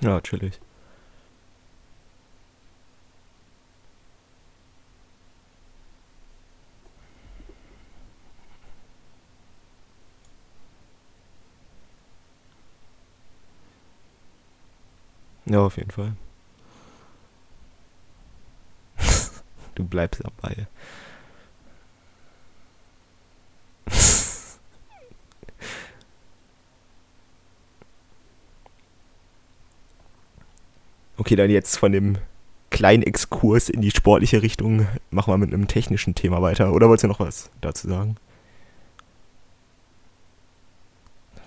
Ja. 0.01 0.10
Ja, 0.21 0.37
chillig. 0.37 0.59
Ja, 15.45 15.59
auf 15.65 15.77
jeden 15.77 15.91
Fall. 15.91 16.13
du 19.75 19.83
bleibst 19.83 20.23
dabei. 20.23 20.67
Okay, 31.31 31.37
dann 31.37 31.49
jetzt 31.49 31.77
von 31.77 31.93
dem 31.93 32.17
kleinen 32.71 33.03
Exkurs 33.03 33.69
in 33.69 33.79
die 33.79 33.91
sportliche 33.91 34.41
Richtung 34.41 34.85
machen 35.11 35.31
wir 35.31 35.37
mit 35.37 35.53
einem 35.53 35.65
technischen 35.65 36.13
Thema 36.13 36.41
weiter. 36.41 36.73
Oder 36.73 36.89
wolltest 36.89 37.05
du 37.05 37.07
noch 37.07 37.21
was 37.21 37.49
dazu 37.61 37.87
sagen? 37.87 38.17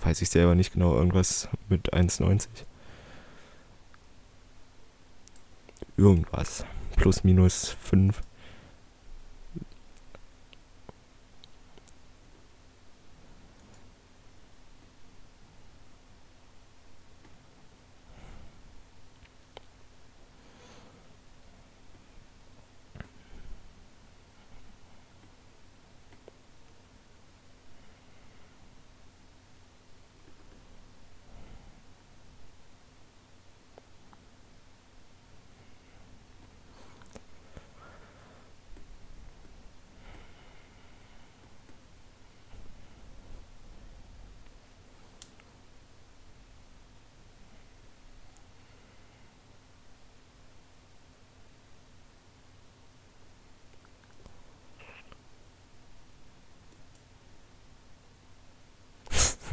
Weiß 0.03 0.23
ich 0.23 0.31
selber 0.31 0.55
nicht 0.55 0.73
genau. 0.73 0.95
Irgendwas 0.95 1.51
mit 1.69 1.93
1,90. 1.93 2.49
Irgendwas. 5.99 6.65
Plus, 6.97 7.23
minus 7.23 7.77
5. 7.83 8.23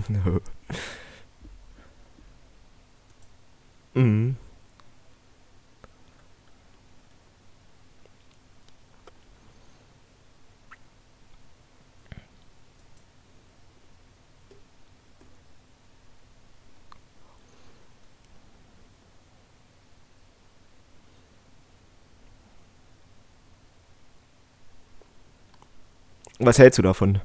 No. 0.10 0.42
Mhm. 3.96 4.36
Was 26.44 26.58
hältst 26.60 26.80
du 26.80 26.82
davon? 26.82 27.20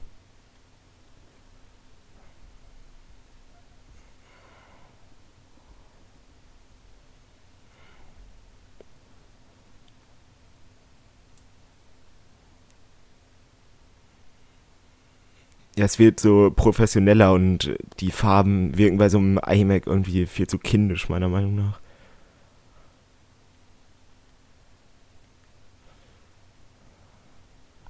ja, 15.77 15.85
es 15.85 15.99
wird 15.99 16.21
so 16.21 16.51
professioneller 16.51 17.33
und 17.33 17.77
die 18.01 18.11
Farben 18.11 18.77
wirken 18.79 18.99
bei 18.99 19.09
so 19.11 19.19
einem 19.19 19.39
iMac 19.39 19.87
irgendwie 19.87 20.27
viel 20.27 20.47
zu 20.47 20.59
kindisch, 20.59 21.09
meiner 21.09 21.29
Meinung 21.29 21.55
nach. 21.55 21.81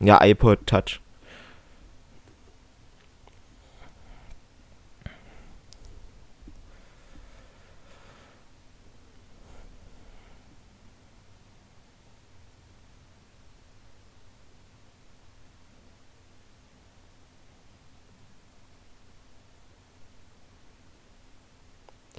Ja, 0.00 0.22
iPod 0.22 0.66
Touch. 0.66 1.00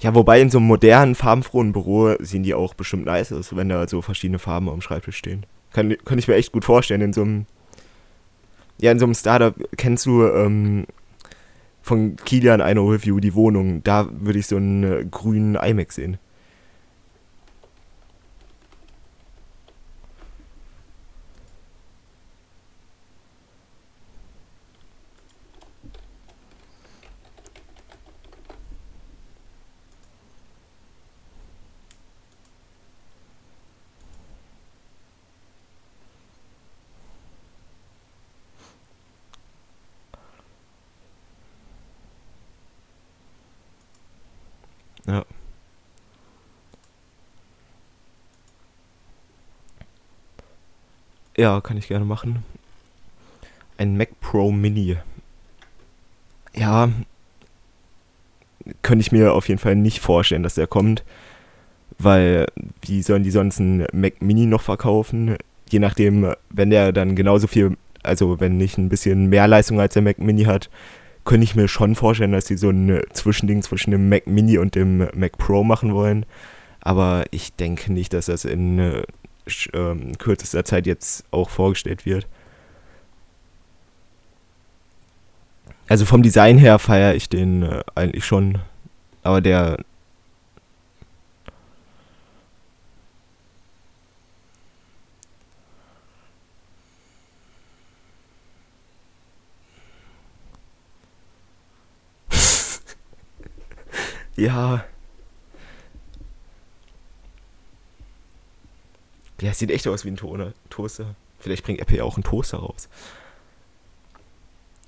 Ja, 0.00 0.14
wobei 0.14 0.40
in 0.40 0.50
so 0.50 0.58
einem 0.58 0.68
modernen, 0.68 1.14
farbenfrohen 1.16 1.72
Büro 1.72 2.14
sehen 2.20 2.44
die 2.44 2.54
auch 2.54 2.74
bestimmt 2.74 3.06
nice 3.06 3.32
aus, 3.32 3.54
wenn 3.56 3.68
da 3.68 3.88
so 3.88 4.00
verschiedene 4.00 4.38
Farben 4.38 4.68
am 4.68 4.80
Schreibtisch 4.80 5.16
stehen. 5.16 5.44
Kann, 5.72 5.96
kann 6.04 6.18
ich 6.18 6.28
mir 6.28 6.36
echt 6.36 6.52
gut 6.52 6.64
vorstellen, 6.64 7.00
in 7.00 7.12
so 7.12 7.22
einem. 7.22 7.46
Ja, 8.80 8.92
in 8.92 9.00
so 9.00 9.06
einem 9.06 9.14
Startup 9.14 9.54
kennst 9.76 10.06
du 10.06 10.24
ähm, 10.24 10.86
von 11.82 12.14
Kilian 12.16 12.60
eine 12.60 12.80
Review, 12.80 13.18
die 13.18 13.34
Wohnung. 13.34 13.82
Da 13.82 14.08
würde 14.12 14.38
ich 14.38 14.46
so 14.46 14.56
einen 14.56 14.84
äh, 14.84 15.04
grünen 15.10 15.56
iMac 15.56 15.92
sehen. 15.92 16.18
Ja. 45.08 45.24
Ja, 51.38 51.60
kann 51.60 51.76
ich 51.76 51.86
gerne 51.86 52.04
machen. 52.04 52.44
Ein 53.76 53.96
Mac 53.96 54.08
Pro 54.20 54.50
Mini. 54.50 54.96
Ja, 56.52 56.90
könnte 58.82 59.02
ich 59.02 59.12
mir 59.12 59.32
auf 59.32 59.48
jeden 59.48 59.60
Fall 59.60 59.76
nicht 59.76 60.00
vorstellen, 60.00 60.42
dass 60.42 60.56
der 60.56 60.66
kommt. 60.66 61.04
Weil, 61.96 62.46
wie 62.82 63.02
sollen 63.02 63.22
die 63.22 63.30
sonst 63.30 63.60
einen 63.60 63.86
Mac 63.92 64.20
Mini 64.20 64.46
noch 64.46 64.62
verkaufen? 64.62 65.36
Je 65.70 65.78
nachdem, 65.78 66.34
wenn 66.50 66.70
der 66.70 66.90
dann 66.90 67.14
genauso 67.14 67.46
viel, 67.46 67.76
also 68.02 68.40
wenn 68.40 68.56
nicht 68.56 68.76
ein 68.76 68.88
bisschen 68.88 69.26
mehr 69.26 69.46
Leistung 69.46 69.80
als 69.80 69.94
der 69.94 70.02
Mac 70.02 70.18
Mini 70.18 70.42
hat, 70.42 70.68
könnte 71.24 71.44
ich 71.44 71.54
mir 71.54 71.68
schon 71.68 71.94
vorstellen, 71.94 72.32
dass 72.32 72.46
sie 72.46 72.56
so 72.56 72.70
ein 72.70 73.00
Zwischending 73.12 73.62
zwischen 73.62 73.92
dem 73.92 74.08
Mac 74.08 74.26
Mini 74.26 74.58
und 74.58 74.74
dem 74.74 75.08
Mac 75.14 75.38
Pro 75.38 75.62
machen 75.62 75.94
wollen. 75.94 76.26
Aber 76.80 77.26
ich 77.30 77.54
denke 77.54 77.92
nicht, 77.92 78.12
dass 78.12 78.26
das 78.26 78.44
in 78.44 79.04
äh, 79.72 80.12
kürzester 80.18 80.64
Zeit 80.64 80.86
jetzt 80.86 81.24
auch 81.30 81.50
vorgestellt 81.50 82.06
wird. 82.06 82.26
Also 85.88 86.04
vom 86.04 86.22
Design 86.22 86.58
her 86.58 86.78
feiere 86.78 87.14
ich 87.14 87.28
den 87.30 87.62
äh, 87.62 87.82
eigentlich 87.94 88.26
schon. 88.26 88.58
Aber 89.22 89.40
der. 89.40 89.78
ja. 104.36 104.84
Ja, 109.40 109.54
sieht 109.54 109.70
echt 109.70 109.86
aus 109.86 110.04
wie 110.04 110.10
ein 110.10 110.16
Toner, 110.16 110.52
Toaster. 110.68 111.14
Vielleicht 111.38 111.64
bringt 111.64 111.80
Apple 111.80 111.98
ja 111.98 112.04
auch 112.04 112.16
einen 112.16 112.24
Toaster 112.24 112.58
raus. 112.58 112.88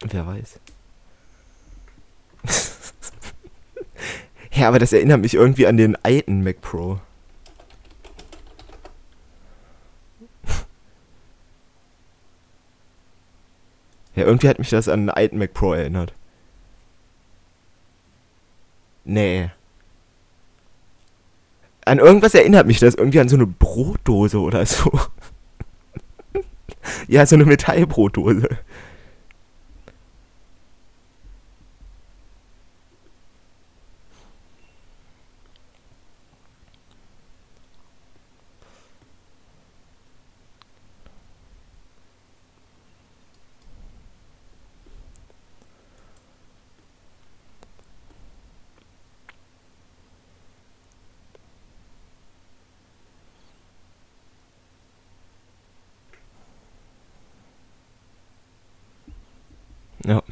Wer 0.03 0.27
weiß. 0.27 0.59
ja, 4.53 4.67
aber 4.69 4.79
das 4.79 4.93
erinnert 4.93 5.21
mich 5.21 5.35
irgendwie 5.35 5.67
an 5.67 5.77
den 5.77 5.97
alten 6.05 6.43
Mac 6.43 6.61
Pro. 6.63 7.01
ja, 14.17 14.25
irgendwie 14.25 14.49
hat 14.49 14.59
mich 14.59 14.71
das 14.71 14.89
an 14.89 15.03
den 15.03 15.11
alten 15.11 15.39
Mac 15.39 15.55
Pro 15.55 15.75
erinnert. 15.75 16.13
Nee. 19.05 19.51
An 21.91 21.99
irgendwas 21.99 22.35
erinnert 22.35 22.69
mich 22.69 22.79
das. 22.79 22.95
Irgendwie 22.95 23.19
an 23.19 23.29
so 23.29 23.35
eine 23.35 23.49
Brotdose 23.49 24.39
oder 24.39 24.65
so. 24.65 24.93
ja, 27.09 27.27
so 27.27 27.35
eine 27.35 27.45
Metallbrotdose. 27.45 28.49
Ja. 60.05 60.23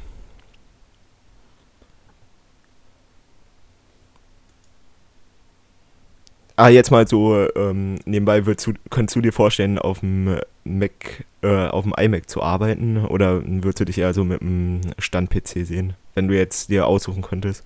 Ah, 6.60 6.70
jetzt 6.70 6.90
mal 6.90 7.06
so 7.06 7.46
ähm, 7.54 8.00
nebenbei, 8.04 8.44
würdest 8.44 8.66
du, 8.66 8.72
könntest 8.90 9.14
du 9.14 9.20
dir 9.20 9.32
vorstellen, 9.32 9.78
auf 9.78 10.00
dem 10.00 10.40
Mac, 10.64 11.24
äh, 11.40 11.68
auf 11.68 11.84
dem 11.84 11.94
iMac 11.96 12.28
zu 12.28 12.42
arbeiten 12.42 13.06
oder 13.06 13.44
würdest 13.44 13.78
du 13.78 13.84
dich 13.84 13.98
eher 13.98 14.12
so 14.12 14.24
mit 14.24 14.42
einem 14.42 14.80
Stand-PC 14.98 15.64
sehen, 15.64 15.94
wenn 16.14 16.26
du 16.26 16.34
jetzt 16.36 16.68
dir 16.68 16.88
aussuchen 16.88 17.22
könntest? 17.22 17.64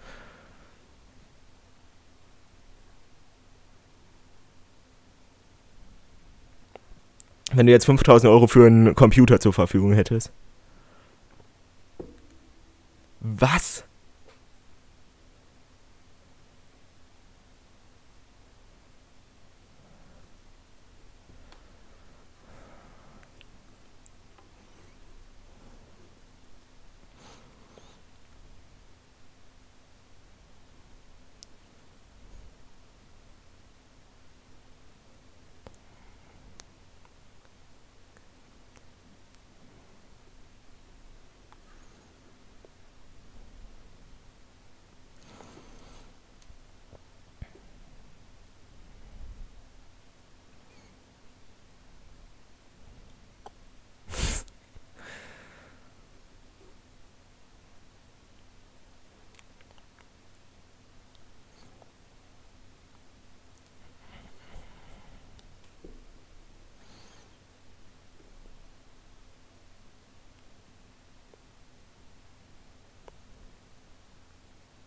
Wenn 7.54 7.64
du 7.66 7.72
jetzt 7.72 7.86
5000 7.86 8.30
Euro 8.30 8.46
für 8.46 8.66
einen 8.66 8.94
Computer 8.94 9.40
zur 9.40 9.54
Verfügung 9.54 9.94
hättest. 9.94 10.30
Was? 13.20 13.84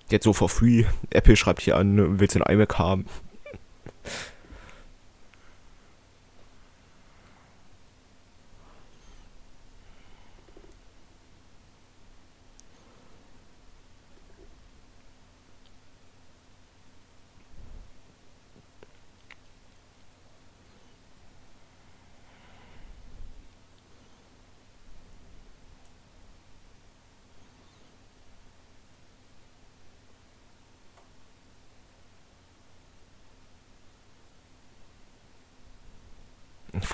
Jetzt 0.09 0.23
so 0.23 0.33
for 0.33 0.49
free. 0.49 0.85
Apple 1.09 1.35
schreibt 1.35 1.61
hier 1.61 1.77
an, 1.77 2.19
willst 2.19 2.35
du 2.35 2.43
ein 2.43 2.53
iMac 2.53 2.77
haben? 2.77 3.05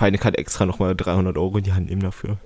Final 0.02 0.18
Cut 0.18 0.36
extra 0.36 0.66
nochmal 0.66 0.96
300 0.96 1.38
Euro 1.38 1.58
in 1.58 1.64
die 1.64 1.72
Hand 1.72 1.88
nehmen 1.88 2.02
dafür. 2.02 2.38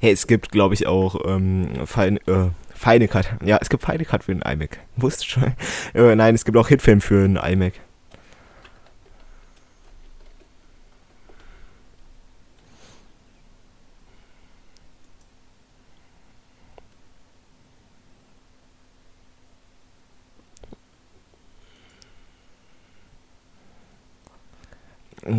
Hey, 0.00 0.12
es 0.12 0.28
gibt, 0.28 0.52
glaube 0.52 0.74
ich, 0.74 0.86
auch 0.86 1.16
ähm, 1.26 1.86
Final, 1.86 2.20
äh, 2.26 2.50
Final 2.72 3.08
Cut. 3.08 3.34
Ja, 3.44 3.58
es 3.60 3.68
gibt 3.68 3.82
Final 3.84 4.04
Cut 4.04 4.22
für 4.22 4.32
den 4.32 4.42
iMac. 4.42 4.78
Wusste 4.96 5.24
schon. 5.24 5.54
Äh, 5.94 6.14
nein, 6.14 6.36
es 6.36 6.44
gibt 6.44 6.56
auch 6.56 6.68
Hitfilm 6.68 7.00
für 7.00 7.26
den 7.26 7.36
iMac. 7.36 7.72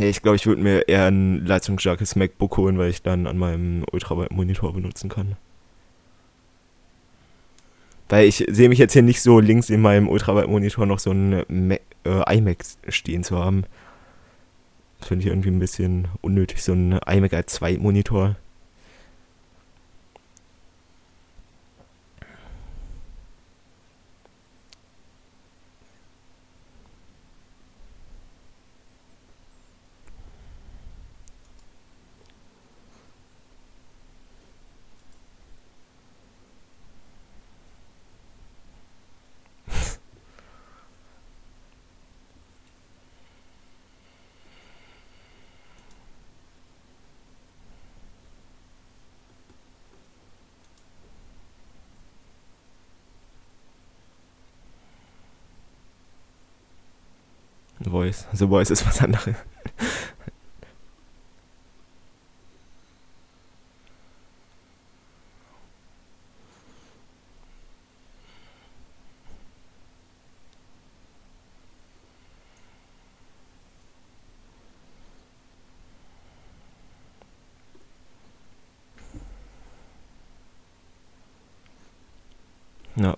Nee, 0.05 0.11
ich 0.11 0.21
glaube, 0.21 0.35
ich 0.35 0.45
würde 0.45 0.61
mir 0.61 0.87
eher 0.87 1.05
ein 1.05 1.43
leistungsstarkes 1.47 2.15
MacBook 2.15 2.57
holen, 2.57 2.77
weil 2.77 2.91
ich 2.91 3.01
dann 3.01 3.25
an 3.25 3.39
meinem 3.39 3.83
Ultraweiten-Monitor 3.91 4.71
benutzen 4.71 5.09
kann. 5.09 5.35
Weil 8.07 8.27
ich 8.27 8.45
sehe 8.47 8.69
mich 8.69 8.77
jetzt 8.77 8.93
hier 8.93 9.01
nicht 9.01 9.23
so 9.23 9.39
links 9.39 9.71
in 9.71 9.81
meinem 9.81 10.07
Ultraweiten-Monitor 10.07 10.85
noch 10.85 10.99
so 10.99 11.09
ein 11.09 11.71
äh, 11.71 12.37
iMac 12.37 12.63
stehen 12.89 13.23
zu 13.23 13.39
haben. 13.39 13.63
Das 14.99 15.07
finde 15.07 15.23
ich 15.25 15.31
irgendwie 15.31 15.49
ein 15.49 15.57
bisschen 15.57 16.07
unnötig, 16.21 16.61
so 16.61 16.73
ein 16.73 16.99
iMac 17.07 17.33
als 17.33 17.53
Zweitmonitor. 17.53 18.35
Voice. 58.05 58.27
The 58.33 58.47
Voice 58.47 58.69
ist 58.69 58.85
was 58.85 59.01
anderes. 59.01 59.35
Ja. 82.95 83.17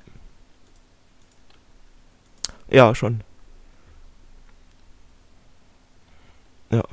Ja, 2.69 2.95
schon. 2.95 3.23
Ja. 6.69 6.83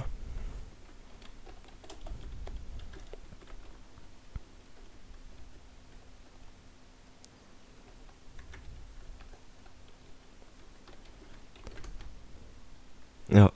Ja. 13.29 13.51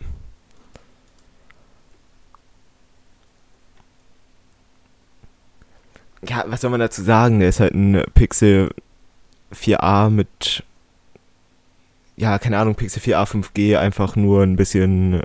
Ja, 6.29 6.45
was 6.47 6.61
soll 6.61 6.71
man 6.71 6.81
dazu 6.81 7.03
sagen? 7.03 7.41
Der 7.41 7.49
ist 7.49 7.61
halt 7.61 7.75
ein 7.75 8.05
Pixel 8.15 8.71
4a 9.53 10.11
mit, 10.11 10.63
ja, 12.17 12.39
keine 12.39 12.59
Ahnung, 12.59 12.75
Pixel 12.75 13.01
4a 13.03 13.25
5G, 13.25 13.79
einfach 13.79 14.15
nur 14.15 14.43
ein 14.43 14.57
bisschen 14.57 15.23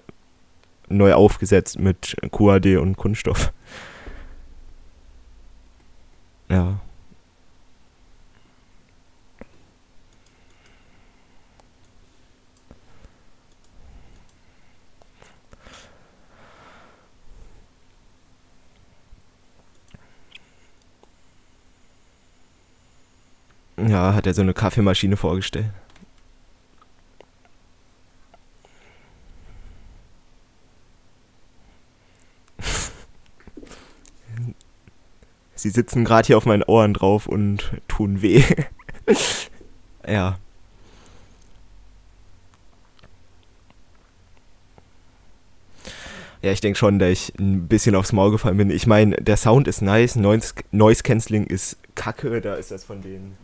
neu 0.88 1.14
aufgesetzt 1.14 1.80
mit 1.80 2.16
QAD 2.32 2.78
und 2.78 2.96
Kunststoff. 2.98 3.52
Ja. 6.50 6.80
Ja, 23.78 24.14
hat 24.14 24.28
er 24.28 24.34
so 24.34 24.42
eine 24.42 24.54
Kaffeemaschine 24.54 25.18
vorgestellt. 25.18 25.66
Sie 35.56 35.70
sitzen 35.70 36.06
gerade 36.06 36.28
hier 36.28 36.38
auf 36.38 36.46
meinen 36.46 36.64
Ohren 36.64 36.94
drauf 36.94 37.28
und 37.28 37.72
tun 37.88 38.22
weh. 38.22 38.44
ja. 40.08 40.38
Ja, 46.44 46.52
ich 46.52 46.60
denke 46.62 46.78
schon, 46.78 47.00
dass 47.00 47.10
ich 47.10 47.34
ein 47.40 47.68
bisschen 47.70 47.96
aufs 47.96 48.12
Maul 48.12 48.32
gefallen 48.32 48.58
bin. 48.58 48.70
Ich 48.70 48.86
meine, 48.86 49.16
der 49.16 49.38
Sound 49.38 49.68
ist 49.68 49.82
nice, 49.82 50.18
Noise, 50.18 50.56
Noise 50.72 51.02
Cancelling 51.02 51.46
ist 51.46 51.78
kacke, 51.96 52.42
da 52.42 52.56
ist 52.56 52.70
das 52.70 52.84
von 52.84 53.02
den 53.02 53.38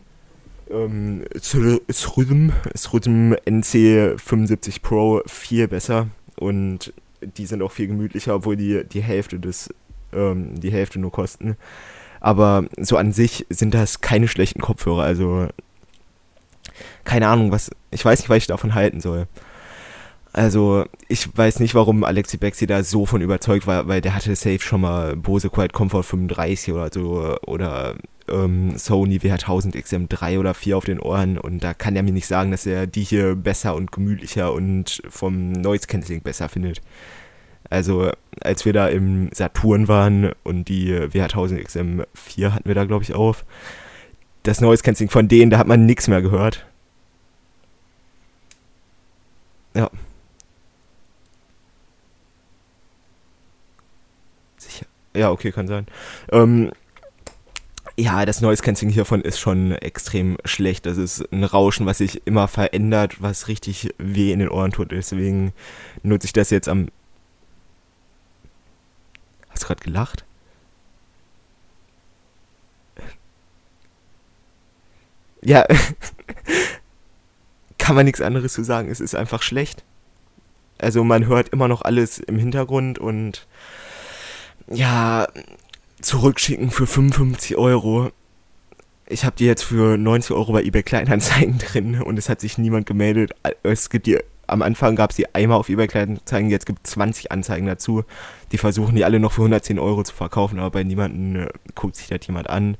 ähm, 0.70 1.24
Srhythm, 1.40 2.50
Srhythm 2.76 3.34
NC75 3.46 4.82
Pro 4.82 5.22
viel 5.26 5.68
besser 5.68 6.08
und 6.36 6.92
die 7.20 7.46
sind 7.46 7.62
auch 7.62 7.72
viel 7.72 7.86
gemütlicher, 7.86 8.34
obwohl 8.34 8.56
die 8.56 8.84
die 8.84 9.02
Hälfte 9.02 9.38
des 9.38 9.72
ähm, 10.12 10.58
die 10.60 10.72
Hälfte 10.72 10.98
nur 10.98 11.12
kosten. 11.12 11.56
Aber 12.20 12.64
so 12.78 12.96
an 12.96 13.12
sich 13.12 13.46
sind 13.48 13.74
das 13.74 14.00
keine 14.00 14.28
schlechten 14.28 14.60
Kopfhörer. 14.60 15.02
Also 15.02 15.48
keine 17.04 17.28
Ahnung, 17.28 17.50
was. 17.50 17.70
Ich 17.90 18.04
weiß 18.04 18.20
nicht, 18.20 18.30
was 18.30 18.38
ich 18.38 18.46
davon 18.46 18.74
halten 18.74 19.00
soll. 19.00 19.26
Also, 20.32 20.84
ich 21.08 21.36
weiß 21.36 21.58
nicht, 21.58 21.74
warum 21.74 22.04
Alexi 22.04 22.36
Bexi 22.36 22.66
da 22.66 22.84
so 22.84 23.04
von 23.04 23.20
überzeugt 23.20 23.66
war, 23.66 23.88
weil 23.88 24.00
der 24.00 24.14
hatte 24.14 24.36
safe 24.36 24.60
schon 24.60 24.82
mal 24.82 25.16
Bose 25.16 25.50
Quiet 25.50 25.72
Comfort 25.72 26.04
35 26.04 26.72
oder 26.72 26.90
so 26.92 27.36
oder 27.46 27.96
ähm, 28.30 28.76
Sony 28.76 29.18
WH1000 29.18 29.74
XM3 29.76 30.38
oder 30.38 30.54
4 30.54 30.76
auf 30.76 30.84
den 30.84 31.00
Ohren 31.00 31.38
und 31.38 31.62
da 31.64 31.74
kann 31.74 31.96
er 31.96 32.02
mir 32.02 32.12
nicht 32.12 32.26
sagen, 32.26 32.50
dass 32.50 32.66
er 32.66 32.86
die 32.86 33.02
hier 33.02 33.34
besser 33.34 33.74
und 33.74 33.92
gemütlicher 33.92 34.52
und 34.52 35.02
vom 35.08 35.52
Noise 35.52 35.86
Cancelling 35.86 36.22
besser 36.22 36.48
findet. 36.48 36.80
Also, 37.68 38.10
als 38.40 38.64
wir 38.64 38.72
da 38.72 38.88
im 38.88 39.30
Saturn 39.32 39.86
waren 39.86 40.32
und 40.42 40.68
die 40.68 40.92
WH1000 40.92 41.64
XM4 41.66 42.50
hatten 42.50 42.68
wir 42.68 42.74
da, 42.74 42.84
glaube 42.84 43.04
ich, 43.04 43.14
auf. 43.14 43.44
Das 44.42 44.60
Noise 44.60 44.82
Cancelling 44.82 45.10
von 45.10 45.28
denen, 45.28 45.50
da 45.50 45.58
hat 45.58 45.68
man 45.68 45.86
nichts 45.86 46.08
mehr 46.08 46.22
gehört. 46.22 46.66
Ja. 49.74 49.90
Sicher. 54.56 54.86
Ja, 55.14 55.30
okay, 55.30 55.52
kann 55.52 55.68
sein. 55.68 55.86
Ähm, 56.32 56.72
ja, 58.00 58.24
das 58.24 58.40
Noise 58.40 58.62
Cancelling 58.62 58.92
hiervon 58.92 59.20
ist 59.20 59.38
schon 59.38 59.72
extrem 59.72 60.38
schlecht. 60.44 60.86
Das 60.86 60.96
ist 60.96 61.20
ein 61.32 61.44
Rauschen, 61.44 61.84
was 61.86 61.98
sich 61.98 62.26
immer 62.26 62.48
verändert, 62.48 63.20
was 63.20 63.48
richtig 63.48 63.90
weh 63.98 64.32
in 64.32 64.38
den 64.38 64.48
Ohren 64.48 64.72
tut. 64.72 64.90
Deswegen 64.90 65.52
nutze 66.02 66.26
ich 66.26 66.32
das 66.32 66.50
jetzt 66.50 66.68
am 66.68 66.88
Hast 69.50 69.64
du 69.64 69.66
gerade 69.66 69.82
gelacht? 69.82 70.24
Ja, 75.42 75.66
kann 77.78 77.96
man 77.96 78.06
nichts 78.06 78.20
anderes 78.20 78.52
zu 78.54 78.64
sagen. 78.64 78.90
Es 78.90 79.00
ist 79.00 79.14
einfach 79.14 79.42
schlecht. 79.42 79.84
Also 80.78 81.04
man 81.04 81.26
hört 81.26 81.50
immer 81.50 81.68
noch 81.68 81.82
alles 81.82 82.18
im 82.18 82.38
Hintergrund 82.38 82.98
und 82.98 83.46
ja, 84.68 85.26
zurückschicken 86.02 86.70
für 86.70 86.86
55 86.86 87.56
Euro. 87.56 88.10
ich 89.06 89.24
habe 89.24 89.36
die 89.36 89.46
jetzt 89.46 89.62
für 89.62 89.96
90 89.96 90.36
Euro 90.36 90.52
bei 90.52 90.62
eBay 90.62 90.82
Kleinanzeigen 90.82 91.58
drin 91.72 92.00
und 92.00 92.18
es 92.18 92.28
hat 92.28 92.40
sich 92.40 92.58
niemand 92.58 92.86
gemeldet. 92.86 93.32
Es 93.62 93.90
gibt 93.90 94.06
die, 94.06 94.18
am 94.46 94.62
Anfang 94.62 94.96
gab 94.96 95.10
es 95.10 95.16
die 95.16 95.34
einmal 95.34 95.58
auf 95.58 95.68
eBay 95.68 95.86
Kleinanzeigen, 95.86 96.50
jetzt 96.50 96.66
gibt 96.66 96.86
es 96.86 96.92
20 96.92 97.32
Anzeigen 97.32 97.66
dazu. 97.66 98.04
Die 98.52 98.58
versuchen 98.58 98.94
die 98.96 99.04
alle 99.04 99.20
noch 99.20 99.32
für 99.32 99.42
110 99.42 99.78
Euro 99.78 100.02
zu 100.02 100.14
verkaufen, 100.14 100.58
aber 100.58 100.70
bei 100.70 100.84
niemandem 100.84 101.44
äh, 101.44 101.48
guckt 101.74 101.96
sich 101.96 102.08
das 102.08 102.26
jemand 102.26 102.48
an. 102.48 102.76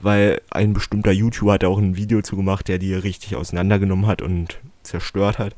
Weil 0.00 0.40
ein 0.50 0.72
bestimmter 0.72 1.12
YouTuber 1.12 1.52
hat 1.52 1.64
auch 1.64 1.78
ein 1.78 1.96
Video 1.96 2.22
zu 2.22 2.36
gemacht, 2.36 2.66
der 2.66 2.78
die 2.78 2.92
richtig 2.94 3.36
auseinandergenommen 3.36 4.08
hat 4.08 4.20
und 4.20 4.58
zerstört 4.82 5.38
hat. 5.38 5.54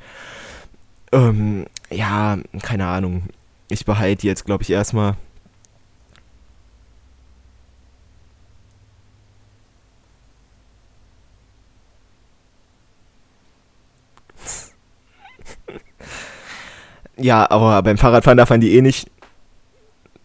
Ähm, 1.13 1.65
ja, 1.91 2.39
keine 2.63 2.87
Ahnung. 2.87 3.25
Ich 3.71 3.87
behalte 3.87 4.23
die 4.23 4.27
jetzt, 4.27 4.45
glaube 4.45 4.63
ich, 4.63 4.71
erstmal 4.71 5.17
Ja, 17.17 17.49
aber 17.51 17.83
beim 17.83 17.99
Fahrradfahren 17.99 18.39
darf 18.39 18.51
man 18.51 18.61
die 18.61 18.75
eh 18.77 18.83
nicht. 18.83 19.11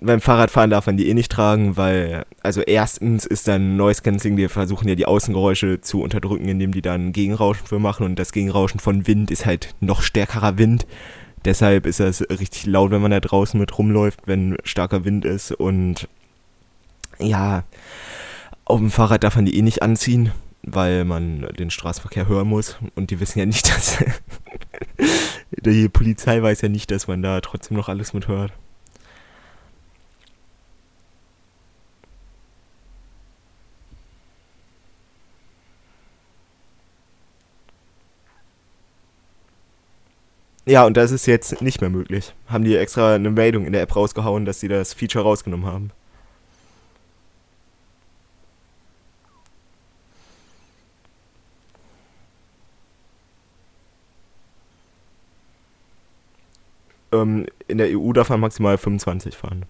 Beim 0.01 0.21
Fahrradfahren 0.21 0.69
darf 0.69 0.85
man 0.85 0.95
die 0.95 1.09
eh 1.09 1.13
nicht 1.13 1.31
tragen, 1.31 1.75
weil, 1.75 2.23
also 2.41 2.61
erstens 2.61 3.25
ist 3.25 3.49
dann 3.49 3.75
Noise 3.75 4.01
Cancelling, 4.01 4.37
die 4.37 4.47
versuchen 4.47 4.87
ja 4.87 4.95
die 4.95 5.05
Außengeräusche 5.05 5.81
zu 5.81 6.01
unterdrücken, 6.01 6.47
indem 6.47 6.71
die 6.71 6.81
dann 6.81 7.11
Gegenrauschen 7.11 7.67
für 7.67 7.79
machen 7.79 8.05
und 8.05 8.17
das 8.17 8.31
Gegenrauschen 8.31 8.79
von 8.79 9.07
Wind 9.07 9.29
ist 9.29 9.45
halt 9.45 9.75
noch 9.81 10.01
stärkerer 10.01 10.57
Wind. 10.57 10.87
Deshalb 11.43 11.85
ist 11.85 11.99
das 11.99 12.21
richtig 12.21 12.65
laut, 12.65 12.91
wenn 12.91 13.01
man 13.01 13.11
da 13.11 13.19
draußen 13.19 13.59
mit 13.59 13.77
rumläuft, 13.77 14.21
wenn 14.25 14.57
starker 14.63 15.03
Wind 15.03 15.25
ist 15.25 15.51
und 15.51 16.07
ja, 17.19 17.63
auf 18.63 18.79
dem 18.79 18.91
Fahrrad 18.91 19.23
darf 19.23 19.35
man 19.35 19.45
die 19.45 19.57
eh 19.57 19.61
nicht 19.61 19.81
anziehen, 19.81 20.31
weil 20.63 21.05
man 21.05 21.41
den 21.57 21.69
Straßenverkehr 21.71 22.27
hören 22.27 22.47
muss 22.47 22.77
und 22.95 23.11
die 23.11 23.19
wissen 23.19 23.39
ja 23.39 23.45
nicht, 23.45 23.69
dass 23.75 24.03
die 25.51 25.89
Polizei 25.89 26.41
weiß 26.41 26.61
ja 26.61 26.69
nicht, 26.69 26.91
dass 26.91 27.07
man 27.07 27.21
da 27.21 27.41
trotzdem 27.41 27.77
noch 27.77 27.89
alles 27.89 28.13
mit 28.13 28.27
hört. 28.27 28.53
Ja, 40.65 40.85
und 40.85 40.95
das 40.97 41.09
ist 41.11 41.25
jetzt 41.25 41.61
nicht 41.63 41.81
mehr 41.81 41.89
möglich. 41.89 42.33
Haben 42.47 42.63
die 42.63 42.75
extra 42.75 43.15
eine 43.15 43.31
Meldung 43.31 43.65
in 43.65 43.73
der 43.73 43.81
App 43.81 43.95
rausgehauen, 43.95 44.45
dass 44.45 44.59
sie 44.59 44.67
das 44.67 44.93
Feature 44.93 45.23
rausgenommen 45.23 45.65
haben. 45.65 45.91
Ähm, 57.11 57.45
in 57.67 57.77
der 57.77 57.87
EU 57.97 58.11
darf 58.13 58.29
man 58.29 58.39
maximal 58.39 58.77
25 58.77 59.35
fahren. 59.35 59.65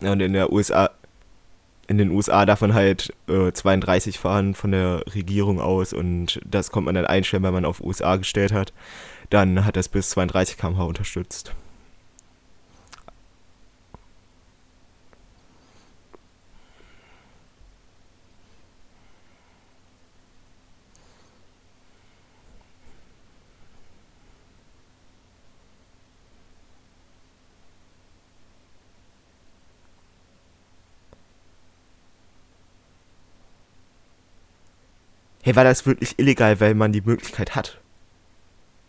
Ja, 0.00 0.12
und 0.12 0.20
in 0.20 0.34
der 0.34 0.52
USA, 0.52 0.90
in 1.88 1.98
den 1.98 2.10
USA 2.10 2.44
darf 2.46 2.60
man 2.60 2.74
halt 2.74 3.12
äh, 3.28 3.50
32 3.52 4.18
fahren 4.18 4.54
von 4.54 4.72
der 4.72 5.02
Regierung 5.14 5.60
aus 5.60 5.92
und 5.92 6.40
das 6.44 6.70
kommt 6.70 6.86
man 6.86 6.94
dann 6.94 7.06
einstellen, 7.06 7.42
weil 7.42 7.52
man 7.52 7.64
auf 7.64 7.80
USA 7.80 8.16
gestellt 8.16 8.52
hat 8.52 8.72
dann 9.30 9.64
hat 9.64 9.76
es 9.76 9.88
bis 9.88 10.10
32 10.10 10.56
km/h 10.56 10.84
unterstützt. 10.84 11.52
Hey, 35.42 35.54
war 35.54 35.62
das 35.62 35.86
wirklich 35.86 36.18
illegal, 36.18 36.58
weil 36.58 36.74
man 36.74 36.90
die 36.90 37.02
Möglichkeit 37.02 37.54
hat? 37.54 37.78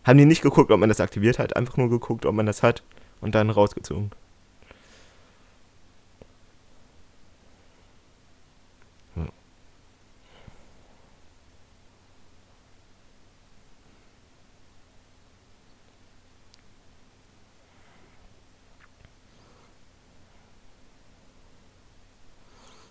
Haben 0.08 0.16
die 0.16 0.24
nicht 0.24 0.40
geguckt, 0.40 0.70
ob 0.70 0.80
man 0.80 0.88
das 0.88 1.00
aktiviert 1.00 1.38
hat, 1.38 1.54
einfach 1.54 1.76
nur 1.76 1.90
geguckt, 1.90 2.24
ob 2.24 2.34
man 2.34 2.46
das 2.46 2.62
hat 2.62 2.82
und 3.20 3.34
dann 3.34 3.50
rausgezogen. 3.50 4.10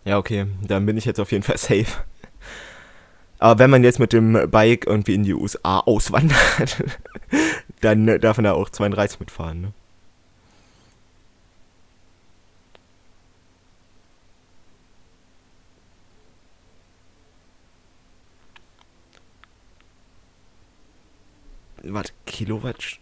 Ja, 0.05 0.19
okay, 0.19 0.45
dann 0.61 0.85
bin 0.85 0.97
ich 0.97 1.05
jetzt 1.05 1.19
auf 1.19 1.31
jeden 1.31 1.43
Fall 1.43 1.57
safe. 1.57 1.87
Aber 3.39 3.59
wenn 3.59 3.69
man 3.69 3.83
jetzt 3.83 3.99
mit 3.99 4.13
dem 4.13 4.49
Bike 4.49 4.87
irgendwie 4.87 5.13
in 5.13 5.23
die 5.23 5.33
USA 5.33 5.79
auswandert, 5.79 6.83
dann 7.81 8.19
darf 8.19 8.37
man 8.37 8.45
da 8.45 8.53
auch 8.53 8.69
32 8.69 9.19
mitfahren. 9.19 9.61
Ne? 9.61 9.73
Warte, 21.83 22.11
Kilowatt? 22.25 22.99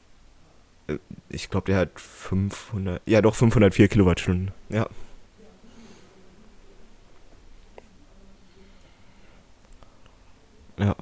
Äh, 0.87 0.97
ich 1.29 1.49
glaube, 1.49 1.67
der 1.67 1.77
hat 1.77 1.99
500. 1.99 3.01
Ja, 3.05 3.21
doch 3.21 3.35
504 3.35 3.87
Kilowattstunden. 3.87 4.51
Ja. 4.69 4.87
Ja. 10.77 10.95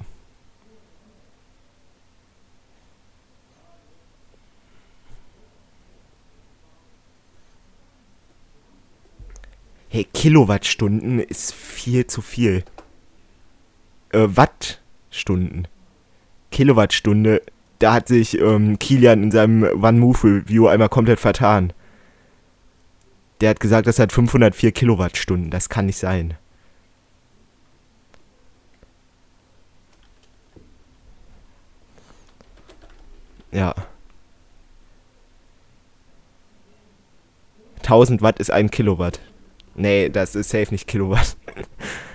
Hey, 9.88 10.04
Kilowattstunden 10.12 11.20
ist 11.20 11.54
viel 11.54 12.06
zu 12.08 12.20
viel. 12.20 12.64
Äh, 14.10 14.26
Wattstunden. 14.26 15.68
Kilowattstunde, 16.50 17.42
da 17.78 17.94
hat 17.94 18.08
sich 18.08 18.40
ähm, 18.40 18.78
Kilian 18.78 19.22
in 19.22 19.30
seinem 19.30 19.62
One-Move-Review 19.62 20.66
einmal 20.66 20.88
komplett 20.88 21.20
vertan. 21.20 21.72
Der 23.40 23.50
hat 23.50 23.60
gesagt, 23.60 23.86
das 23.86 23.98
hat 23.98 24.12
504 24.12 24.72
Kilowattstunden. 24.72 25.50
Das 25.50 25.68
kann 25.68 25.86
nicht 25.86 25.98
sein. 25.98 26.34
Ja. 33.54 33.74
1000 37.82 38.20
Watt 38.20 38.38
ist 38.40 38.50
ein 38.50 38.70
Kilowatt. 38.70 39.20
Nee, 39.76 40.08
das 40.08 40.34
ist 40.34 40.50
safe 40.50 40.72
nicht 40.72 40.88
Kilowatt. 40.88 41.36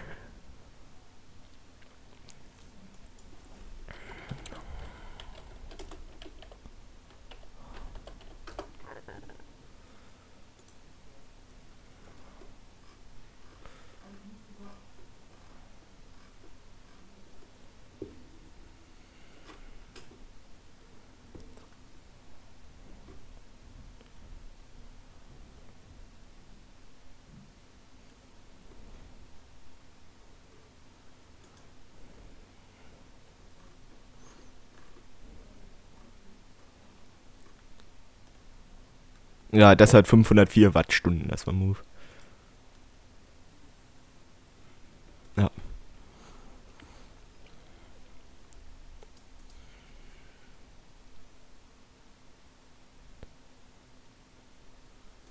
Ja, 39.59 39.75
das 39.75 39.93
hat 39.93 40.07
504 40.07 40.73
Wattstunden, 40.73 41.27
das 41.27 41.45
war 41.45 41.53
Move. 41.53 41.79
Ja. 45.37 45.49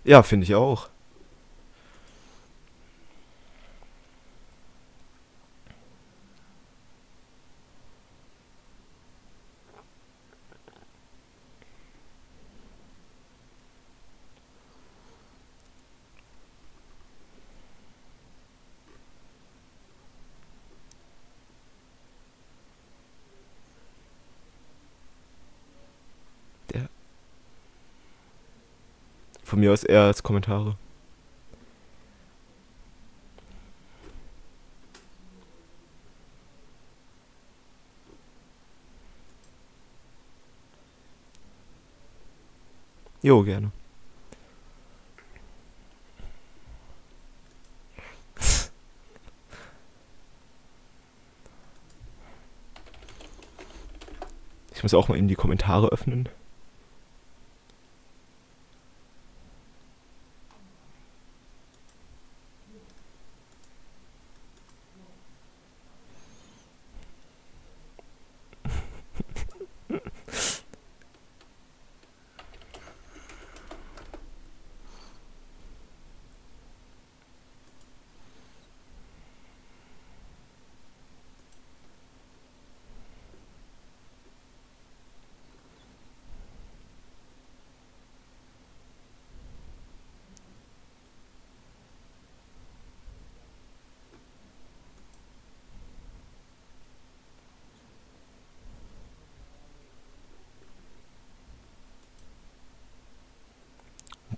Ja, 0.04 0.22
finde 0.22 0.44
ich 0.44 0.54
auch. 0.54 0.88
Mir 29.68 29.72
aus 29.74 29.84
eher 29.84 30.02
als 30.02 30.22
Kommentare. 30.22 30.76
Jo, 43.22 43.42
gerne. 43.42 43.70
Ich 54.74 54.82
muss 54.84 54.94
auch 54.94 55.08
mal 55.08 55.18
in 55.18 55.26
die 55.28 55.34
Kommentare 55.34 55.88
öffnen. 55.88 56.28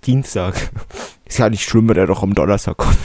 Dienstag. 0.05 0.71
Ist 1.25 1.39
ja 1.39 1.49
nicht 1.49 1.63
schlimm, 1.63 1.87
wenn 1.89 1.97
er 1.97 2.07
doch 2.07 2.23
am 2.23 2.35
Donnerstag 2.35 2.77
kommt. 2.77 2.97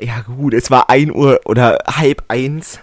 Ja 0.00 0.20
gut, 0.20 0.54
es 0.54 0.70
war 0.70 0.90
1 0.90 1.10
Uhr 1.12 1.40
oder 1.44 1.78
halb 1.88 2.24
eins 2.28 2.78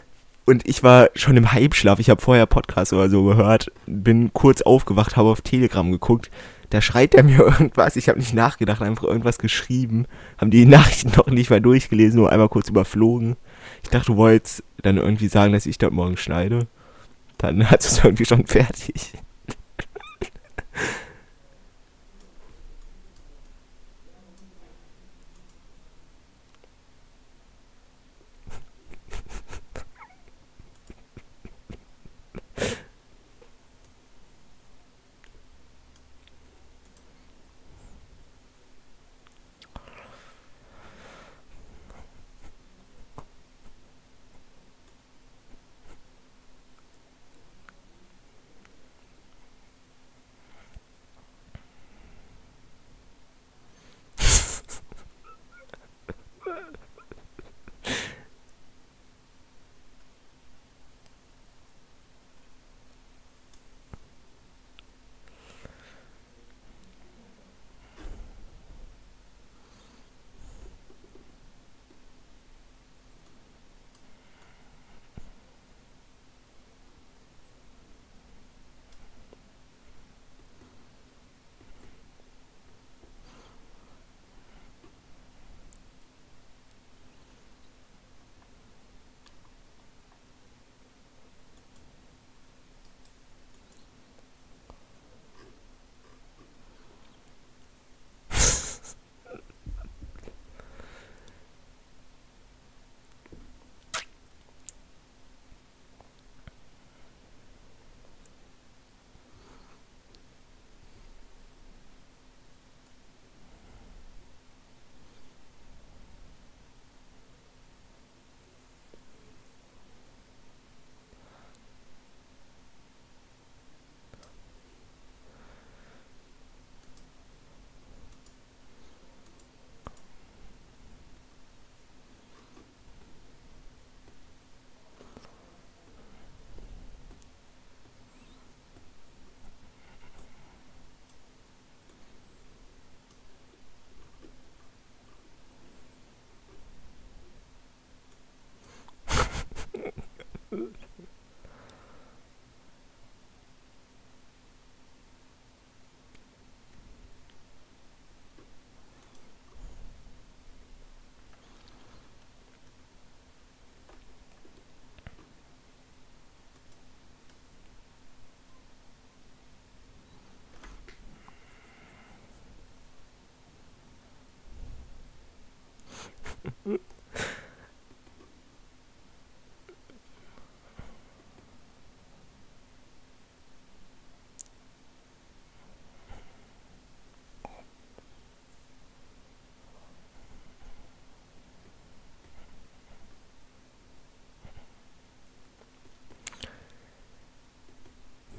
und 0.46 0.68
ich 0.68 0.84
war 0.84 1.10
schon 1.16 1.38
im 1.38 1.52
Halbschlaf. 1.52 2.00
Ich 2.00 2.10
habe 2.10 2.22
vorher 2.22 2.46
Podcast 2.46 2.92
oder 2.92 3.10
so 3.10 3.24
gehört, 3.24 3.72
bin 3.86 4.34
kurz 4.34 4.62
aufgewacht, 4.62 5.16
habe 5.16 5.30
auf 5.30 5.42
Telegram 5.42 5.90
geguckt. 5.92 6.30
Da 6.72 6.82
schreit 6.82 7.16
er 7.16 7.24
mir 7.24 7.40
irgendwas. 7.40 7.96
Ich 7.96 8.10
habe 8.10 8.20
nicht 8.20 8.34
nachgedacht, 8.34 8.82
einfach 8.82 9.04
irgendwas 9.04 9.40
geschrieben. 9.40 10.08
Haben 10.38 10.52
die 10.52 10.66
Nachrichten 10.66 11.12
noch 11.16 11.28
nicht 11.28 11.50
mal 11.50 11.62
durchgelesen, 11.62 12.20
nur 12.20 12.32
einmal 12.32 12.50
kurz 12.50 12.70
überflogen. 12.70 13.38
Ich 13.84 13.90
dachte, 13.90 14.08
du 14.08 14.18
wolltest 14.18 14.64
dann 14.82 14.98
irgendwie 14.98 15.30
sagen, 15.30 15.54
dass 15.54 15.66
ich 15.66 15.78
dort 15.78 15.94
morgen 15.94 16.18
schneide. 16.18 16.68
Dann 17.38 17.70
hat 17.72 17.84
es 17.84 18.04
irgendwie 18.04 18.26
schon 18.26 18.46
fertig. 18.46 19.14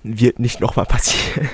Wird 0.08 0.38
nicht 0.38 0.60
nochmal 0.60 0.86
passieren. 0.86 1.48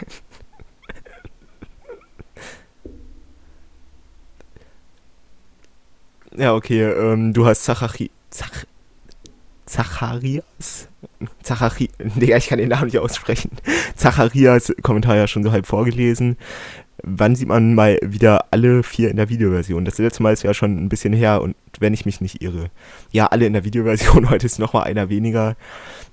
Ja, 6.37 6.55
okay, 6.55 6.83
ähm, 6.83 7.33
du 7.33 7.47
hast 7.47 7.65
Zachari 7.65 8.11
Zach 8.31 8.65
Zacharias? 9.67 10.89
Zachari 11.43 11.91
Digga, 11.99 12.37
ich 12.37 12.49
kann 12.49 12.59
den 12.59 12.69
Namen 12.71 12.87
nicht 12.87 12.99
aussprechen. 12.99 13.51
Zacharias 13.97 14.73
Kommentar 14.83 15.17
ja 15.17 15.27
schon 15.27 15.45
so 15.45 15.53
halb 15.53 15.67
vorgelesen. 15.67 16.37
Wann 17.03 17.37
sieht 17.37 17.49
man 17.49 17.75
mal 17.75 17.99
wieder 18.03 18.47
alle 18.51 18.83
vier 18.83 19.11
in 19.11 19.17
der 19.17 19.29
Videoversion? 19.29 19.85
Das 19.85 19.99
letzte 19.99 20.23
Mal 20.23 20.33
ist 20.33 20.43
ja 20.43 20.55
schon 20.55 20.77
ein 20.77 20.89
bisschen 20.89 21.13
her 21.13 21.41
und 21.43 21.57
wenn 21.83 21.93
ich 21.93 22.07
mich 22.07 22.23
nicht 22.23 22.41
irre. 22.41 22.71
Ja, 23.11 23.27
alle 23.27 23.45
in 23.45 23.53
der 23.53 23.65
Videoversion, 23.65 24.31
heute 24.31 24.47
ist 24.47 24.59
nochmal 24.59 24.85
einer 24.85 25.11
weniger. 25.11 25.57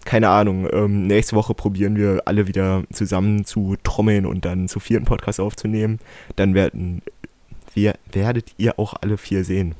Keine 0.04 0.30
Ahnung, 0.30 0.68
ähm, 0.72 1.08
nächste 1.08 1.36
Woche 1.36 1.54
probieren 1.54 1.96
wir 1.96 2.24
alle 2.26 2.48
wieder 2.48 2.84
zusammen 2.92 3.46
zu 3.46 3.78
trommeln 3.84 4.26
und 4.26 4.44
dann 4.44 4.68
zu 4.68 4.82
vierten 4.82 5.06
Podcast 5.06 5.40
aufzunehmen. 5.40 6.00
Dann 6.36 6.54
werden 6.54 7.02
wir, 7.74 7.96
werdet 8.12 8.54
ihr 8.58 8.78
auch 8.78 8.96
alle 9.00 9.18
vier 9.18 9.46
sehen. 9.46 9.76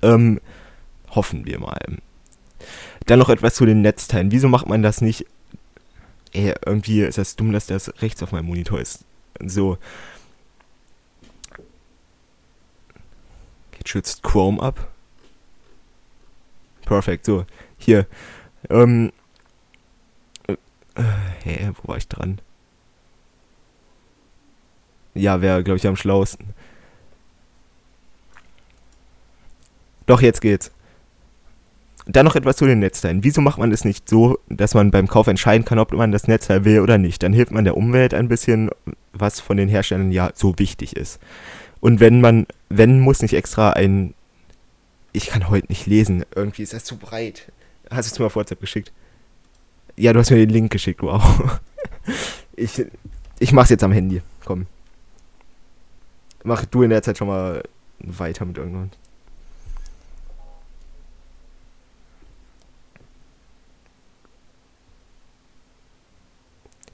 Ähm, 0.00 0.40
hoffen 1.10 1.44
wir 1.44 1.58
mal. 1.58 1.78
Dann 3.06 3.18
noch 3.18 3.28
etwas 3.28 3.54
zu 3.54 3.66
den 3.66 3.82
Netzteilen. 3.82 4.32
Wieso 4.32 4.48
macht 4.48 4.68
man 4.68 4.82
das 4.82 5.00
nicht? 5.00 5.26
Ey, 6.32 6.54
irgendwie 6.64 7.02
ist 7.02 7.18
das 7.18 7.36
dumm, 7.36 7.52
dass 7.52 7.66
das 7.66 7.92
rechts 8.00 8.22
auf 8.22 8.32
meinem 8.32 8.46
Monitor 8.46 8.80
ist. 8.80 9.04
So. 9.44 9.76
Jetzt 13.78 13.88
schützt 13.88 14.22
Chrome 14.22 14.62
ab. 14.62 14.91
Perfekt, 16.84 17.26
so. 17.26 17.44
Hier. 17.78 18.06
Ähm. 18.70 19.12
Äh, 20.46 20.56
hä, 21.44 21.70
wo 21.80 21.88
war 21.88 21.96
ich 21.96 22.08
dran? 22.08 22.40
Ja, 25.14 25.40
wäre, 25.40 25.62
glaube 25.62 25.78
ich, 25.78 25.86
am 25.86 25.96
schlauesten. 25.96 26.54
Doch, 30.06 30.20
jetzt 30.20 30.40
geht's. 30.40 30.70
Dann 32.06 32.24
noch 32.26 32.34
etwas 32.34 32.56
zu 32.56 32.66
den 32.66 32.80
Netzteilen. 32.80 33.22
Wieso 33.22 33.40
macht 33.40 33.58
man 33.58 33.70
es 33.70 33.84
nicht 33.84 34.08
so, 34.08 34.38
dass 34.48 34.74
man 34.74 34.90
beim 34.90 35.06
Kauf 35.06 35.28
entscheiden 35.28 35.64
kann, 35.64 35.78
ob 35.78 35.92
man 35.92 36.10
das 36.10 36.26
Netzteil 36.26 36.64
will 36.64 36.80
oder 36.80 36.98
nicht? 36.98 37.22
Dann 37.22 37.32
hilft 37.32 37.52
man 37.52 37.64
der 37.64 37.76
Umwelt 37.76 38.12
ein 38.12 38.28
bisschen, 38.28 38.70
was 39.12 39.38
von 39.38 39.56
den 39.56 39.68
Herstellern 39.68 40.10
ja 40.10 40.30
so 40.34 40.58
wichtig 40.58 40.96
ist. 40.96 41.20
Und 41.80 42.00
wenn 42.00 42.20
man, 42.20 42.46
wenn 42.68 42.98
muss 42.98 43.22
nicht 43.22 43.34
extra 43.34 43.70
ein, 43.70 44.14
ich 45.12 45.26
kann 45.26 45.48
heute 45.48 45.68
nicht 45.68 45.86
lesen. 45.86 46.24
Irgendwie 46.34 46.62
ist 46.62 46.72
das 46.72 46.84
zu 46.84 46.96
breit. 46.96 47.52
Hast 47.90 48.10
du 48.10 48.14
es 48.14 48.18
mir 48.18 48.26
auf 48.26 48.36
WhatsApp 48.36 48.60
geschickt? 48.60 48.92
Ja, 49.96 50.12
du 50.12 50.18
hast 50.18 50.30
mir 50.30 50.38
den 50.38 50.50
Link 50.50 50.72
geschickt, 50.72 51.02
wow. 51.02 51.60
Ich, 52.54 52.84
ich 53.38 53.52
mach's 53.52 53.70
jetzt 53.70 53.82
am 53.82 53.92
Handy. 53.92 54.20
Komm. 54.44 54.66
Mach 56.44 56.66
du 56.66 56.82
in 56.82 56.90
der 56.90 57.02
Zeit 57.02 57.16
schon 57.16 57.28
mal 57.28 57.62
weiter 57.98 58.44
mit 58.44 58.58
irgendwas. 58.58 58.90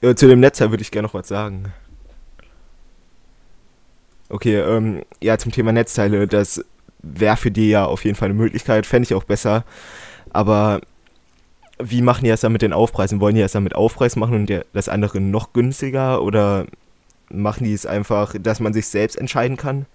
Ja, 0.01 0.15
zu 0.15 0.27
dem 0.27 0.39
Netzteil 0.39 0.69
würde 0.69 0.81
ich 0.81 0.91
gerne 0.91 1.07
noch 1.07 1.13
was 1.13 1.27
sagen. 1.27 1.73
Okay, 4.29 4.55
ähm, 4.57 5.03
ja, 5.19 5.37
zum 5.37 5.51
Thema 5.51 5.73
Netzteile, 5.73 6.27
das 6.27 6.63
wäre 6.99 7.37
für 7.37 7.51
die 7.51 7.69
ja 7.69 7.85
auf 7.85 8.03
jeden 8.05 8.15
Fall 8.15 8.27
eine 8.29 8.37
Möglichkeit, 8.39 8.85
fände 8.85 9.05
ich 9.07 9.13
auch 9.15 9.23
besser. 9.23 9.63
Aber 10.31 10.81
wie 11.81 12.01
machen 12.01 12.23
die 12.25 12.29
das 12.29 12.41
dann 12.41 12.51
mit 12.51 12.61
den 12.61 12.73
Aufpreisen? 12.73 13.21
Wollen 13.21 13.35
die 13.35 13.41
das 13.41 13.53
dann 13.53 13.63
mit 13.63 13.75
Aufpreis 13.75 14.15
machen 14.15 14.35
und 14.35 14.47
der, 14.49 14.65
das 14.73 14.89
andere 14.89 15.21
noch 15.21 15.53
günstiger? 15.53 16.21
Oder 16.21 16.65
machen 17.29 17.63
die 17.65 17.73
es 17.73 17.85
einfach, 17.85 18.35
dass 18.39 18.59
man 18.59 18.73
sich 18.73 18.87
selbst 18.87 19.17
entscheiden 19.17 19.57
kann? 19.57 19.85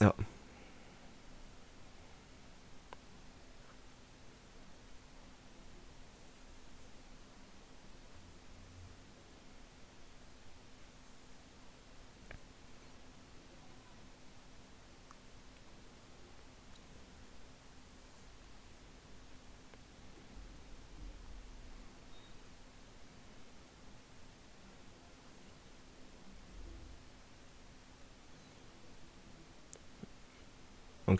Ja. 0.00 0.14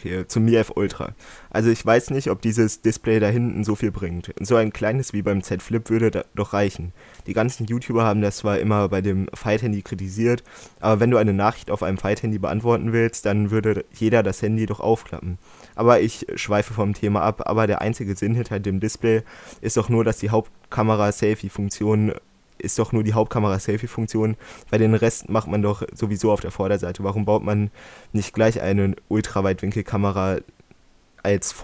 Okay, 0.00 0.26
zum 0.26 0.46
Mi 0.46 0.54
F 0.56 0.72
Ultra. 0.74 1.12
Also 1.50 1.68
ich 1.68 1.84
weiß 1.84 2.08
nicht, 2.08 2.30
ob 2.30 2.40
dieses 2.40 2.80
Display 2.80 3.20
da 3.20 3.26
hinten 3.26 3.64
so 3.64 3.74
viel 3.74 3.90
bringt. 3.90 4.32
So 4.40 4.56
ein 4.56 4.72
kleines 4.72 5.12
wie 5.12 5.20
beim 5.20 5.42
Z 5.42 5.62
Flip 5.62 5.90
würde 5.90 6.24
doch 6.34 6.54
reichen. 6.54 6.94
Die 7.26 7.34
ganzen 7.34 7.66
YouTuber 7.66 8.02
haben 8.02 8.22
das 8.22 8.38
zwar 8.38 8.60
immer 8.60 8.88
bei 8.88 9.02
dem 9.02 9.28
Fight-Handy 9.34 9.82
kritisiert, 9.82 10.42
aber 10.80 11.00
wenn 11.00 11.10
du 11.10 11.18
eine 11.18 11.34
Nachricht 11.34 11.70
auf 11.70 11.82
einem 11.82 11.98
Fight-Handy 11.98 12.38
beantworten 12.38 12.94
willst, 12.94 13.26
dann 13.26 13.50
würde 13.50 13.84
jeder 13.92 14.22
das 14.22 14.40
Handy 14.40 14.64
doch 14.64 14.80
aufklappen. 14.80 15.36
Aber 15.74 16.00
ich 16.00 16.26
schweife 16.34 16.72
vom 16.72 16.94
Thema 16.94 17.20
ab, 17.20 17.42
aber 17.44 17.66
der 17.66 17.82
einzige 17.82 18.16
Sinn 18.16 18.34
hinter 18.34 18.58
dem 18.58 18.80
Display 18.80 19.22
ist 19.60 19.76
doch 19.76 19.90
nur, 19.90 20.02
dass 20.02 20.16
die 20.16 20.30
Hauptkamera-Selfie-Funktion 20.30 22.14
ist 22.60 22.78
doch 22.78 22.92
nur 22.92 23.02
die 23.02 23.14
Hauptkamera-Selfie-Funktion. 23.14 24.36
Bei 24.70 24.78
den 24.78 24.94
Rest 24.94 25.28
macht 25.28 25.48
man 25.48 25.62
doch 25.62 25.82
sowieso 25.94 26.32
auf 26.32 26.40
der 26.40 26.50
Vorderseite. 26.50 27.02
Warum 27.04 27.24
baut 27.24 27.42
man 27.42 27.70
nicht 28.12 28.34
gleich 28.34 28.60
eine 28.60 28.94
Ultraweitwinkelkamera 29.08 30.38
als, 31.22 31.54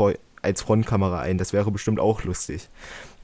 als 0.43 0.63
Frontkamera 0.63 1.21
ein? 1.21 1.39
Das 1.39 1.53
wäre 1.53 1.71
bestimmt 1.71 2.01
auch 2.01 2.25
lustig. 2.25 2.69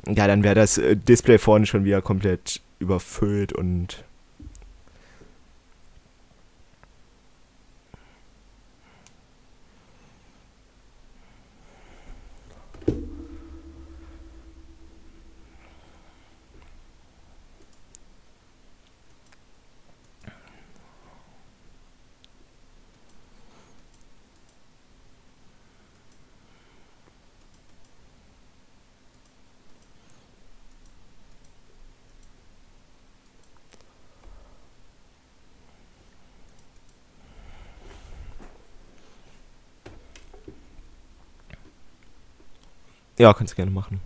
Ja, 0.06 0.26
dann 0.26 0.42
wäre 0.42 0.54
das 0.54 0.78
äh, 0.78 0.96
Display 0.96 1.38
vorne 1.38 1.66
schon 1.66 1.84
wieder 1.84 2.02
komplett 2.02 2.60
überfüllt 2.78 3.52
und 3.52 4.04
Ja, 43.18 43.32
kannst 43.34 43.52
du 43.52 43.56
gerne 43.56 43.70
machen. 43.70 44.00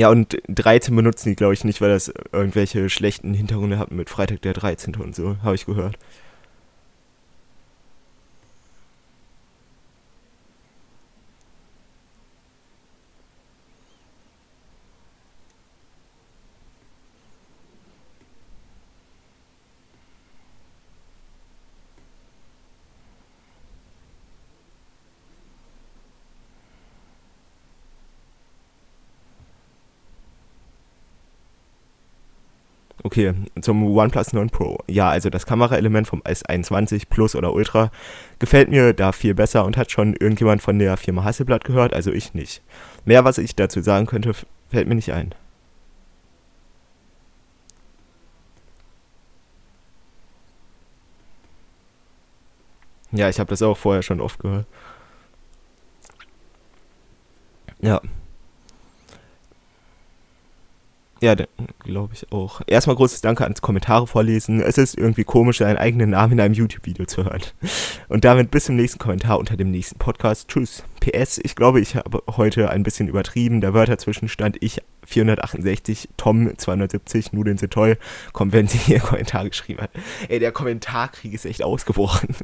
Ja, 0.00 0.08
und 0.08 0.38
13 0.48 0.96
benutzen 0.96 1.28
die, 1.28 1.36
glaube 1.36 1.52
ich, 1.52 1.62
nicht, 1.62 1.82
weil 1.82 1.90
das 1.90 2.10
irgendwelche 2.32 2.88
schlechten 2.88 3.34
Hintergründe 3.34 3.78
hat 3.78 3.90
mit 3.90 4.08
Freitag 4.08 4.40
der 4.40 4.54
13. 4.54 4.94
und 4.94 5.14
so, 5.14 5.36
habe 5.42 5.54
ich 5.54 5.66
gehört. 5.66 5.98
Okay, 33.10 33.34
zum 33.60 33.96
OnePlus 33.96 34.34
9 34.34 34.50
Pro. 34.50 34.78
Ja, 34.86 35.08
also 35.08 35.30
das 35.30 35.44
Kameraelement 35.44 36.06
vom 36.06 36.22
S21 36.22 37.08
Plus 37.10 37.34
oder 37.34 37.52
Ultra 37.52 37.90
gefällt 38.38 38.68
mir 38.68 38.92
da 38.92 39.10
viel 39.10 39.34
besser 39.34 39.64
und 39.64 39.76
hat 39.76 39.90
schon 39.90 40.14
irgendjemand 40.14 40.62
von 40.62 40.78
der 40.78 40.96
Firma 40.96 41.24
Hasselblatt 41.24 41.64
gehört, 41.64 41.92
also 41.92 42.12
ich 42.12 42.34
nicht. 42.34 42.62
Mehr, 43.04 43.24
was 43.24 43.38
ich 43.38 43.56
dazu 43.56 43.80
sagen 43.80 44.06
könnte, 44.06 44.32
fällt 44.68 44.86
mir 44.86 44.94
nicht 44.94 45.12
ein. 45.12 45.34
Ja, 53.10 53.28
ich 53.28 53.40
habe 53.40 53.50
das 53.50 53.60
auch 53.62 53.76
vorher 53.76 54.02
schon 54.02 54.20
oft 54.20 54.38
gehört. 54.38 54.66
Ja. 57.80 58.00
Ja, 61.22 61.34
glaube 61.80 62.14
ich 62.14 62.32
auch. 62.32 62.62
Erstmal 62.66 62.96
großes 62.96 63.20
Danke 63.20 63.44
ans 63.44 63.60
Kommentare 63.60 64.06
vorlesen. 64.06 64.62
Es 64.62 64.78
ist 64.78 64.96
irgendwie 64.96 65.24
komisch, 65.24 65.58
seinen 65.58 65.76
eigenen 65.76 66.10
Namen 66.10 66.32
in 66.32 66.40
einem 66.40 66.54
YouTube-Video 66.54 67.04
zu 67.04 67.24
hören. 67.24 67.42
Und 68.08 68.24
damit 68.24 68.50
bis 68.50 68.64
zum 68.64 68.76
nächsten 68.76 68.98
Kommentar 68.98 69.38
unter 69.38 69.58
dem 69.58 69.70
nächsten 69.70 69.98
Podcast. 69.98 70.48
Tschüss. 70.48 70.82
PS, 71.00 71.38
ich 71.42 71.56
glaube, 71.56 71.80
ich 71.80 71.96
habe 71.96 72.22
heute 72.36 72.70
ein 72.70 72.82
bisschen 72.82 73.06
übertrieben. 73.06 73.60
Der 73.60 73.74
Wörterzwischenstand 73.74 74.56
ich 74.60 74.80
468, 75.04 76.08
Tom 76.16 76.56
270, 76.56 77.34
Nudeln 77.34 77.58
sind 77.58 77.72
toll. 77.72 77.98
Kommt, 78.32 78.54
wenn 78.54 78.66
sie 78.66 78.78
hier 78.78 79.00
Kommentar 79.00 79.46
geschrieben 79.46 79.82
hat. 79.82 79.90
Ey, 80.28 80.38
der 80.38 80.52
Kommentarkrieg 80.52 81.34
ist 81.34 81.44
echt 81.44 81.62
ausgebrochen. 81.62 82.34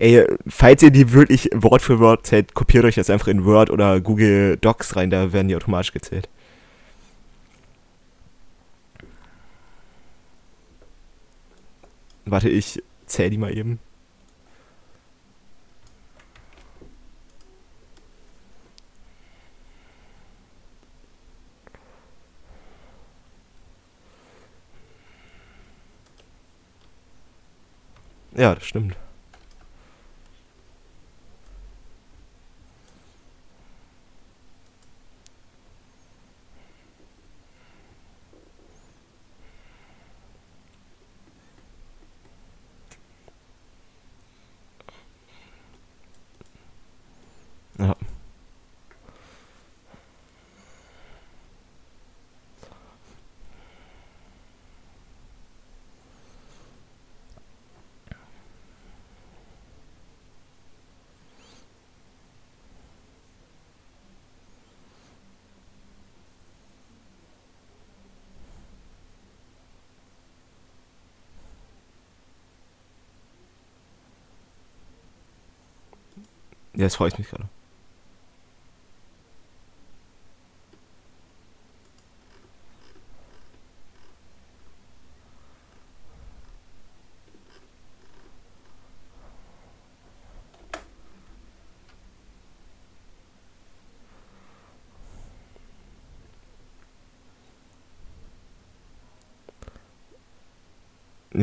Ey, 0.00 0.24
falls 0.48 0.82
ihr 0.82 0.90
die 0.90 1.12
wirklich 1.12 1.50
Wort 1.54 1.82
für 1.82 1.98
Wort 2.00 2.26
zählt, 2.26 2.54
kopiert 2.54 2.84
euch 2.86 2.94
das 2.94 3.10
einfach 3.10 3.28
in 3.28 3.44
Word 3.44 3.68
oder 3.70 4.00
Google 4.00 4.56
Docs 4.56 4.96
rein, 4.96 5.10
da 5.10 5.32
werden 5.34 5.48
die 5.48 5.56
automatisch 5.56 5.92
gezählt. 5.92 6.26
Warte, 12.24 12.48
ich 12.48 12.82
zähle 13.06 13.30
die 13.30 13.38
mal 13.38 13.56
eben. 13.56 13.78
Ja, 28.36 28.54
das 28.54 28.64
stimmt. 28.66 28.96
Ja. 47.78 47.94
Ja, 76.80 76.86
das 76.86 76.96
freue 76.96 77.08
ich 77.08 77.18
mich 77.18 77.28
gerade. 77.28 77.46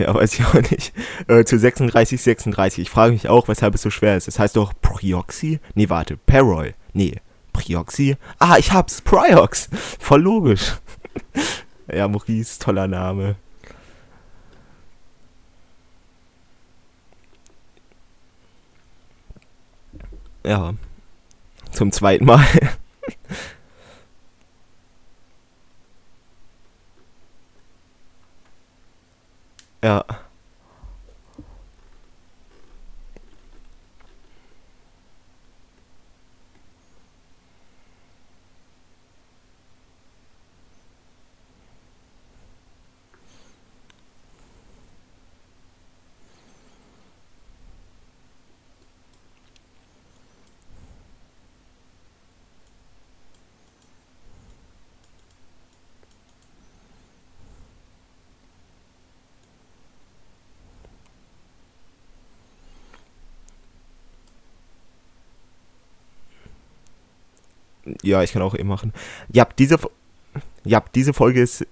Ja, 0.07 0.13
weiß 0.15 0.39
ich 0.39 0.45
auch 0.45 0.53
nicht. 0.53 0.93
Äh, 1.27 1.43
zu 1.43 1.59
36, 1.59 2.21
36. 2.21 2.83
Ich 2.83 2.89
frage 2.89 3.11
mich 3.11 3.27
auch, 3.27 3.47
weshalb 3.47 3.75
es 3.75 3.81
so 3.81 3.89
schwer 3.89 4.15
ist. 4.15 4.27
Das 4.27 4.39
heißt 4.39 4.55
doch 4.55 4.73
Prioxy? 4.81 5.59
Nee, 5.75 5.89
warte. 5.89 6.17
Paroy. 6.17 6.73
Nee. 6.93 7.15
Prioxy? 7.51 8.15
Ah, 8.39 8.55
ich 8.57 8.71
hab's. 8.71 9.01
Priox. 9.01 9.69
Voll 9.99 10.21
logisch. 10.21 10.77
ja, 11.93 12.07
Maurice, 12.07 12.59
toller 12.59 12.87
Name. 12.87 13.35
Ja. 20.45 20.73
Zum 21.71 21.91
zweiten 21.91 22.25
Mal. 22.25 22.45
Ja. 29.83 30.26
Ja, 68.07 68.23
ich 68.23 68.31
kann 68.31 68.41
auch 68.41 68.55
eben 68.55 68.69
machen. 68.69 68.93
Ja, 69.31 69.45
diese, 69.57 69.77
ja, 70.63 70.83
diese 70.95 71.13
Folge 71.13 71.41
ist 71.41 71.67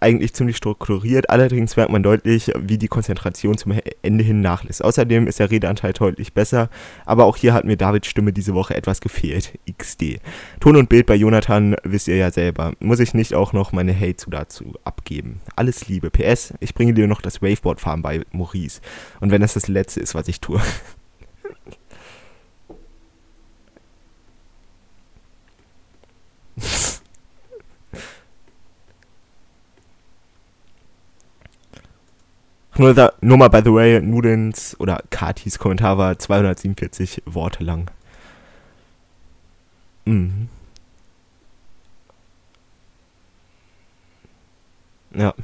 eigentlich 0.00 0.34
ziemlich 0.34 0.56
strukturiert, 0.56 1.30
allerdings 1.30 1.76
merkt 1.76 1.92
man 1.92 2.02
deutlich, 2.02 2.52
wie 2.58 2.76
die 2.76 2.88
Konzentration 2.88 3.56
zum 3.56 3.72
Ende 4.02 4.22
hin 4.22 4.42
nachlässt. 4.42 4.84
Außerdem 4.84 5.26
ist 5.26 5.38
der 5.38 5.50
Redeanteil 5.50 5.94
deutlich 5.94 6.34
besser, 6.34 6.68
aber 7.06 7.24
auch 7.24 7.36
hier 7.36 7.54
hat 7.54 7.64
mir 7.64 7.76
Davids 7.76 8.08
Stimme 8.08 8.34
diese 8.34 8.54
Woche 8.54 8.74
etwas 8.74 9.00
gefehlt. 9.00 9.58
XD. 9.78 10.20
Ton 10.60 10.76
und 10.76 10.90
Bild 10.90 11.06
bei 11.06 11.14
Jonathan 11.14 11.74
wisst 11.84 12.08
ihr 12.08 12.16
ja 12.16 12.30
selber. 12.30 12.72
Muss 12.80 13.00
ich 13.00 13.14
nicht 13.14 13.34
auch 13.34 13.54
noch 13.54 13.72
meine 13.72 13.98
Hate 13.98 14.30
dazu 14.30 14.74
abgeben. 14.84 15.40
Alles 15.56 15.88
Liebe. 15.88 16.10
PS, 16.10 16.52
ich 16.60 16.74
bringe 16.74 16.92
dir 16.92 17.06
noch 17.06 17.22
das 17.22 17.40
Waveboard-Fahren 17.40 18.02
bei 18.02 18.22
Maurice. 18.32 18.80
Und 19.20 19.30
wenn 19.30 19.40
das 19.40 19.54
das 19.54 19.68
letzte 19.68 20.00
ist, 20.00 20.14
was 20.14 20.28
ich 20.28 20.40
tue. 20.40 20.60
Nur, 32.76 32.94
da, 32.94 33.12
nur 33.20 33.36
mal, 33.38 33.48
by 33.48 33.60
the 33.64 33.74
way, 33.74 34.00
Nudens 34.00 34.78
oder 34.78 35.02
Katis 35.10 35.58
Kommentar 35.58 35.98
war 35.98 36.16
247 36.16 37.22
Worte 37.26 37.64
lang. 37.64 37.90
Mhm. 40.06 40.48
Ja. 45.14 45.34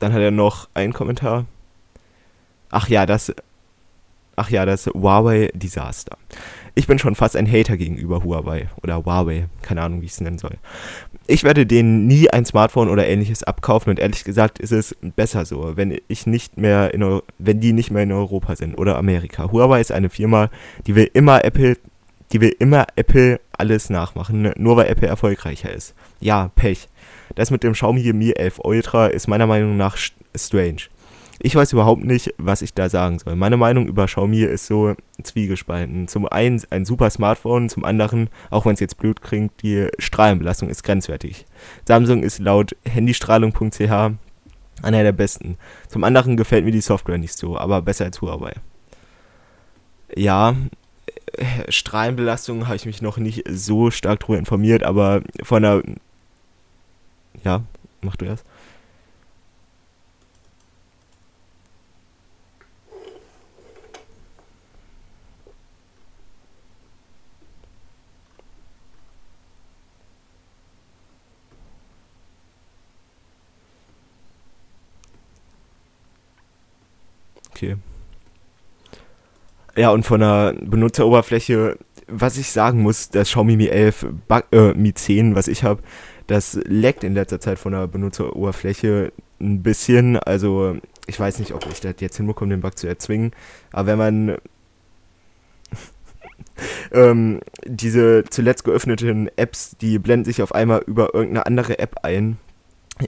Dann 0.00 0.12
hat 0.12 0.20
er 0.20 0.32
noch 0.32 0.68
einen 0.74 0.92
Kommentar. 0.92 1.46
Ach 2.70 2.88
ja, 2.88 3.06
das. 3.06 3.32
Ach 4.36 4.48
ja, 4.48 4.64
das 4.64 4.86
Huawei 4.86 5.50
Desaster. 5.54 6.16
Ich 6.74 6.86
bin 6.86 6.98
schon 6.98 7.14
fast 7.14 7.36
ein 7.36 7.50
Hater 7.50 7.76
gegenüber 7.76 8.24
Huawei 8.24 8.68
oder 8.82 9.04
Huawei, 9.04 9.48
keine 9.60 9.82
Ahnung, 9.82 10.00
wie 10.00 10.06
ich 10.06 10.12
es 10.12 10.20
nennen 10.20 10.38
soll. 10.38 10.56
Ich 11.26 11.44
werde 11.44 11.66
denen 11.66 12.06
nie 12.06 12.30
ein 12.30 12.46
Smartphone 12.46 12.88
oder 12.88 13.06
ähnliches 13.06 13.42
abkaufen 13.42 13.90
und 13.90 13.98
ehrlich 13.98 14.24
gesagt 14.24 14.58
ist 14.58 14.70
es 14.72 14.96
besser 15.14 15.44
so, 15.44 15.76
wenn 15.76 15.98
ich 16.08 16.26
nicht 16.26 16.56
mehr 16.56 16.94
in 16.94 17.20
wenn 17.38 17.60
die 17.60 17.74
nicht 17.74 17.90
mehr 17.90 18.04
in 18.04 18.12
Europa 18.12 18.56
sind 18.56 18.78
oder 18.78 18.96
Amerika. 18.96 19.50
Huawei 19.52 19.80
ist 19.80 19.92
eine 19.92 20.08
Firma, 20.08 20.48
die 20.86 20.94
will 20.94 21.10
immer 21.12 21.44
Apple, 21.44 21.76
die 22.32 22.40
will 22.40 22.54
immer 22.58 22.86
Apple 22.96 23.40
alles 23.52 23.90
nachmachen, 23.90 24.50
nur 24.56 24.76
weil 24.76 24.86
Apple 24.86 25.08
erfolgreicher 25.08 25.72
ist. 25.72 25.94
Ja, 26.20 26.50
Pech. 26.54 26.88
Das 27.34 27.50
mit 27.50 27.62
dem 27.62 27.72
Xiaomi 27.72 28.12
Mi 28.12 28.32
11 28.32 28.60
Ultra 28.62 29.06
ist 29.06 29.28
meiner 29.28 29.46
Meinung 29.46 29.76
nach 29.76 29.96
strange. 30.34 30.82
Ich 31.42 31.54
weiß 31.54 31.72
überhaupt 31.72 32.04
nicht, 32.04 32.34
was 32.36 32.60
ich 32.60 32.74
da 32.74 32.90
sagen 32.90 33.18
soll. 33.18 33.34
Meine 33.34 33.56
Meinung 33.56 33.86
über 33.86 34.06
Xiaomi 34.06 34.42
ist 34.42 34.66
so 34.66 34.94
zwiegespalten. 35.22 36.06
Zum 36.06 36.26
einen 36.26 36.62
ein 36.68 36.84
super 36.84 37.08
Smartphone, 37.08 37.70
zum 37.70 37.84
anderen, 37.84 38.28
auch 38.50 38.66
wenn 38.66 38.74
es 38.74 38.80
jetzt 38.80 38.98
blöd 38.98 39.22
klingt, 39.22 39.62
die 39.62 39.88
Strahlenbelastung 39.98 40.68
ist 40.68 40.82
grenzwertig. 40.82 41.46
Samsung 41.86 42.22
ist 42.22 42.40
laut 42.40 42.76
handystrahlung.ch 42.84 43.90
einer 44.82 45.02
der 45.02 45.12
besten. 45.12 45.56
Zum 45.88 46.04
anderen 46.04 46.36
gefällt 46.36 46.64
mir 46.64 46.72
die 46.72 46.80
Software 46.80 47.18
nicht 47.18 47.36
so, 47.36 47.56
aber 47.56 47.82
besser 47.82 48.06
als 48.06 48.20
Huawei. 48.20 48.52
Ja, 50.14 50.56
äh, 51.32 51.70
Strahlenbelastung 51.70 52.66
habe 52.66 52.76
ich 52.76 52.86
mich 52.86 53.02
noch 53.02 53.18
nicht 53.18 53.44
so 53.48 53.90
stark 53.90 54.20
drüber 54.20 54.38
informiert, 54.38 54.82
aber 54.82 55.22
von 55.42 55.62
der. 55.62 55.82
Ja, 57.44 57.62
mach 58.02 58.16
du 58.16 58.26
erst. 58.26 58.44
Okay. 77.50 77.76
Ja, 79.76 79.90
und 79.90 80.04
von 80.04 80.20
der 80.20 80.54
Benutzeroberfläche, 80.60 81.78
was 82.06 82.38
ich 82.38 82.50
sagen 82.50 82.80
muss, 82.82 83.10
das 83.10 83.28
Xiaomi 83.28 83.56
Mi 83.56 83.66
11, 83.66 84.06
äh, 84.52 84.72
Mi 84.74 84.94
10, 84.94 85.34
was 85.34 85.46
ich 85.46 85.62
habe, 85.62 85.82
das 86.30 86.54
leckt 86.64 87.02
in 87.02 87.14
letzter 87.14 87.40
Zeit 87.40 87.58
von 87.58 87.72
der 87.72 87.88
Benutzeroberfläche 87.88 89.12
ein 89.40 89.64
bisschen. 89.64 90.16
Also, 90.16 90.76
ich 91.08 91.18
weiß 91.18 91.40
nicht, 91.40 91.52
ob 91.52 91.66
ich 91.66 91.80
das 91.80 91.96
jetzt 91.98 92.18
hinbekomme, 92.18 92.54
den 92.54 92.60
Bug 92.60 92.78
zu 92.78 92.86
erzwingen. 92.86 93.32
Aber 93.72 93.88
wenn 93.88 93.98
man 93.98 94.36
ähm, 96.92 97.40
diese 97.64 98.22
zuletzt 98.30 98.62
geöffneten 98.62 99.28
Apps, 99.34 99.76
die 99.80 99.98
blenden 99.98 100.24
sich 100.24 100.40
auf 100.40 100.54
einmal 100.54 100.84
über 100.86 101.14
irgendeine 101.14 101.46
andere 101.46 101.80
App 101.80 101.96
ein, 102.04 102.36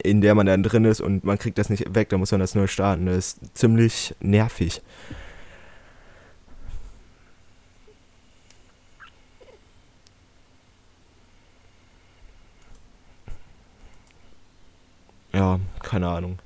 in 0.02 0.20
der 0.20 0.34
man 0.34 0.46
dann 0.46 0.64
drin 0.64 0.84
ist 0.84 1.00
und 1.00 1.22
man 1.22 1.38
kriegt 1.38 1.58
das 1.58 1.70
nicht 1.70 1.94
weg, 1.94 2.08
da 2.08 2.18
muss 2.18 2.32
man 2.32 2.40
das 2.40 2.56
neu 2.56 2.66
starten. 2.66 3.06
Das 3.06 3.16
ist 3.16 3.56
ziemlich 3.56 4.16
nervig. 4.18 4.82
Ja, 15.42 15.58
keine 15.82 16.08
Ahnung. 16.08 16.38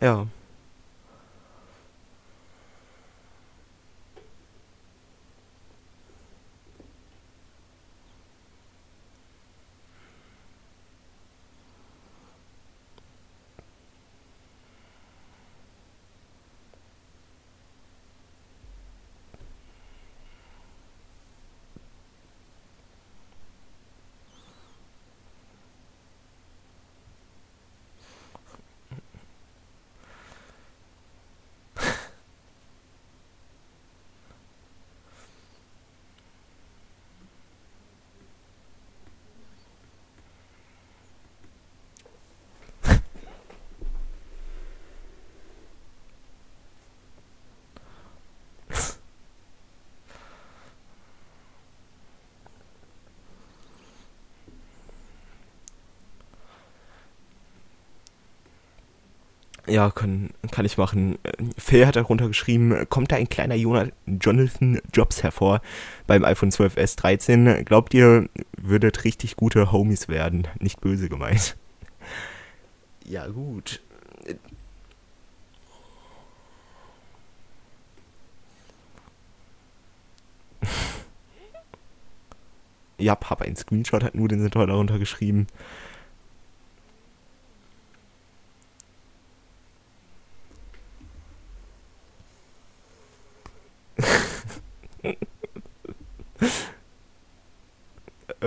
Ja. 0.00 0.26
Ja, 59.68 59.90
kann, 59.90 60.30
kann 60.52 60.64
ich 60.64 60.78
machen. 60.78 61.18
Phil 61.58 61.86
hat 61.86 61.96
darunter 61.96 62.28
geschrieben, 62.28 62.86
kommt 62.88 63.10
da 63.10 63.16
ein 63.16 63.28
kleiner 63.28 63.56
Jonathan 63.56 64.80
Jobs 64.92 65.24
hervor 65.24 65.60
beim 66.06 66.24
iPhone 66.24 66.50
12s 66.50 66.96
13? 66.96 67.64
Glaubt 67.64 67.92
ihr, 67.92 68.28
würdet 68.56 69.02
richtig 69.04 69.34
gute 69.34 69.72
Homies 69.72 70.08
werden? 70.08 70.46
Nicht 70.60 70.80
böse 70.80 71.08
gemeint. 71.08 71.56
Ja, 73.04 73.26
gut. 73.26 73.80
ja, 82.98 83.18
hab 83.20 83.42
ein 83.42 83.56
Screenshot, 83.56 84.04
hat 84.04 84.14
nur 84.14 84.28
den 84.28 84.40
sind 84.40 84.54
darunter 84.54 85.00
geschrieben. 85.00 85.48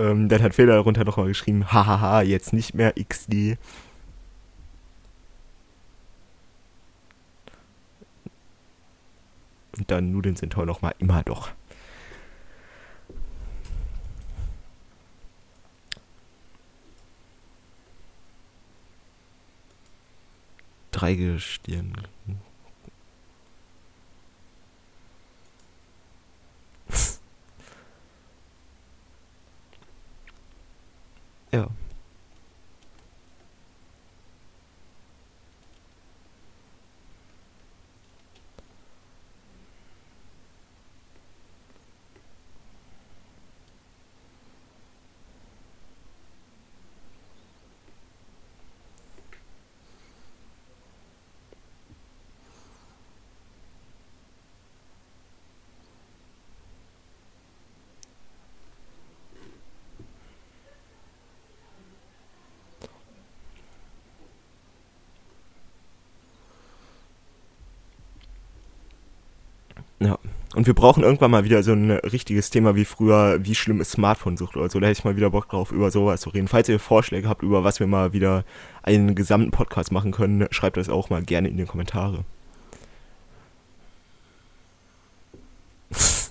Ähm, 0.00 0.28
dann 0.28 0.42
hat 0.42 0.54
Fehler 0.54 0.74
darunter 0.74 1.04
nochmal 1.04 1.26
geschrieben, 1.28 1.72
hahaha, 1.72 2.22
jetzt 2.22 2.52
nicht 2.52 2.74
mehr 2.74 2.94
XD. 2.94 3.58
Und 9.76 9.90
dann 9.90 10.12
Nudeln 10.12 10.36
sind 10.36 10.52
toll 10.52 10.66
nochmal 10.66 10.94
immer 10.98 11.22
doch. 11.22 11.50
Dreigestirn. 20.92 21.92
Ja. 31.52 31.68
Wir 70.70 70.74
brauchen 70.76 71.02
irgendwann 71.02 71.32
mal 71.32 71.42
wieder 71.42 71.64
so 71.64 71.72
ein 71.72 71.90
richtiges 71.90 72.50
Thema 72.50 72.76
wie 72.76 72.84
früher, 72.84 73.44
wie 73.44 73.56
schlimm 73.56 73.80
ist 73.80 73.90
Smartphone-Sucht 73.90 74.56
oder 74.56 74.70
so. 74.70 74.78
Da 74.78 74.86
hätte 74.86 75.00
ich 75.00 75.04
mal 75.04 75.16
wieder 75.16 75.30
Bock 75.30 75.48
drauf, 75.48 75.72
über 75.72 75.90
sowas 75.90 76.20
zu 76.20 76.30
reden. 76.30 76.46
Falls 76.46 76.68
ihr 76.68 76.78
Vorschläge 76.78 77.28
habt, 77.28 77.42
über 77.42 77.64
was 77.64 77.80
wir 77.80 77.88
mal 77.88 78.12
wieder 78.12 78.44
einen 78.84 79.16
gesamten 79.16 79.50
Podcast 79.50 79.90
machen 79.90 80.12
können, 80.12 80.46
schreibt 80.52 80.76
das 80.76 80.88
auch 80.88 81.10
mal 81.10 81.24
gerne 81.24 81.48
in 81.48 81.56
die 81.56 81.64
Kommentare. 81.64 82.24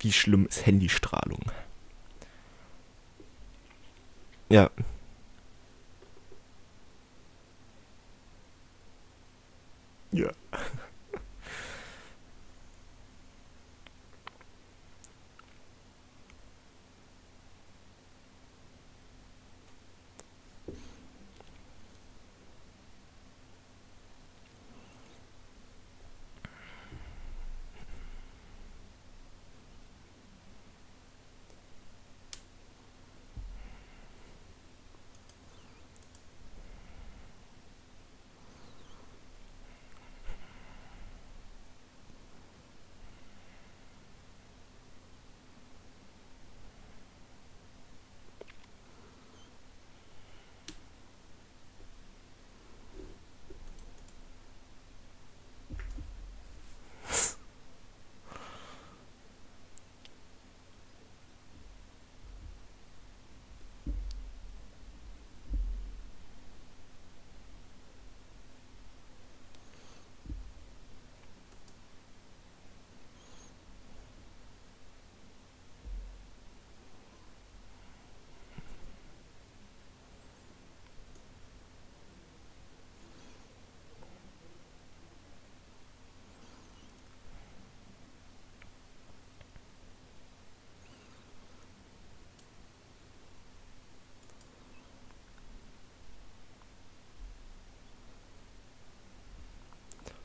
wie 0.00 0.12
schlimm 0.12 0.46
ist 0.46 0.64
Handystrahlung? 0.64 1.42
Ja. 4.48 4.70
Ja. 10.12 10.30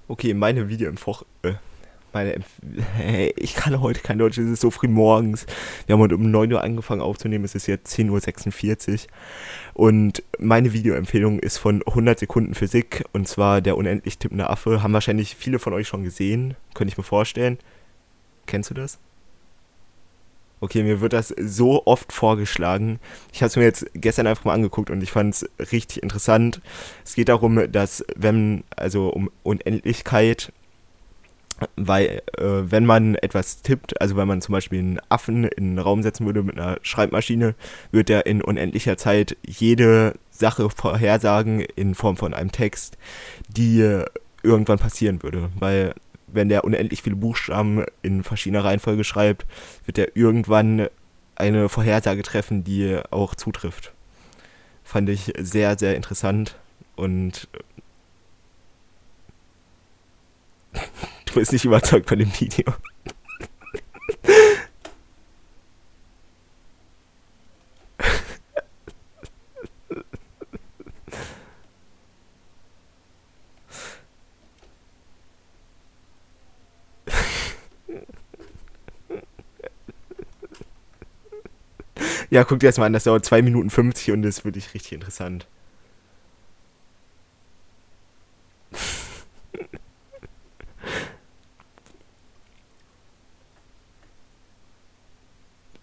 Okay, 0.08 0.34
meine 0.34 0.70
Videoempfoch... 0.70 1.24
Äh, 1.44 1.54
meine 2.14 2.34
Empf 2.34 2.48
ich 3.36 3.56
kann 3.56 3.82
heute 3.82 4.02
kein 4.02 4.20
Deutsch, 4.20 4.38
es 4.38 4.48
ist 4.48 4.62
so 4.62 4.70
früh 4.70 4.88
morgens. 4.88 5.48
Wir 5.88 5.94
haben 5.94 6.02
heute 6.02 6.16
um 6.16 6.30
9 6.30 6.54
Uhr 6.54 6.62
angefangen 6.62 7.02
aufzunehmen, 7.02 7.44
es 7.44 7.56
ist 7.56 7.68
jetzt 7.68 7.92
10.46 7.98 8.92
Uhr. 8.92 9.00
Und 9.74 10.24
meine 10.38 10.74
Videoempfehlung 10.74 11.40
ist 11.40 11.58
von 11.58 11.82
100 11.86 12.20
Sekunden 12.20 12.54
Physik, 12.54 13.04
und 13.14 13.28
zwar 13.28 13.62
der 13.62 13.78
unendlich 13.78 14.20
tippende 14.20 14.50
Affe. 14.50 14.84
Haben 14.84 14.94
wahrscheinlich 14.94 15.36
viele 15.36 15.58
von 15.58 15.74
euch 15.74 15.88
schon 15.88 16.04
gesehen, 16.04 16.56
könnte 16.76 16.92
ich 16.92 16.98
mir 16.98 17.04
vorstellen. 17.04 17.58
Kennst 18.46 18.70
du 18.70 18.76
das? 18.76 19.00
Okay, 20.64 20.82
mir 20.82 21.02
wird 21.02 21.12
das 21.12 21.28
so 21.28 21.86
oft 21.86 22.14
vorgeschlagen. 22.14 23.02
Ich 23.34 23.42
habe 23.42 23.48
es 23.48 23.58
mir 23.58 23.64
jetzt 23.64 23.86
gestern 23.96 24.28
einfach 24.28 24.46
mal 24.46 24.54
angeguckt 24.54 24.92
und 24.92 25.04
ich 25.04 25.12
fand 25.12 25.36
es 25.36 25.50
richtig 25.74 26.02
interessant. 26.02 26.62
Es 27.04 27.16
geht 27.16 27.28
darum, 27.28 27.70
dass 27.70 28.06
wenn, 28.16 28.64
also 28.78 29.10
um 29.10 29.30
Unendlichkeit, 29.44 30.54
weil 31.76 32.22
äh, 32.38 32.62
wenn 32.64 32.86
man 32.86 33.16
etwas 33.16 33.62
tippt, 33.62 34.00
also 34.00 34.16
wenn 34.16 34.30
man 34.30 34.42
zum 34.42 34.54
Beispiel 34.54 34.80
einen 34.80 35.02
Affen 35.10 35.44
in 35.44 35.72
einen 35.72 35.80
Raum 35.80 36.02
setzen 36.02 36.26
würde 36.26 36.44
mit 36.44 36.58
einer 36.58 36.78
Schreibmaschine, 36.82 37.56
wird 37.92 38.10
er 38.10 38.26
in 38.26 38.42
unendlicher 38.42 38.96
Zeit 38.96 39.36
jede 39.46 40.14
Sache 40.32 40.70
vorhersagen 40.70 41.60
in 41.60 41.94
Form 41.94 42.16
von 42.16 42.34
einem 42.34 42.54
Text, 42.54 42.98
die 43.50 44.02
irgendwann 44.44 44.80
passieren 44.80 45.24
würde. 45.24 45.50
Weil 45.60 45.94
wenn 46.34 46.50
der 46.50 46.64
unendlich 46.64 47.02
viele 47.02 47.16
Buchstaben 47.16 47.86
in 48.02 48.24
verschiedener 48.24 48.64
Reihenfolge 48.64 49.04
schreibt, 49.04 49.46
wird 49.86 49.98
er 49.98 50.16
irgendwann 50.16 50.88
eine 51.36 51.70
Vorhersage 51.70 52.24
treffen, 52.24 52.64
die 52.64 53.00
auch 53.10 53.36
zutrifft. 53.36 53.94
Fand 54.84 55.10
ich 55.10 55.34
sehr, 55.40 55.78
sehr 55.78 55.96
interessant 55.96 56.58
und 56.96 57.48
du 61.26 61.34
bist 61.34 61.54
nicht 61.54 61.66
überzeugt 61.66 62.10
von 62.10 62.20
dem 62.20 62.32
Video. 62.40 62.74
Ja, 82.34 82.44
guck 82.44 82.60
dir 82.62 82.66
das 82.70 82.80
mal 82.80 82.88
an, 82.88 82.94
das 82.94 83.04
dauert 83.04 83.24
2 83.26 83.44
Minuten 83.44 83.70
50 83.70 84.12
und 84.12 84.24
das 84.24 84.40
ist 84.40 84.46
wirklich 84.46 84.74
richtig 84.74 84.94
interessant. 84.94 85.46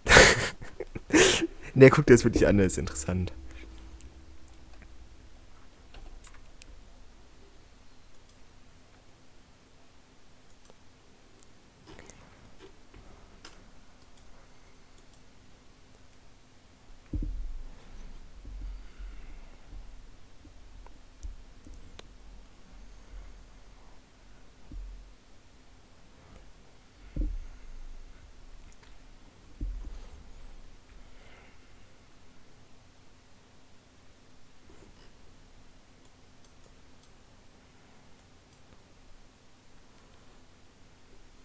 ne, 1.75 1.89
guck 1.91 2.07
dir 2.07 2.15
das 2.15 2.25
wirklich 2.25 2.49
an, 2.49 2.59
das 2.59 2.73
ist 2.73 2.79
interessant. 2.79 3.33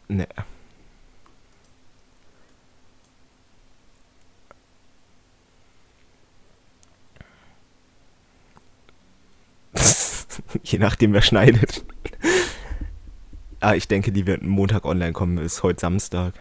Ne. 0.10 0.28
Je 10.76 10.80
nachdem, 10.80 11.14
wer 11.14 11.22
schneidet. 11.22 11.86
ah, 13.62 13.76
ich 13.76 13.88
denke, 13.88 14.12
die 14.12 14.28
wird 14.28 14.44
Montag 14.44 14.84
online 14.84 15.14
kommen. 15.14 15.38
Ist 15.38 15.64
heute 15.64 15.80
Samstag. 15.80 16.34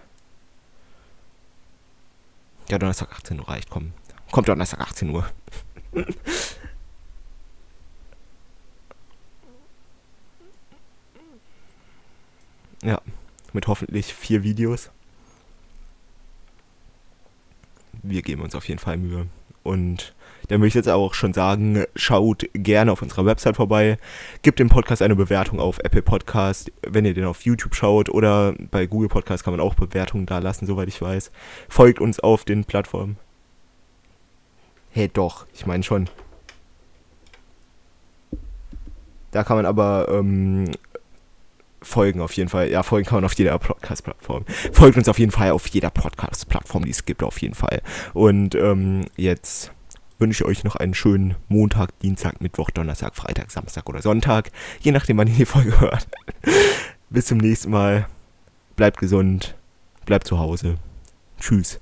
Ja, 2.69 2.79
Donnerstag 2.79 3.13
18 3.13 3.39
Uhr 3.39 3.49
reicht. 3.49 3.71
Komm. 3.71 3.93
Kommt 4.33 4.49
Donnerstag 4.49 4.81
18 4.81 5.11
Uhr. 5.11 5.25
ja 12.83 13.01
mit 13.53 13.69
hoffentlich 13.69 14.13
vier 14.13 14.43
Videos. 14.43 14.91
Wir 18.03 18.23
geben 18.23 18.43
uns 18.43 18.57
auf 18.57 18.67
jeden 18.67 18.81
Fall 18.81 18.97
Mühe. 18.97 19.29
Und 19.65 20.15
dann 20.49 20.61
würde 20.61 20.69
ich 20.69 20.75
jetzt 20.75 20.89
auch 20.89 21.15
schon 21.15 21.33
sagen, 21.33 21.85
schaut 21.97 22.47
gerne 22.53 22.93
auf 22.93 23.03
unserer 23.03 23.25
Website 23.25 23.57
vorbei, 23.57 23.99
gebt 24.43 24.59
dem 24.59 24.69
Podcast 24.69 25.03
eine 25.03 25.17
Bewertung 25.17 25.59
auf 25.59 25.79
Apple 25.79 26.03
Podcast, 26.03 26.71
wenn 26.87 27.05
ihr 27.05 27.15
den 27.15 27.25
auf 27.25 27.43
YouTube 27.43 27.75
schaut 27.75 28.09
oder 28.09 28.55
bei 28.71 28.87
Google 28.87 29.09
Podcast 29.09 29.43
kann 29.43 29.55
man 29.55 29.61
auch 29.61 29.75
Bewertungen 29.75 30.27
da 30.27 30.39
lassen, 30.39 30.67
soweit 30.67 30.89
ich 30.89 31.01
weiß. 31.01 31.31
Folgt 31.69 32.01
uns 32.01 32.21
auf 32.21 32.45
den 32.45 32.65
Plattformen. 32.65 33.17
Hey, 34.91 35.11
doch, 35.13 35.47
ich 35.55 35.67
meine 35.67 35.83
schon. 35.83 36.09
Da 39.31 39.43
kann 39.43 39.57
man 39.57 39.67
aber 39.67 40.07
ähm, 40.11 40.71
folgen 41.85 42.21
auf 42.21 42.33
jeden 42.33 42.49
Fall. 42.49 42.71
Ja, 42.71 42.83
folgen 42.83 43.07
kann 43.07 43.17
man 43.17 43.25
auf 43.25 43.35
jeder 43.35 43.59
Podcast-Plattform. 43.59 44.45
Folgt 44.73 44.97
uns 44.97 45.09
auf 45.09 45.19
jeden 45.19 45.33
Fall 45.33 45.51
auf 45.51 45.67
jeder 45.69 45.91
Podcast-Plattform, 45.91 46.85
die 46.85 46.91
es 46.91 47.05
gibt, 47.05 47.23
auf 47.23 47.41
jeden 47.41 47.55
Fall. 47.55 47.83
Und 48.13 48.55
ähm, 48.55 49.05
jetzt 49.17 49.73
wünsche 50.19 50.45
ich 50.45 50.49
euch 50.49 50.65
noch 50.65 50.77
einen 50.77 50.95
schönen 50.95 51.37
Montag, 51.49 51.99
Dienstag, 52.01 52.41
Mittwoch, 52.41 52.71
Donnerstag, 52.71 53.15
Freitag, 53.15 53.51
Samstag 53.51 53.89
oder 53.89 54.03
Sonntag. 54.03 54.51
Je 54.81 54.93
nachdem, 54.93 55.19
wann 55.19 55.29
ihr 55.29 55.35
die 55.35 55.45
Folge 55.45 55.81
hört. 55.81 56.09
Bis 57.11 57.27
zum 57.27 57.39
nächsten 57.39 57.71
Mal. 57.71 58.09
Bleibt 58.77 58.99
gesund. 58.99 59.55
Bleibt 60.07 60.27
zu 60.27 60.39
Hause. 60.39 60.77
Tschüss. 61.41 61.81